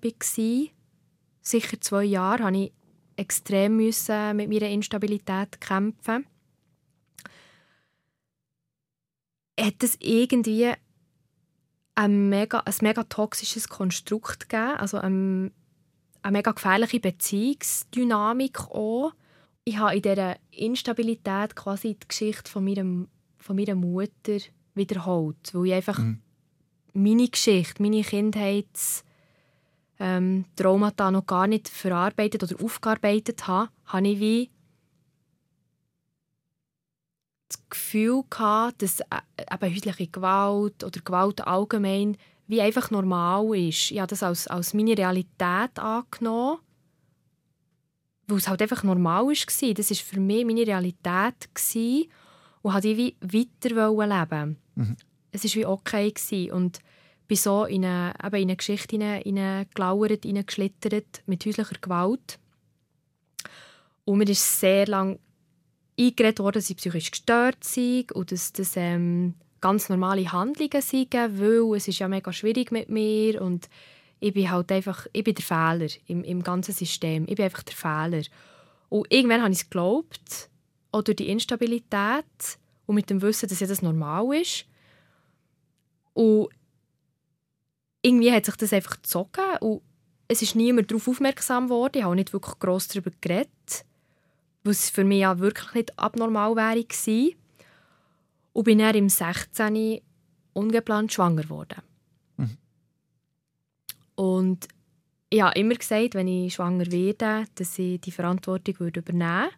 Sicher 1.43 1.81
zwei 1.81 2.05
Jahre 2.05 2.45
musste 2.45 2.59
ich 2.59 2.73
extrem 3.21 3.77
müssen 3.77 4.37
mit 4.37 4.49
meiner 4.49 4.69
Instabilität 4.69 5.61
kämpfen. 5.61 6.27
Hat 9.59 9.83
es 9.83 9.97
irgendwie 10.01 10.73
ein 11.95 12.29
mega, 12.31 12.61
ein 12.61 12.75
mega 12.81 13.05
toxisches 13.05 13.69
Konstrukt 13.69 14.49
gegeben, 14.49 14.79
also 14.79 14.97
ein, 14.97 15.53
eine 16.23 16.39
mega 16.39 16.53
gefährliche 16.53 16.99
Beziehungsdynamik 17.01 18.61
auch. 18.71 19.13
Ich 19.65 19.77
habe 19.77 19.97
in 19.97 20.03
dieser 20.03 20.37
Instabilität 20.51 21.55
quasi 21.57 21.97
die 22.03 22.09
Geschichte 22.09 22.51
von 22.51 22.65
meiner, 22.65 23.07
von 23.37 23.57
meiner 23.57 23.75
Mutter 23.75 24.39
wiederholt, 24.75 25.53
weil 25.53 25.67
ich 25.67 25.75
einfach 25.75 25.99
Mhm. 25.99 26.23
meine 26.95 27.29
Geschichte, 27.29 27.83
meine 27.83 28.03
Kindheits 28.03 29.05
ähm, 30.01 30.47
Traumata 30.57 31.11
noch 31.11 31.27
gar 31.27 31.47
nicht 31.47 31.69
verarbeitet 31.69 32.43
oder 32.43 32.65
aufgearbeitet 32.65 33.47
habe, 33.47 33.71
habe 33.85 34.09
ich 34.09 34.19
wie 34.19 34.51
das 37.49 37.61
Gefühl 37.69 38.23
gehabt, 38.31 38.83
dass 38.83 39.01
äh, 39.01 39.05
eben 39.53 39.75
häusliche 39.75 40.07
Gewalt 40.07 40.83
oder 40.83 41.01
Gewalt 41.01 41.47
allgemein 41.47 42.17
wie 42.47 42.61
einfach 42.61 42.91
normal 42.91 43.57
ist. 43.57 43.91
Ich 43.91 43.99
habe 43.99 44.09
das 44.09 44.23
als, 44.23 44.49
als 44.49 44.75
meine 44.75 44.97
Realität 44.97 45.79
angenommen, 45.79 46.59
weil 48.27 48.39
es 48.39 48.49
halt 48.49 48.63
einfach 48.63 48.83
normal 48.83 49.27
war. 49.27 49.75
Das 49.75 49.91
war 49.91 49.97
für 49.97 50.21
mich 50.21 50.45
meine 50.45 50.67
Realität 50.67 51.55
gewesen 51.55 52.11
und 52.63 52.73
wollte 52.73 52.89
ich 52.89 52.97
wie 52.97 53.17
weiter 53.21 53.91
leben. 53.91 54.57
Mhm. 54.75 54.97
Es 55.31 55.45
war 55.45 55.55
wie 55.55 55.67
okay. 55.67 56.11
Gewesen. 56.11 56.53
Und 56.53 56.81
bin 57.31 57.37
so 57.37 57.65
in 57.65 57.85
eine, 57.85 58.13
eben 58.25 58.37
in 58.37 58.49
eine 58.49 58.57
Geschichte 58.57 58.97
hineingelauert, 58.97 60.25
hineingeschlittert 60.25 61.23
mit 61.27 61.47
häuslicher 61.47 61.77
Gewalt. 61.81 62.41
Und 64.05 64.19
mir 64.19 64.29
ist 64.29 64.59
sehr 64.59 64.89
lange 64.89 65.21
eingeredet 65.99 66.41
worden, 66.41 66.55
dass 66.55 66.71
ich 66.71 66.77
psychisch 66.77 67.13
gestört 67.13 67.63
sei 67.63 68.05
und 68.13 68.33
dass 68.33 68.53
das 68.53 68.73
ähm, 68.75 69.35
ganz 69.61 69.89
normale 69.89 70.33
Handlungen 70.33 70.83
sind, 70.83 71.15
weil 71.15 71.77
es 71.77 71.87
ist 71.87 72.01
ja 72.01 72.09
mega 72.09 72.33
schwierig 72.33 72.73
mit 72.73 72.89
mir 72.89 73.41
und 73.41 73.69
ich 74.19 74.35
bin 74.35 74.51
halt 74.51 74.73
einfach, 74.73 75.07
ich 75.13 75.23
bin 75.23 75.37
der 75.37 75.45
Fehler 75.45 75.89
im, 76.09 76.25
im 76.25 76.43
ganzen 76.43 76.75
System. 76.75 77.27
Ich 77.29 77.37
bin 77.37 77.45
einfach 77.45 77.63
der 77.63 77.77
Fehler. 77.77 78.23
Und 78.89 79.07
irgendwann 79.09 79.43
habe 79.43 79.53
ich 79.53 79.61
es 79.61 79.71
geglaubt, 79.71 80.51
auch 80.91 81.03
durch 81.03 81.17
die 81.17 81.29
Instabilität 81.29 82.59
und 82.87 82.97
mit 82.97 83.09
dem 83.09 83.23
Wissen, 83.23 83.49
dass 83.49 83.61
ja 83.61 83.69
das 83.69 83.83
normal 83.83 84.35
ist. 84.35 84.67
Und 86.13 86.51
irgendwie 88.03 88.33
hat 88.33 88.47
sich 88.47 88.57
das 88.57 88.73
einfach 88.73 88.97
gezogen 88.97 89.57
und 89.61 89.83
es 90.29 90.43
ist 90.43 90.55
niemand 90.55 90.91
darauf 90.91 91.09
aufmerksam 91.09 91.65
geworden. 91.65 91.99
Ich 91.99 92.05
habe 92.05 92.15
nicht 92.15 92.33
wirklich 92.33 92.59
gross 92.61 92.87
darüber 92.87 93.11
geredet, 93.21 93.85
was 94.63 94.89
für 94.89 95.03
mich 95.03 95.21
ja 95.21 95.39
wirklich 95.41 95.75
nicht 95.75 95.99
abnormal 95.99 96.55
wäre 96.55 96.85
gewesen. 96.85 97.35
Und 98.53 98.65
bin 98.65 98.79
dann 98.79 98.95
im 98.95 99.09
16. 99.09 100.01
ungeplant 100.53 101.13
schwanger 101.13 101.43
geworden. 101.43 101.83
Mhm. 102.37 102.57
Und 104.15 104.69
ich 105.31 105.43
habe 105.43 105.59
immer 105.59 105.75
gesagt, 105.75 106.15
wenn 106.15 106.29
ich 106.29 106.55
schwanger 106.55 106.91
werde, 106.93 107.47
dass 107.57 107.79
ich 107.79 108.01
die 108.01 108.13
Verantwortung 108.13 108.77
übernehmen 108.87 109.21
würde. 109.21 109.51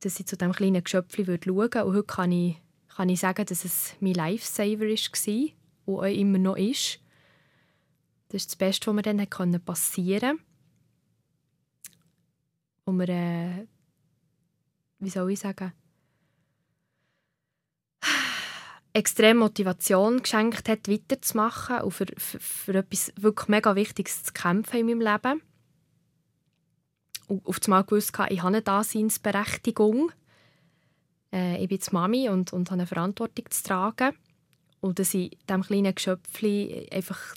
Dass 0.00 0.18
ich 0.18 0.26
zu 0.26 0.36
diesem 0.36 0.52
kleinen 0.52 0.82
Geschöpfchen 0.82 1.28
würde 1.28 1.44
schauen 1.44 1.56
würde. 1.56 1.84
Und 1.84 1.94
heute 1.94 2.06
kann 2.06 2.32
ich, 2.32 2.56
kann 2.88 3.08
ich 3.08 3.20
sagen, 3.20 3.46
dass 3.46 3.64
es 3.64 3.94
mein 4.00 4.14
Lifesaver 4.14 4.86
war 4.86 5.48
und 5.86 5.98
auch 5.98 6.04
immer 6.04 6.38
noch 6.38 6.56
ist. 6.56 7.00
Das 8.28 8.42
ist 8.42 8.50
das 8.50 8.56
Beste, 8.56 8.86
was 8.88 8.94
mir 8.94 9.02
dann 9.02 9.20
hat 9.20 9.64
passieren 9.64 10.38
konnte. 10.38 10.44
Wo 12.84 12.92
mir, 12.92 13.08
äh, 13.08 13.66
wie 14.98 15.10
soll 15.10 15.30
ich 15.30 15.40
sagen, 15.40 15.72
extrem 18.96 19.36
Motivation 19.36 20.22
geschenkt 20.22 20.70
hat, 20.70 20.88
weiterzumachen 20.88 21.82
und 21.82 21.90
für, 21.90 22.06
für, 22.16 22.40
für 22.40 22.74
etwas 22.76 23.12
wirklich 23.16 23.48
mega 23.48 23.76
Wichtiges 23.76 24.24
zu 24.24 24.32
kämpfen 24.32 24.80
in 24.80 24.86
meinem 24.86 25.00
Leben. 25.02 25.42
Und 27.28 27.44
auf 27.44 27.58
einmal 27.64 27.84
gewusst, 27.84 28.12
ich 28.30 28.40
habe 28.40 28.48
eine 28.48 28.62
Daseinsberechtigung. 28.62 30.12
Äh, 31.30 31.62
ich 31.62 31.68
bin 31.68 31.76
jetzt 31.76 31.92
Mami 31.92 32.30
und, 32.30 32.54
und 32.54 32.70
habe 32.70 32.80
eine 32.80 32.86
Verantwortung 32.86 33.50
zu 33.50 33.64
tragen. 33.64 34.16
Und 34.80 34.98
dass 34.98 35.12
ich 35.12 35.36
diesem 35.46 35.62
kleinen 35.62 35.94
Geschöpfchen 35.94 36.86
einfach 36.90 37.34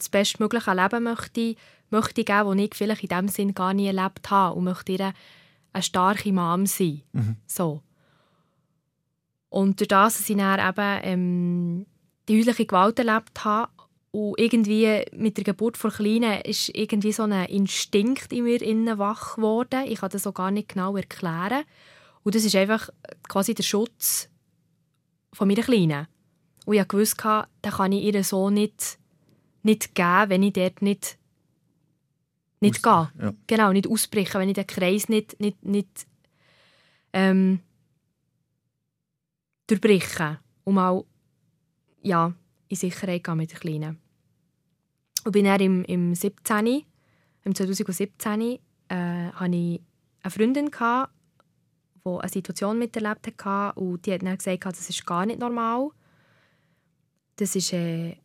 das 0.00 0.08
bestmögliche 0.08 0.72
Leben 0.72 1.04
möchte, 1.04 1.56
möchte 1.90 2.24
geben, 2.24 2.56
das 2.56 2.66
ich 2.66 2.74
vielleicht 2.74 3.02
in 3.02 3.08
diesem 3.08 3.28
Sinn 3.28 3.54
gar 3.54 3.74
nie 3.74 3.86
erlebt 3.86 4.30
habe 4.30 4.56
und 4.56 4.64
möchte 4.64 4.92
ihr 4.92 5.12
eine 5.72 5.82
starke 5.82 6.32
Mom 6.32 6.66
sein. 6.66 7.02
Mhm. 7.12 7.36
So. 7.46 7.82
Und 9.48 9.80
durch 9.80 9.88
das, 9.88 10.18
dass 10.18 10.30
ich 10.30 10.36
dann 10.36 10.60
eben 10.60 11.00
ähm, 11.02 11.86
die 12.28 12.38
häusliche 12.38 12.66
Gewalt 12.66 12.98
erlebt 12.98 13.44
habe 13.44 13.70
und 14.12 14.38
irgendwie 14.38 15.04
mit 15.12 15.36
der 15.36 15.44
Geburt 15.44 15.76
von 15.76 15.90
Kleinen 15.90 16.40
ist 16.42 16.68
irgendwie 16.70 17.12
so 17.12 17.24
ein 17.24 17.46
Instinkt 17.46 18.32
in 18.32 18.44
mir 18.44 18.60
innen 18.60 18.98
wach 18.98 19.36
geworden. 19.36 19.84
Ich 19.86 20.00
kann 20.00 20.10
das 20.10 20.24
so 20.24 20.32
gar 20.32 20.50
nicht 20.50 20.70
genau 20.70 20.96
erklären. 20.96 21.64
Und 22.22 22.34
das 22.34 22.44
ist 22.44 22.56
einfach 22.56 22.90
quasi 23.28 23.54
der 23.54 23.62
Schutz 23.62 24.28
von 25.32 25.48
meiner 25.48 25.62
Kleinen. 25.62 26.06
Und 26.66 26.74
ich 26.74 26.92
wusste, 26.92 27.46
den 27.64 27.72
kann 27.72 27.92
ich 27.92 28.04
ihr 28.04 28.24
so 28.24 28.50
nicht, 28.50 28.98
nicht 29.62 29.94
geben, 29.94 30.30
wenn 30.30 30.42
ich 30.42 30.52
dort 30.52 30.82
nicht, 30.82 31.18
nicht 32.60 32.86
Aus- 32.86 33.08
gehe. 33.12 33.26
Ja. 33.26 33.34
Genau, 33.46 33.72
nicht 33.72 33.88
ausbrechen, 33.88 34.40
wenn 34.40 34.48
ich 34.48 34.54
den 34.54 34.66
Kreis 34.66 35.08
nicht, 35.08 35.38
nicht, 35.40 35.64
nicht 35.64 36.06
ähm, 37.12 37.60
durchbrechen. 39.66 40.38
Um 40.64 40.74
mal 40.74 41.04
ja, 42.02 42.32
in 42.68 42.76
Sicherheit 42.76 43.24
gehen 43.24 43.36
mit 43.36 43.52
den 43.52 43.58
Kleinen. 43.58 43.98
Und 45.24 45.32
bin 45.32 45.44
dann 45.44 45.60
im, 45.60 45.84
im 45.84 46.14
17., 46.14 46.84
im 47.44 47.54
2017, 47.54 48.58
äh, 48.88 49.30
hatte 49.32 49.56
ich 49.56 49.80
eine 50.22 50.30
Freundin, 50.30 50.70
gehabt, 50.70 51.12
die 52.04 52.08
eine 52.08 52.28
Situation 52.28 52.78
miterlebt 52.78 53.26
hatte 53.44 53.78
und 53.78 54.06
die 54.06 54.12
hat 54.12 54.22
dann 54.22 54.36
gesagt, 54.36 54.64
das 54.64 54.88
ist 54.88 55.06
gar 55.06 55.26
nicht 55.26 55.40
normal. 55.40 55.90
Das 57.36 57.56
ist 57.56 57.72
äh, 57.72 58.16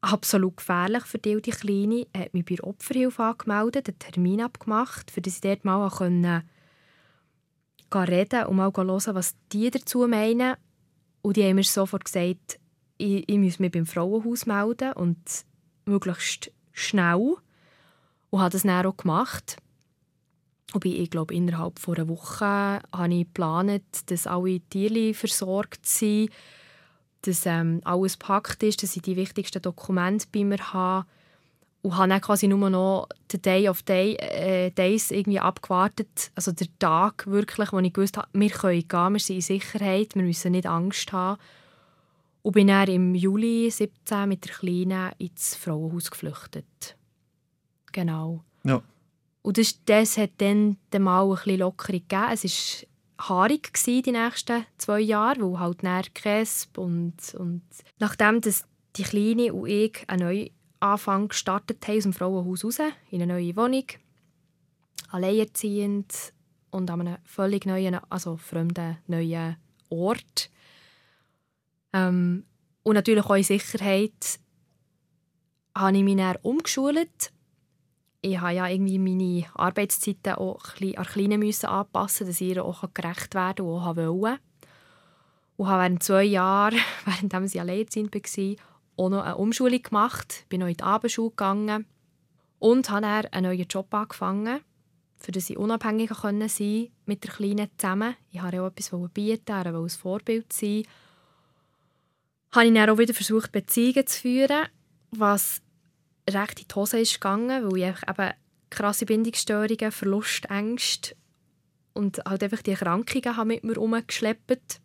absolut 0.00 0.56
gefährlich 0.56 1.04
für 1.04 1.18
die, 1.18 1.40
die 1.40 1.50
Kleine. 1.50 2.06
Er 2.12 2.26
hat 2.26 2.34
mich 2.34 2.44
bei 2.44 2.54
der 2.56 2.66
Opferhilfe 2.66 3.22
angemeldet, 3.22 3.88
einen 3.88 3.98
Termin 3.98 4.40
abgemacht, 4.40 5.10
für 5.10 5.20
ich 5.24 5.40
dort 5.40 5.64
mal 5.64 5.88
können, 5.90 6.42
reden 7.92 8.46
und 8.46 8.56
mal 8.56 8.72
hören, 8.74 9.14
was 9.14 9.36
die 9.52 9.70
dazu 9.70 10.06
meinen. 10.06 10.56
Und 11.22 11.36
die 11.36 11.44
haben 11.44 11.56
mir 11.56 11.64
sofort 11.64 12.04
gesagt, 12.04 12.58
ich, 12.96 13.28
ich 13.28 13.38
muss 13.38 13.58
mich 13.58 13.72
beim 13.72 13.86
Frauenhaus 13.86 14.46
melden 14.46 14.92
und 14.92 15.18
möglichst 15.84 16.50
schnell. 16.72 17.36
Und 18.30 18.40
habe 18.40 18.50
das 18.50 18.62
dann 18.62 18.86
auch 18.86 18.96
gemacht. 18.96 19.56
Und 20.74 20.84
ich 20.84 21.10
glaube, 21.10 21.34
innerhalb 21.34 21.78
von 21.78 21.96
einer 21.96 22.08
Woche 22.08 22.44
habe 22.44 23.14
ich 23.14 23.24
geplant, 23.24 24.10
dass 24.10 24.26
alle 24.26 24.60
Tiere 24.60 25.14
versorgt 25.14 25.86
sind, 25.86 26.30
dass 27.22 27.46
ähm, 27.46 27.80
alles 27.84 28.18
gepackt 28.18 28.62
ist, 28.62 28.82
dass 28.82 28.96
ich 28.96 29.02
die 29.02 29.16
wichtigsten 29.16 29.62
Dokumente 29.62 30.26
bei 30.32 30.44
mir 30.44 30.72
habe. 30.72 31.06
Und 31.80 31.96
habe 31.96 32.08
dann 32.08 32.20
quasi 32.20 32.48
nur 32.48 32.70
noch 32.70 33.08
den 33.32 33.40
Day 33.40 33.68
of 33.68 33.82
Day, 33.82 34.16
äh, 34.16 34.70
Days 34.70 35.12
irgendwie 35.12 35.38
abgewartet. 35.38 36.32
Also 36.34 36.50
der 36.50 36.66
Tag 36.78 37.26
wirklich, 37.26 37.72
wo 37.72 37.78
ich 37.78 37.92
gewusst 37.92 38.16
habe, 38.16 38.28
wir 38.32 38.50
können 38.50 38.86
gehen, 38.86 39.12
wir 39.12 39.20
sind 39.20 39.36
in 39.36 39.42
Sicherheit, 39.42 40.14
wir 40.14 40.22
müssen 40.22 40.52
nicht 40.52 40.66
Angst 40.66 41.12
haben. 41.12 41.40
Und 42.42 42.52
bin 42.52 42.66
dann 42.66 42.88
im 42.88 43.14
Juli 43.14 43.70
17 43.70 44.28
mit 44.28 44.44
der 44.44 44.54
Kleinen 44.54 45.12
ins 45.18 45.54
Frauenhaus 45.54 46.10
geflüchtet. 46.10 46.96
Genau. 47.92 48.42
Ja. 48.64 48.82
Und 49.42 49.58
das, 49.58 49.82
das 49.84 50.18
hat 50.18 50.32
dann 50.38 50.76
Mal 50.98 51.24
ein 51.24 51.30
bisschen 51.30 51.60
Lockerung 51.60 52.00
gegeben. 52.00 52.26
Es 52.32 52.44
war 52.44 52.88
haarig 53.18 53.72
die 53.84 54.12
nächsten 54.12 54.64
zwei 54.78 55.00
Jahre, 55.00 55.40
weil 55.40 55.82
halt 55.82 56.14
Cresp 56.14 56.78
und, 56.78 57.34
und 57.34 57.62
nachdem 57.98 58.40
das 58.40 58.64
die 58.96 59.02
Kleine 59.02 59.52
und 59.52 59.68
ich 59.68 60.04
einen 60.08 60.26
neuen 60.26 60.50
Anfang 60.80 61.28
gestartet 61.28 61.86
haben 61.86 61.96
aus 61.96 62.02
dem 62.04 62.12
Frauenhaus 62.12 62.64
raus, 62.64 62.78
in 63.10 63.22
eine 63.22 63.34
neue 63.34 63.56
Wohnung, 63.56 63.84
alleinerziehend 65.10 66.32
und 66.70 66.90
an 66.90 67.00
einem 67.00 67.16
völlig 67.24 67.66
neuen, 67.66 67.98
also 68.08 68.36
fremden 68.36 68.98
neuen 69.06 69.56
Ort. 69.88 70.50
Ähm, 71.92 72.44
und 72.82 72.94
natürlich 72.94 73.24
auch 73.24 73.34
in 73.34 73.42
Sicherheit 73.42 74.38
habe 75.74 75.96
ich 75.96 76.04
mich 76.04 76.16
dann 76.16 76.36
umgeschult 76.42 77.32
ich 78.20 78.40
habe 78.40 78.54
ja 78.54 78.68
irgendwie 78.68 78.98
meine 78.98 79.46
Arbeitszeiten 79.54 80.34
auch 80.34 80.62
an 80.80 81.04
Kleinen 81.04 81.40
müssen 81.40 81.66
anpassen, 81.66 82.26
dass 82.26 82.40
ich 82.40 82.48
ihr 82.48 82.64
auch 82.64 82.84
gerecht 82.92 83.34
werden 83.34 83.66
und 83.66 83.80
auch 83.80 83.96
wollte. 83.96 84.38
Und 85.56 85.68
habe 85.68 85.82
während 85.82 86.02
zwei 86.02 86.24
Jahren, 86.24 86.78
während 87.04 87.54
ich 87.54 87.60
alleinerziehend 87.60 88.14
war, 88.14 88.56
auch 88.96 89.08
noch 89.10 89.22
eine 89.22 89.36
Umschulung 89.36 89.82
gemacht, 89.82 90.46
bin 90.48 90.60
noch 90.60 90.66
in 90.66 90.76
die 90.76 90.82
Abendschule 90.82 91.30
gegangen 91.30 91.86
und 92.58 92.90
habe 92.90 93.02
dann 93.02 93.26
einen 93.26 93.46
neuen 93.46 93.68
Job 93.68 93.92
angefangen, 93.94 94.60
für 95.16 95.32
das 95.32 95.50
ich 95.50 95.56
unabhängiger 95.56 96.14
sein 96.14 96.40
konnte 96.40 96.90
mit 97.06 97.24
der 97.24 97.30
Kleinen 97.30 97.68
zusammen. 97.76 98.16
Ich 98.30 98.42
wollte 98.42 98.62
auch 98.62 98.66
etwas 98.66 98.92
bieten, 99.12 99.52
er 99.52 99.72
wollte 99.72 99.94
ein 99.94 100.00
Vorbild 100.00 100.52
sein. 100.52 100.82
Habe 102.50 102.66
ich 102.66 102.74
dann 102.74 102.90
auch 102.90 102.98
wieder 102.98 103.14
versucht, 103.14 103.52
Beziehungen 103.52 104.06
zu 104.06 104.20
führen, 104.20 104.66
was 105.10 105.60
recht 106.34 106.60
in 106.60 106.66
die 106.68 106.74
Hose 106.74 107.00
ist 107.00 107.14
gegangen, 107.14 107.70
weil 107.70 107.78
ich 107.78 108.08
eben 108.08 108.32
krasse 108.70 109.06
Bindungsstörungen, 109.06 109.92
Verlustängste 109.92 111.14
und 111.94 112.18
halt 112.24 112.42
einfach 112.42 112.62
die 112.62 112.72
Erkrankungen 112.72 113.36
haben 113.36 113.48
mit 113.48 113.64
mir 113.64 113.74
herumgeschleppt 113.74 114.80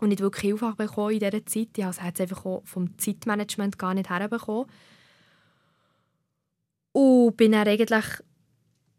und 0.00 0.08
nicht 0.08 0.20
wirklich 0.20 0.42
Hilfe 0.42 0.74
bekommen 0.76 1.14
in 1.14 1.20
dieser 1.20 1.46
Zeit. 1.46 1.68
Ich 1.76 1.84
habe 1.84 1.96
es 1.96 2.20
einfach 2.20 2.44
auch 2.44 2.62
vom 2.64 2.98
Zeitmanagement 2.98 3.78
gar 3.78 3.94
nicht 3.94 4.10
herbekommen. 4.10 4.66
Und 6.92 7.36
bin 7.36 7.52
dann 7.52 7.66
eigentlich, 7.66 8.04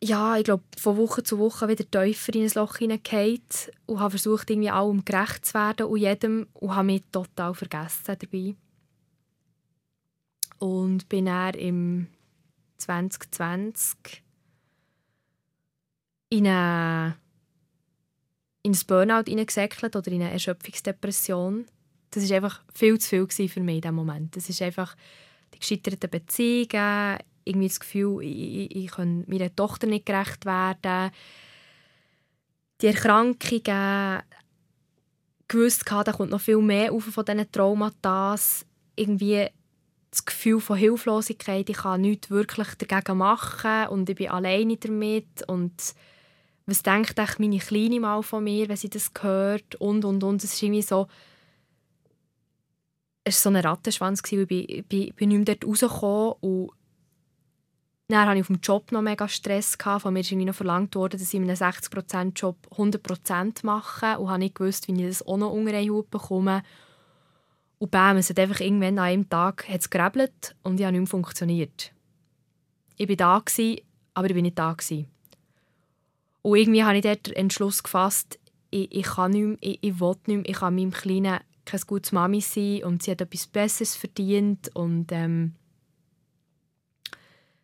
ja, 0.03 0.37
ich 0.37 0.43
glaube, 0.43 0.63
von 0.77 0.97
Woche 0.97 1.23
zu 1.23 1.37
Woche 1.37 1.67
wieder 1.67 1.89
tiefer 1.89 2.35
in 2.35 2.43
ein 2.43 2.51
Loch 2.55 2.77
hineingefallen 2.77 3.41
und 3.85 3.99
habe 3.99 4.11
versucht, 4.11 4.49
irgendwie 4.49 4.69
allem 4.69 5.05
gerecht 5.05 5.45
zu 5.45 5.53
werden 5.53 5.85
und 5.85 5.99
jedem 5.99 6.47
und 6.53 6.75
habe 6.75 6.87
mich 6.87 7.03
total 7.11 7.53
vergessen 7.53 8.17
dabei. 8.19 8.55
Und 10.59 11.09
bin 11.09 11.25
dann 11.25 11.53
im 11.55 12.07
2020 12.77 14.23
in, 16.29 16.47
eine, 16.47 17.17
in 18.63 18.73
ein 18.73 18.79
Burnout 18.87 19.23
hineingesäckelt 19.27 19.95
oder 19.95 20.11
in 20.11 20.21
eine 20.21 20.31
Erschöpfungsdepression. 20.31 21.65
Das 22.11 22.29
war 22.29 22.37
einfach 22.37 22.63
viel 22.73 22.99
zu 22.99 23.27
viel 23.27 23.49
für 23.49 23.59
mich 23.61 23.75
in 23.75 23.81
diesem 23.81 23.95
Moment. 23.95 24.35
Das 24.35 24.49
ist 24.49 24.61
einfach 24.61 24.95
die 25.53 25.59
gescheiterten 25.59 26.09
Beziehungen, 26.09 27.19
irgendwie 27.43 27.67
das 27.67 27.79
Gefühl, 27.79 28.23
ich, 28.23 28.71
ich, 28.71 28.85
ich 28.85 28.97
meiner 28.97 29.55
Tochter 29.55 29.87
nicht 29.87 30.05
gerecht 30.05 30.45
werden. 30.45 31.11
Die 32.81 32.87
Erkrankungen, 32.87 34.21
gewusst, 35.47 35.83
da 35.87 36.11
kommt 36.11 36.31
noch 36.31 36.41
viel 36.41 36.57
mehr 36.57 36.91
auf 36.91 37.03
von 37.03 37.25
diesen 37.25 37.51
Traumata. 37.51 38.35
Irgendwie 38.95 39.47
das 40.15 40.25
Gefühl 40.25 40.59
von 40.59 40.77
Hilflosigkeit, 40.77 41.69
ich 41.69 41.77
kann 41.77 42.01
nichts 42.01 42.29
wirklich 42.29 42.67
dagegen 42.75 43.17
machen 43.17 43.87
und 43.89 44.09
ich 44.09 44.15
bin 44.15 44.29
alleine 44.29 44.77
damit 44.77 45.43
und 45.47 45.73
was 46.65 46.81
denkt 46.81 47.39
meine 47.39 47.59
Kleine 47.59 47.99
mal 47.99 48.23
von 48.23 48.43
mir, 48.43 48.67
wenn 48.69 48.77
sie 48.77 48.89
das 48.89 49.11
hört 49.21 49.75
und 49.75 50.03
und 50.03 50.23
und. 50.23 50.43
Es 50.43 50.53
ist 50.53 50.63
irgendwie 50.63 50.81
so, 50.81 51.07
es 53.23 53.45
war 53.45 53.51
so 53.51 53.57
ein 53.57 53.63
Rattenschwanz, 53.63 54.21
ich 54.25 54.47
bin, 54.47 54.83
bin, 54.87 55.13
bin 55.13 55.29
nicht 55.29 55.47
mehr 55.47 55.57
rausgekommen 55.63 56.33
und 56.41 56.71
dann 58.07 58.27
hatte 58.27 58.37
ich 58.37 58.41
auf 58.41 58.47
dem 58.47 58.59
Job 58.61 58.91
noch 58.91 59.01
mega 59.01 59.27
Stress. 59.27 59.77
Von 59.81 60.13
mir 60.13 60.19
ist 60.19 60.31
noch 60.31 60.53
verlangt 60.53 60.95
worden, 60.95 61.19
dass 61.19 61.33
ich 61.33 61.33
in 61.33 61.43
einem 61.43 61.55
60%-Job 61.55 62.55
100% 62.77 63.65
mache 63.65 64.19
und 64.19 64.29
habe 64.29 64.39
nicht 64.39 64.59
wie 64.87 65.01
ich 65.01 65.07
das 65.07 65.25
auch 65.25 65.37
noch 65.37 65.51
unter 65.51 65.73
einen 65.73 65.89
Hut 65.89 66.11
bekomme. 66.11 66.61
Und 67.77 67.91
bam, 67.91 68.17
es 68.17 68.29
hat 68.29 68.39
einfach 68.39 68.59
irgendwann 68.59 68.99
an 68.99 69.05
einem 69.05 69.29
Tag 69.29 69.67
hat's 69.67 69.89
gerebelt 69.89 70.55
und 70.63 70.79
ich 70.79 70.85
habe 70.85 70.93
nicht 70.93 71.01
mehr 71.01 71.07
funktioniert. 71.07 71.91
Ich 72.97 73.09
war 73.09 73.15
da, 73.15 73.43
aber 74.13 74.29
ich 74.29 74.35
war 74.35 74.41
nicht 74.41 74.57
da. 74.57 74.75
Und 76.41 76.57
irgendwie 76.57 76.83
habe 76.83 76.97
ich 76.97 77.03
dort 77.03 77.27
den 77.27 77.33
Entschluss 77.33 77.83
gefasst, 77.83 78.39
ich, 78.71 78.93
ich 78.93 79.03
kann 79.05 79.31
nicht 79.31 79.45
mehr, 79.45 79.57
ich, 79.61 79.79
ich 79.81 79.99
will 79.99 80.15
nicht 80.25 80.27
mehr, 80.27 80.49
ich 80.49 80.57
kann 80.57 80.75
meinem 80.75 80.91
Kleinen 80.91 81.39
kein 81.65 81.81
gutes 81.87 82.11
Mami 82.11 82.41
sein 82.41 82.83
und 82.83 83.03
sie 83.03 83.11
hat 83.11 83.21
etwas 83.21 83.47
Besseres 83.47 83.95
verdient 83.95 84.69
und 84.75 85.11
ähm, 85.11 85.55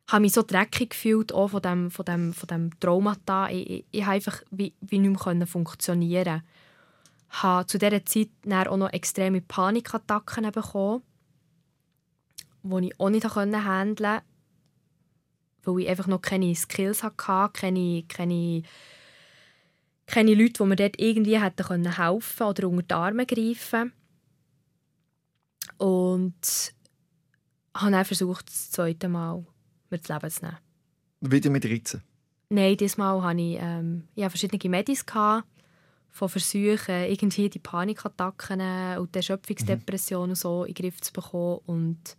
habe 0.08 0.22
mich 0.22 0.34
so 0.34 0.42
dreckig 0.42 0.90
gefühlt 0.90 1.34
auch 1.34 1.50
von 1.50 1.62
dem, 1.62 1.92
von 1.92 2.06
dem, 2.06 2.34
von 2.34 2.48
dem 2.48 2.80
Traumata. 2.80 3.50
Ich, 3.50 3.70
ich, 3.70 3.86
ich 3.92 4.06
einfach 4.06 4.42
wie, 4.50 4.74
wie 4.82 5.00
nicht 5.00 5.26
mehr 5.26 5.48
funktionieren 5.48 6.42
habe 7.32 7.66
zu 7.66 7.78
dieser 7.78 8.06
Zeit 8.06 8.30
dann 8.44 8.68
auch 8.68 8.78
noch 8.78 8.94
extreme 8.94 9.42
Panikattacken 9.42 10.52
bekommen, 10.52 11.02
die 12.64 12.88
ich 12.88 13.00
auch 13.00 13.10
nicht 13.10 13.36
handeln 13.36 13.64
konnte, 13.64 14.24
weil 15.64 15.80
ich 15.80 15.90
einfach 15.90 16.08
noch 16.08 16.22
keine 16.22 16.54
Skills 16.56 17.04
hatte, 17.04 17.50
keine, 17.54 18.04
keine, 18.04 18.64
keine 20.06 20.36
Leute, 20.36 20.64
die 20.64 20.66
mir 20.66 20.76
dort 20.76 21.00
irgendwie 21.00 21.40
hätten 21.40 21.96
helfen 21.96 22.48
oder 22.48 22.68
unter 22.68 22.84
die 22.84 22.94
Arme 22.94 23.26
greifen 23.26 23.94
Und 25.78 26.74
habe 27.74 27.92
dann 27.92 28.06
versucht, 28.06 28.48
das 28.48 28.72
zweite 28.72 29.08
Mal 29.08 29.46
mir 29.90 29.98
das 29.98 30.10
Leben 30.10 30.30
zu 30.30 30.46
nehmen. 30.46 30.58
Wieder 31.22 31.50
mit 31.50 31.66
Ritzen? 31.66 32.04
Nein, 32.50 32.76
diesmal 32.76 33.24
hatte 33.24 33.40
ich, 33.40 33.58
ähm, 33.62 34.10
ich 34.16 34.24
hatte 34.24 34.38
verschiedene 34.38 34.70
Medis. 34.70 35.06
Gehabt 35.06 35.46
von 36.12 36.30
Versuchen, 36.30 37.06
irgendwie 37.06 37.50
die 37.50 37.60
Panikattacken 37.60 38.98
und 38.98 39.16
die 39.16 39.20
Erschöpfungsdepression 39.20 40.30
mhm. 40.30 40.36
so 40.36 40.66
in 40.66 40.74
den 40.74 40.84
Griff 40.84 41.02
zu 41.02 41.14
bekommen. 41.14 41.62
Und 41.66 42.18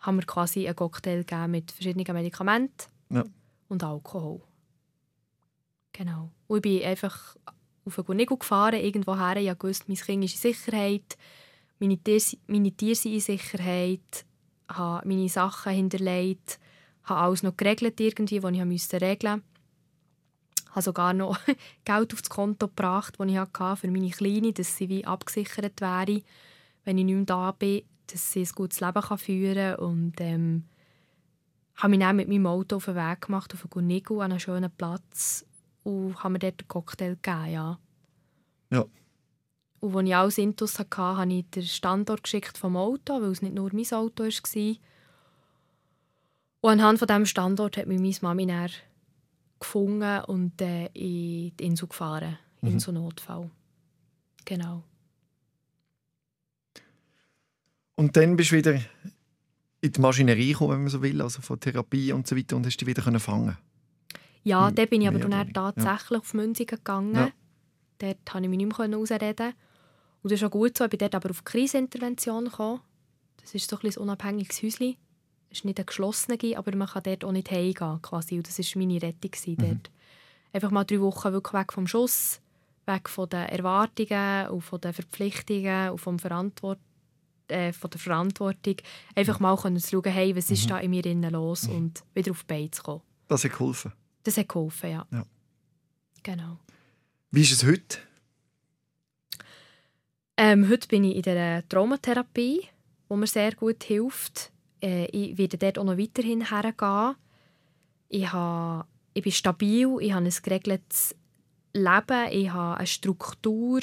haben 0.00 0.18
wir 0.18 0.26
quasi 0.26 0.66
einen 0.66 0.76
Cocktail 0.76 1.24
gegeben 1.24 1.52
mit 1.52 1.72
verschiedenen 1.72 2.14
Medikamenten 2.14 2.86
ja. 3.10 3.24
und 3.68 3.82
Alkohol. 3.82 4.40
Genau. 5.92 6.30
Und 6.46 6.56
ich 6.58 6.62
bin 6.62 6.82
einfach 6.84 7.36
auf 7.84 8.08
einen 8.08 8.16
Nego 8.18 8.36
gefahren, 8.36 8.80
irgendwo 8.80 9.16
her. 9.16 9.36
Ich 9.36 9.62
wusste, 9.62 9.84
mein 9.88 9.96
Kind 9.96 10.24
ist 10.24 10.44
in 10.44 10.54
Sicherheit, 10.54 11.16
meine 11.78 11.98
Tiere, 11.98 12.36
meine 12.46 12.72
Tiere 12.72 12.94
sind 12.94 13.14
in 13.14 13.20
Sicherheit, 13.20 14.24
habe 14.68 15.08
meine 15.08 15.28
Sachen 15.28 15.72
hinterlegt, 15.72 16.60
habe 17.04 17.20
alles 17.20 17.42
noch 17.42 17.56
geregelt, 17.56 18.00
irgendwie, 18.00 18.42
was 18.42 18.52
ich 18.52 18.60
regeln 18.60 18.68
musste 18.68 19.00
habe 20.78 20.84
sogar 20.84 21.12
noch 21.12 21.38
Geld 21.84 22.12
aufs 22.12 22.28
Konto 22.28 22.68
gebracht, 22.68 23.16
das 23.18 23.26
ich 23.26 23.36
hatte 23.36 23.76
für 23.76 23.90
meine 23.90 24.10
Kleine, 24.10 24.52
dass 24.52 24.76
sie 24.76 24.88
wie 24.88 25.04
abgesichert 25.04 25.80
wäre, 25.80 26.22
wenn 26.84 26.98
ich 26.98 27.04
nicht 27.04 27.14
mehr 27.14 27.24
da 27.24 27.52
bin, 27.52 27.82
dass 28.06 28.32
sie 28.32 28.42
ein 28.42 28.50
gutes 28.54 28.80
Leben 28.80 29.18
führen 29.18 29.76
kann. 29.76 29.84
Und 29.84 30.14
ähm, 30.20 30.64
habe 31.76 31.90
mich 31.90 32.00
dann 32.00 32.16
mit 32.16 32.28
meinem 32.28 32.46
Auto 32.46 32.76
auf 32.76 32.86
den 32.86 32.96
Weg 32.96 33.22
gemacht, 33.22 33.52
auf 33.54 33.62
einen 33.62 33.70
Gunigo, 33.70 34.20
an 34.20 34.32
einen 34.32 34.40
schönen 34.40 34.70
Platz 34.70 35.44
und 35.84 36.22
habe 36.22 36.32
mir 36.32 36.38
dort 36.38 36.60
einen 36.60 36.68
Cocktail 36.68 37.16
gegeben, 37.20 37.52
ja. 37.52 37.78
Ja. 38.70 38.84
Und 39.80 39.96
als 39.96 40.06
ich 40.06 40.16
alles 40.16 40.38
Intus 40.38 40.78
hatte, 40.78 40.96
habe 40.98 41.32
ich 41.32 41.48
den 41.50 41.62
Standort 41.62 42.24
geschickt 42.24 42.58
vom 42.58 42.76
Auto, 42.76 43.14
weil 43.14 43.30
es 43.30 43.42
nicht 43.42 43.54
nur 43.54 43.70
mein 43.72 43.92
Auto 43.92 44.24
war. 44.24 44.76
Und 46.60 46.70
anhand 46.70 46.98
von 46.98 47.06
diesem 47.06 47.26
Standort 47.26 47.76
hat 47.76 47.86
mich 47.86 48.00
meine 48.00 48.14
Mami 48.20 48.46
dann 48.46 48.70
gefunden 49.60 50.24
und 50.24 50.60
äh, 50.60 50.86
in 50.86 51.56
die 51.56 51.64
Insel 51.64 51.88
gefahren. 51.88 52.38
Mhm. 52.60 52.68
In 52.68 52.80
so 52.80 52.92
Notfall. 52.92 53.50
Genau. 54.44 54.82
Und 57.96 58.16
dann 58.16 58.36
bist 58.36 58.52
du 58.52 58.56
wieder 58.56 58.80
in 59.80 59.92
die 59.92 60.00
Maschinerie 60.00 60.52
gekommen, 60.52 60.72
wenn 60.72 60.80
man 60.82 60.88
so 60.88 61.02
will, 61.02 61.20
also 61.20 61.42
von 61.42 61.58
Therapie 61.58 62.12
und 62.12 62.26
so 62.26 62.36
weiter, 62.36 62.56
und 62.56 62.66
hast 62.66 62.76
dich 62.76 62.86
wieder 62.86 63.02
können 63.02 63.20
fangen 63.20 63.56
Ja, 64.44 64.70
dort 64.70 64.90
bin 64.90 65.02
ich 65.02 65.08
aber 65.08 65.18
dann 65.18 65.52
tatsächlich 65.52 66.20
auf 66.20 66.34
Münzigen 66.34 66.76
gegangen. 66.76 67.14
Ja. 67.14 67.30
Dort 67.98 68.24
konnte 68.24 68.46
ich 68.46 68.50
mich 68.50 68.58
nicht 68.58 68.78
mehr 68.78 68.98
ausreden. 68.98 69.52
Und 70.22 70.32
das 70.32 70.40
ist 70.40 70.44
auch 70.44 70.50
gut 70.50 70.76
so. 70.76 70.84
Ich 70.84 70.90
bin 70.90 70.98
dort 70.98 71.14
aber 71.14 71.30
auf 71.30 71.44
Krisenintervention 71.44 72.44
gekommen. 72.44 72.80
Das 73.40 73.54
ist 73.54 73.68
so 73.68 73.76
ein, 73.76 73.82
bisschen 73.82 74.02
ein 74.02 74.04
unabhängiges 74.04 74.62
Häuschen. 74.62 74.96
Es 75.50 75.58
ist 75.58 75.64
nicht 75.64 75.78
eine 75.78 75.86
geschlossene, 75.86 76.38
aber 76.56 76.76
man 76.76 76.88
kann 76.88 77.02
dort 77.02 77.24
auch 77.24 77.32
nicht 77.32 77.50
heimgehen. 77.50 78.02
Quasi. 78.02 78.36
Und 78.36 78.46
das 78.46 78.58
war 78.58 78.66
meine 78.82 79.00
Rettung. 79.02 79.30
Mhm. 79.46 79.56
Dort. 79.56 79.90
Einfach 80.52 80.70
mal 80.70 80.84
drei 80.84 81.00
Wochen 81.00 81.32
wirklich 81.32 81.54
weg 81.54 81.72
vom 81.72 81.86
Schuss, 81.86 82.40
weg 82.86 83.08
von 83.08 83.28
den 83.28 83.46
Erwartungen 83.48 84.48
und 84.48 84.60
von 84.62 84.80
den 84.80 84.92
Verpflichtungen 84.92 85.90
und 85.90 85.98
vom 85.98 86.18
Verantwort 86.18 86.78
äh, 87.48 87.72
von 87.72 87.90
der 87.90 88.00
Verantwortung. 88.00 88.76
Einfach 89.14 89.40
mal 89.40 89.56
können 89.56 89.78
zu 89.78 89.90
schauen, 89.90 90.12
hey, 90.12 90.36
was 90.36 90.50
ist 90.50 90.64
Mhm. 90.64 90.68
da 90.68 90.78
in 90.80 90.90
mir 90.90 91.04
innen 91.06 91.32
los 91.32 91.66
und 91.66 92.02
wieder 92.14 92.30
auf 92.32 92.40
die 92.42 92.46
Beine 92.46 92.70
zu 92.70 92.82
kommen. 92.82 93.02
Das 93.28 93.44
hat 93.44 93.52
geholfen. 93.52 93.92
Das 94.24 94.36
hat 94.36 94.48
geholfen, 94.48 94.90
ja. 94.90 95.06
Ja. 95.10 95.24
Genau. 96.22 96.58
Wie 97.30 97.42
ist 97.42 97.52
es 97.52 97.64
heute? 97.64 97.98
Ähm, 100.36 100.68
heute 100.68 100.88
bin 100.88 101.04
ich 101.04 101.16
in 101.16 101.22
der 101.22 101.68
Traumatherapie, 101.68 102.62
wo 103.08 103.16
mir 103.16 103.26
sehr 103.26 103.54
gut 103.54 103.82
hilft. 103.84 104.50
Äh, 104.82 105.06
ich 105.06 105.38
werde 105.38 105.58
dort 105.58 105.78
auch 105.78 105.84
noch 105.84 105.98
weiterhin 105.98 106.48
hergehen. 106.48 107.16
Ich, 108.08 108.26
ich 109.14 109.22
bin 109.22 109.32
stabil, 109.32 109.96
ich 110.00 110.12
habe 110.12 110.24
ein 110.24 110.34
geregeltes 110.42 111.14
Leben, 111.72 112.32
ich 112.32 112.50
habe 112.50 112.78
eine 112.78 112.86
Struktur. 112.86 113.80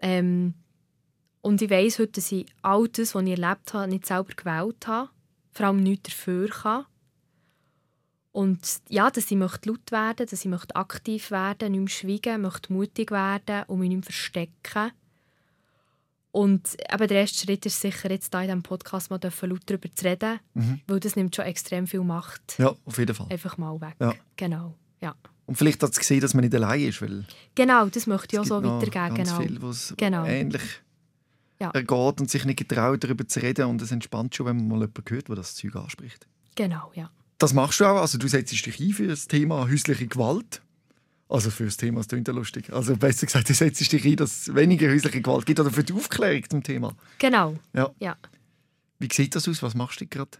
Ähm, 0.00 0.54
und 1.40 1.62
ich 1.62 1.70
weiss 1.70 1.98
heute, 1.98 2.12
dass 2.12 2.32
ich 2.32 2.46
all 2.62 2.88
das, 2.88 3.14
was 3.14 3.22
ich 3.24 3.38
erlebt 3.38 3.74
habe, 3.74 3.88
nicht 3.88 4.06
selber 4.06 4.34
gewählt 4.34 4.86
habe. 4.86 5.10
Vor 5.52 5.66
allem 5.66 5.82
nichts 5.82 6.10
dafür 6.10 6.48
kann. 6.48 6.84
Und 8.32 8.60
ja, 8.88 9.10
dass 9.10 9.30
ich 9.30 9.36
möchte 9.36 9.70
laut 9.70 9.90
werden 9.90 10.26
dass 10.26 10.44
ich 10.44 10.50
möchte 10.50 10.76
aktiv 10.76 11.30
werden 11.30 11.72
nicht 11.72 11.80
mehr 11.80 11.88
schweigen, 11.88 12.42
möchte 12.42 12.72
mutig 12.72 13.10
werden 13.10 13.64
und 13.66 13.80
mich 13.80 13.88
nicht 13.88 13.96
mehr 13.96 14.04
verstecken. 14.04 14.92
Und 16.30 16.76
eben 16.92 17.08
der 17.08 17.20
erste 17.20 17.38
Schritt 17.46 17.64
ist 17.66 17.80
sicher, 17.80 18.10
jetzt 18.10 18.32
hier 18.32 18.40
in 18.42 18.46
diesem 18.48 18.62
Podcast 18.62 19.10
mal 19.10 19.18
laut 19.22 19.60
darüber 19.66 19.88
zu 19.94 20.04
reden, 20.04 20.40
Mhm. 20.54 20.80
weil 20.86 21.00
das 21.00 21.16
nimmt 21.16 21.34
schon 21.34 21.46
extrem 21.46 21.86
viel 21.86 22.00
Macht 22.02 22.56
Ja, 22.58 22.74
auf 22.84 22.98
jeden 22.98 23.14
Fall. 23.14 23.26
einfach 23.30 23.56
mal 23.58 23.80
weg. 23.80 23.96
Ja. 24.00 24.14
Genau. 24.36 24.74
Ja. 25.00 25.14
Und 25.46 25.56
vielleicht 25.56 25.82
hat 25.82 25.92
es 25.92 25.98
gesehen, 25.98 26.20
dass 26.20 26.34
man 26.34 26.44
nicht 26.44 26.54
allein 26.54 26.82
ist, 26.82 27.00
weil 27.00 27.24
genau, 27.54 27.86
das 27.86 28.06
möchte 28.06 28.36
ich 28.36 28.40
auch 28.40 28.44
so 28.44 28.62
weitergeben. 28.62 29.14
ganz 29.16 29.30
Genau. 29.30 29.40
viel, 29.40 29.62
was 29.62 29.94
Genau. 29.96 30.24
ähnlich 30.26 30.62
Ja. 31.58 31.70
ergeht 31.70 32.20
und 32.20 32.30
sich 32.30 32.44
nicht 32.44 32.58
getraut, 32.58 33.02
darüber 33.02 33.26
zu 33.26 33.40
reden. 33.40 33.64
Und 33.66 33.80
es 33.80 33.90
entspannt 33.90 34.34
schon, 34.34 34.46
wenn 34.46 34.56
man 34.58 34.68
mal 34.68 34.74
jemanden 34.80 35.04
hört, 35.08 35.28
der 35.28 35.36
das 35.36 35.54
Zeug 35.54 35.74
anspricht. 35.76 36.26
genau, 36.54 36.92
ja. 36.94 37.10
Das 37.38 37.54
machst 37.54 37.78
du 37.80 37.84
auch. 37.84 38.00
Also 38.00 38.18
du 38.18 38.26
setzt 38.28 38.52
dich 38.52 38.66
ein 38.80 38.92
für 38.92 39.06
das 39.06 39.28
Thema 39.28 39.66
häusliche 39.68 40.06
Gewalt. 40.08 40.60
Also 41.28 41.50
für 41.50 41.66
das 41.66 41.76
Thema, 41.76 41.98
das 42.00 42.08
klingt 42.08 42.26
ja 42.26 42.34
lustig. 42.34 42.72
Also 42.72 42.96
besser 42.96 43.26
gesagt, 43.26 43.48
du 43.48 43.54
setzt 43.54 43.92
dich 43.92 44.04
ein, 44.04 44.16
dass 44.16 44.48
es 44.48 44.54
weniger 44.54 44.88
häusliche 44.88 45.20
Gewalt 45.20 45.44
gibt 45.44 45.60
oder 45.60 45.70
für 45.70 45.84
die 45.84 45.92
Aufklärung 45.92 46.48
zum 46.48 46.62
Thema. 46.62 46.94
Genau. 47.18 47.56
Ja. 47.74 47.90
Ja. 48.00 48.16
Wie 48.98 49.08
sieht 49.12 49.34
das 49.34 49.46
aus? 49.46 49.62
Was 49.62 49.74
machst 49.74 50.00
du 50.00 50.06
gerade? 50.06 50.30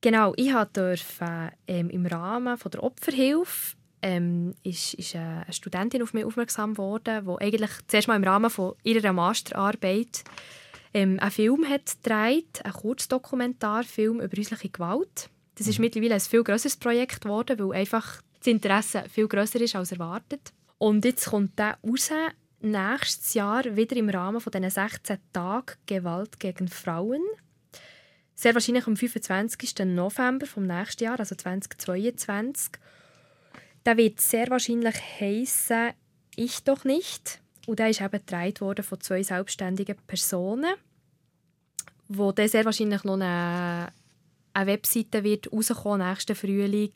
Genau, 0.00 0.32
ich 0.36 0.52
durfte 0.72 1.52
ähm, 1.66 1.90
im 1.90 2.06
Rahmen 2.06 2.56
von 2.58 2.70
der 2.70 2.82
Opferhilfe 2.82 3.76
ähm, 4.02 4.54
ist, 4.62 4.94
ist 4.94 5.16
eine 5.16 5.44
Studentin 5.50 6.02
auf 6.02 6.14
mich 6.14 6.24
aufmerksam 6.24 6.74
geworden, 6.74 7.26
die 7.26 7.44
eigentlich 7.44 7.70
zuerst 7.88 8.08
mal 8.08 8.16
im 8.16 8.24
Rahmen 8.24 8.50
von 8.50 8.74
ihrer 8.84 9.12
Masterarbeit 9.12 10.24
ähm, 10.94 11.18
einen 11.20 11.30
Film 11.30 11.68
hat 11.68 11.96
gedreht, 12.02 12.64
einen 12.64 12.74
Kurzdokumentarfilm 12.74 14.20
über 14.20 14.36
häusliche 14.36 14.68
Gewalt. 14.68 15.30
Das 15.56 15.66
ist 15.66 15.80
mittlerweile 15.80 16.14
ein 16.14 16.20
viel 16.20 16.44
grösseres 16.44 16.76
Projekt 16.76 17.22
geworden, 17.22 17.58
weil 17.58 17.80
einfach 17.80 18.22
das 18.38 18.46
Interesse 18.46 19.04
viel 19.08 19.28
grösser 19.28 19.60
ist 19.60 19.76
als 19.76 19.92
erwartet. 19.92 20.52
Und 20.78 21.04
jetzt 21.04 21.26
kommt 21.26 21.58
der 21.58 21.78
raus, 21.86 22.10
nächstes 22.60 23.34
Jahr 23.34 23.64
wieder 23.76 23.96
im 23.96 24.08
Rahmen 24.08 24.40
von 24.40 24.50
diesen 24.50 24.70
16 24.70 25.18
Tagen 25.32 25.74
Gewalt 25.86 26.38
gegen 26.40 26.68
Frauen. 26.68 27.22
Sehr 28.34 28.54
wahrscheinlich 28.54 28.86
am 28.86 28.96
25. 28.96 29.84
November 29.84 30.46
vom 30.46 30.66
nächsten 30.66 31.04
Jahr, 31.04 31.18
also 31.18 31.34
2022. 31.34 32.72
Der 33.84 33.96
wird 33.96 34.20
sehr 34.20 34.48
wahrscheinlich 34.50 34.94
heißen 35.20 35.90
Ich 36.36 36.62
doch 36.62 36.84
nicht. 36.84 37.40
Und 37.66 37.80
der 37.80 37.90
ist 37.90 38.00
eben 38.00 38.12
gedreht 38.12 38.60
worden 38.60 38.84
von 38.84 39.00
zwei 39.00 39.22
selbstständigen 39.22 39.96
Personen, 40.06 40.74
wo 42.06 42.32
dann 42.32 42.48
sehr 42.48 42.64
wahrscheinlich 42.64 43.04
noch 43.04 43.14
eine, 43.14 43.88
eine 44.54 44.66
Webseite 44.66 45.22
wird 45.24 45.52
rauskommen 45.52 46.08
nächsten 46.08 46.36
Frühling 46.36 46.92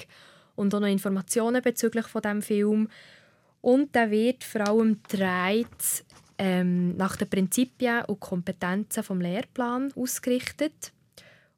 und 0.55 0.74
auch 0.74 0.80
noch 0.80 0.88
Informationen 0.88 1.62
bezüglich 1.62 2.07
von 2.07 2.22
dem 2.22 2.42
Film. 2.42 2.88
Und 3.61 3.94
der 3.94 4.11
wird 4.11 4.44
vor 4.44 4.68
allem 4.68 5.00
gedreht 5.03 6.05
ähm, 6.38 6.96
nach 6.96 7.16
den 7.16 7.30
Prinzipien 7.30 8.05
und 8.07 8.20
Kompetenzen 8.20 9.03
vom 9.03 9.20
Lehrplan 9.20 9.92
ausgerichtet. 9.94 10.92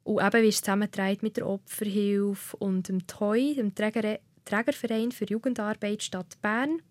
Und 0.03 0.21
eben 0.21 0.43
wird 0.43 0.53
es 0.53 0.61
zusammengetragen 0.61 1.19
mit 1.21 1.37
der 1.37 1.47
Opferhilfe 1.47 2.55
und 2.57 2.87
dem 2.87 3.07
TOI, 3.07 3.55
dem 3.55 3.73
Träger 3.73 4.19
Trägerverein 4.45 5.11
für 5.11 5.25
Jugendarbeit 5.25 6.03
Stadt 6.03 6.39
Bern. 6.41 6.81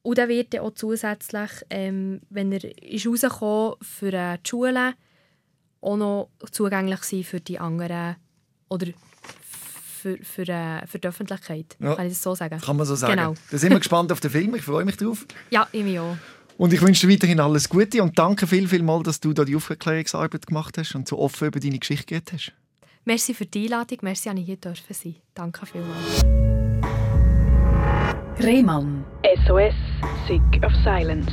Und 0.00 0.18
dann 0.18 0.28
wird 0.28 0.54
dann 0.54 0.62
auch 0.62 0.72
zusätzlich, 0.72 1.50
ähm, 1.70 2.22
wenn 2.30 2.50
er 2.50 2.64
ist 2.82 3.02
für 3.02 4.12
äh, 4.12 4.38
die 4.38 4.48
Schulen, 4.48 4.94
auch 5.80 5.96
noch 5.96 6.30
zugänglich 6.50 7.02
sein 7.02 7.24
für 7.24 7.40
die 7.40 7.58
anderen 7.58 8.16
oder 8.68 8.86
für, 10.02 10.18
für, 10.22 10.48
äh, 10.48 10.86
für 10.86 10.98
die 10.98 11.08
Öffentlichkeit. 11.08 11.76
Ja. 11.78 11.94
Kann 11.94 12.06
ich 12.06 12.12
das 12.12 12.22
so 12.22 12.34
sagen? 12.34 12.60
Kann 12.60 12.76
man 12.76 12.86
so 12.86 12.96
sagen. 12.96 13.16
Genau. 13.16 13.34
Da 13.50 13.58
sind 13.58 13.70
wir 13.70 13.78
gespannt 13.78 14.10
auf 14.10 14.20
den 14.20 14.30
Film. 14.30 14.54
Ich 14.54 14.62
freue 14.62 14.84
mich 14.84 14.96
drauf. 14.96 15.24
Ja, 15.50 15.68
ich 15.72 15.84
mich 15.84 15.98
auch. 15.98 16.16
Und 16.58 16.72
ich 16.72 16.82
wünsche 16.82 17.06
dir 17.06 17.12
weiterhin 17.12 17.40
alles 17.40 17.68
Gute 17.68 18.02
und 18.02 18.18
danke 18.18 18.46
viel, 18.46 18.68
viel 18.68 18.82
mal, 18.82 19.02
dass 19.02 19.20
du 19.20 19.32
da 19.32 19.44
die 19.44 19.56
Aufklärungsarbeit 19.56 20.46
gemacht 20.46 20.76
hast 20.76 20.94
und 20.94 21.08
so 21.08 21.18
offen 21.18 21.48
über 21.48 21.60
deine 21.60 21.78
Geschichte 21.78 22.06
geredet 22.06 22.32
hast. 22.32 22.52
Merci 23.04 23.34
für 23.34 23.46
die 23.46 23.64
Einladung. 23.64 23.98
Merci, 24.02 24.28
dass 24.28 24.38
ich 24.38 24.44
hier 24.46 24.56
dürfen 24.56 24.94
sein. 24.94 25.14
Danke 25.34 25.66
vielmals. 25.66 26.22
Rehmann. 28.40 29.04
SOS, 29.46 29.74
Sick 30.26 30.64
of 30.64 30.72
Silence. 30.84 31.32